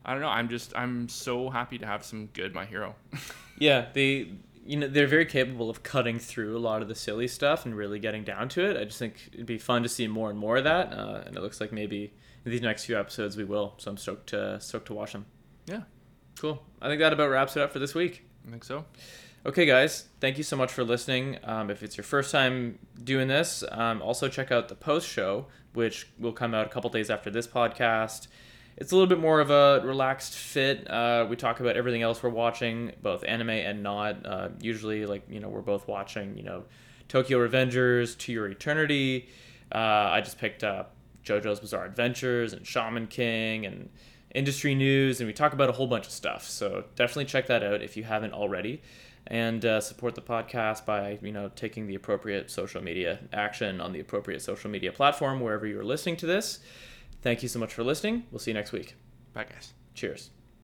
i 0.05 0.13
don't 0.13 0.23
know 0.23 0.29
i'm 0.29 0.49
just 0.49 0.73
i'm 0.77 1.09
so 1.09 1.51
happy 1.51 1.79
to 1.79 1.87
have 1.87 2.05
some 2.05 2.27
good 2.33 2.55
my 2.55 2.65
hero 2.65 2.95
Yeah, 3.59 3.87
they 3.93 4.33
you 4.65 4.77
know 4.79 4.89
they're 4.89 5.07
very 5.07 5.27
capable 5.27 5.69
of 5.69 5.83
cutting 5.83 6.19
through 6.19 6.57
a 6.57 6.59
lot 6.61 6.83
of 6.83 6.89
the 6.89 6.95
silly 6.95 7.29
stuff 7.29 7.65
and 7.67 7.77
really 7.77 7.99
getting 7.99 8.25
down 8.25 8.49
to 8.51 8.65
it. 8.65 8.77
I 8.81 8.85
just 8.85 8.99
think 8.99 9.29
it'd 9.33 9.47
be 9.47 9.59
fun 9.59 9.83
to 9.83 9.89
see 9.89 10.09
more 10.09 10.31
and 10.31 10.39
more 10.39 10.57
of 10.57 10.65
that, 10.65 10.93
uh, 10.93 11.23
and 11.27 11.37
it 11.37 11.43
looks 11.43 11.61
like 11.61 11.71
maybe 11.71 12.13
in 12.45 12.51
these 12.51 12.63
next 12.63 12.87
few 12.87 12.99
episodes 12.99 13.37
we 13.37 13.45
will. 13.45 13.75
So 13.77 13.91
I'm 13.91 13.97
stoked 13.99 14.29
to 14.31 14.59
stoked 14.61 14.87
to 14.87 14.95
watch 14.95 15.13
them. 15.13 15.27
yeah 15.67 15.83
Cool. 16.41 16.63
I 16.81 16.89
think 16.89 16.99
that 17.01 17.13
about 17.13 17.29
wraps 17.31 17.57
it 17.57 17.63
up 17.63 17.73
for 17.73 17.79
this 17.79 17.95
week. 17.95 18.25
i 18.47 18.51
think 18.51 18.65
so 18.65 18.85
Okay, 19.45 19.67
guys, 19.67 20.05
thank 20.21 20.39
you 20.39 20.45
so 20.45 20.57
much 20.57 20.71
for 20.71 20.85
listening. 20.85 21.37
Um, 21.43 21.69
if 21.69 21.83
it's 21.83 21.97
your 21.97 22.05
first 22.05 22.31
time 22.31 22.79
doing 23.03 23.27
this, 23.27 23.65
um, 23.73 24.01
also 24.01 24.29
check 24.29 24.53
out 24.53 24.69
the 24.69 24.77
post 24.77 25.09
show, 25.09 25.47
which 25.73 26.07
will 26.17 26.33
come 26.33 26.55
out 26.55 26.65
a 26.65 26.69
couple 26.69 26.89
days 26.91 27.11
after 27.11 27.29
this 27.29 27.49
podcast. 27.49 28.29
It's 28.77 28.93
a 28.93 28.95
little 28.95 29.09
bit 29.09 29.19
more 29.19 29.41
of 29.41 29.51
a 29.51 29.81
relaxed 29.85 30.35
fit. 30.35 30.89
Uh, 30.89 31.27
we 31.29 31.35
talk 31.35 31.59
about 31.59 31.77
everything 31.77 32.03
else 32.03 32.23
we're 32.23 32.31
watching, 32.31 32.93
both 33.03 33.25
anime 33.25 33.51
and 33.51 33.83
not. 33.83 34.25
Uh, 34.25 34.49
usually, 34.61 35.07
like 35.07 35.25
you 35.29 35.41
know, 35.41 35.49
we're 35.49 35.61
both 35.61 35.89
watching, 35.89 36.37
you 36.37 36.45
know, 36.45 36.63
Tokyo 37.09 37.45
Revengers, 37.45 38.17
To 38.19 38.33
Your 38.33 38.47
Eternity. 38.47 39.29
Uh, 39.75 39.79
I 39.79 40.21
just 40.21 40.39
picked 40.39 40.63
up 40.63 40.95
JoJo's 41.25 41.59
Bizarre 41.59 41.85
Adventures 41.85 42.53
and 42.53 42.65
Shaman 42.65 43.09
King 43.09 43.67
and 43.67 43.91
industry 44.37 44.77
news, 44.77 45.21
and 45.21 45.27
we 45.27 45.33
talk 45.33 45.53
about 45.53 45.69
a 45.69 45.73
whole 45.73 45.89
bunch 45.89 46.07
of 46.07 46.13
stuff. 46.13 46.49
So 46.49 46.85
definitely 46.95 47.25
check 47.25 47.49
that 47.49 47.65
out 47.65 47.83
if 47.83 47.97
you 47.97 48.05
haven't 48.05 48.33
already, 48.33 48.83
and 49.33 49.65
uh, 49.65 49.81
support 49.81 50.15
the 50.15 50.21
podcast 50.21 50.85
by 50.85 51.19
you 51.23 51.33
know 51.33 51.51
taking 51.57 51.87
the 51.89 51.97
appropriate 51.97 52.51
social 52.51 52.83
media 52.83 53.19
action 53.33 53.81
on 53.81 53.93
the 53.93 53.99
appropriate 53.99 54.43
social 54.43 54.71
media 54.71 54.93
platform 54.93 55.41
wherever 55.41 55.67
you 55.67 55.81
are 55.81 55.85
listening 55.85 56.17
to 56.19 56.27
this. 56.27 56.61
Thank 57.23 57.43
you 57.43 57.49
so 57.49 57.59
much 57.59 57.73
for 57.75 57.83
listening. 57.83 58.25
We'll 58.31 58.39
see 58.39 58.51
you 58.53 58.55
next 58.55 58.71
week. 58.73 58.95
bye 59.33 59.45
guys 59.45 59.73
Cheers. 59.95 60.42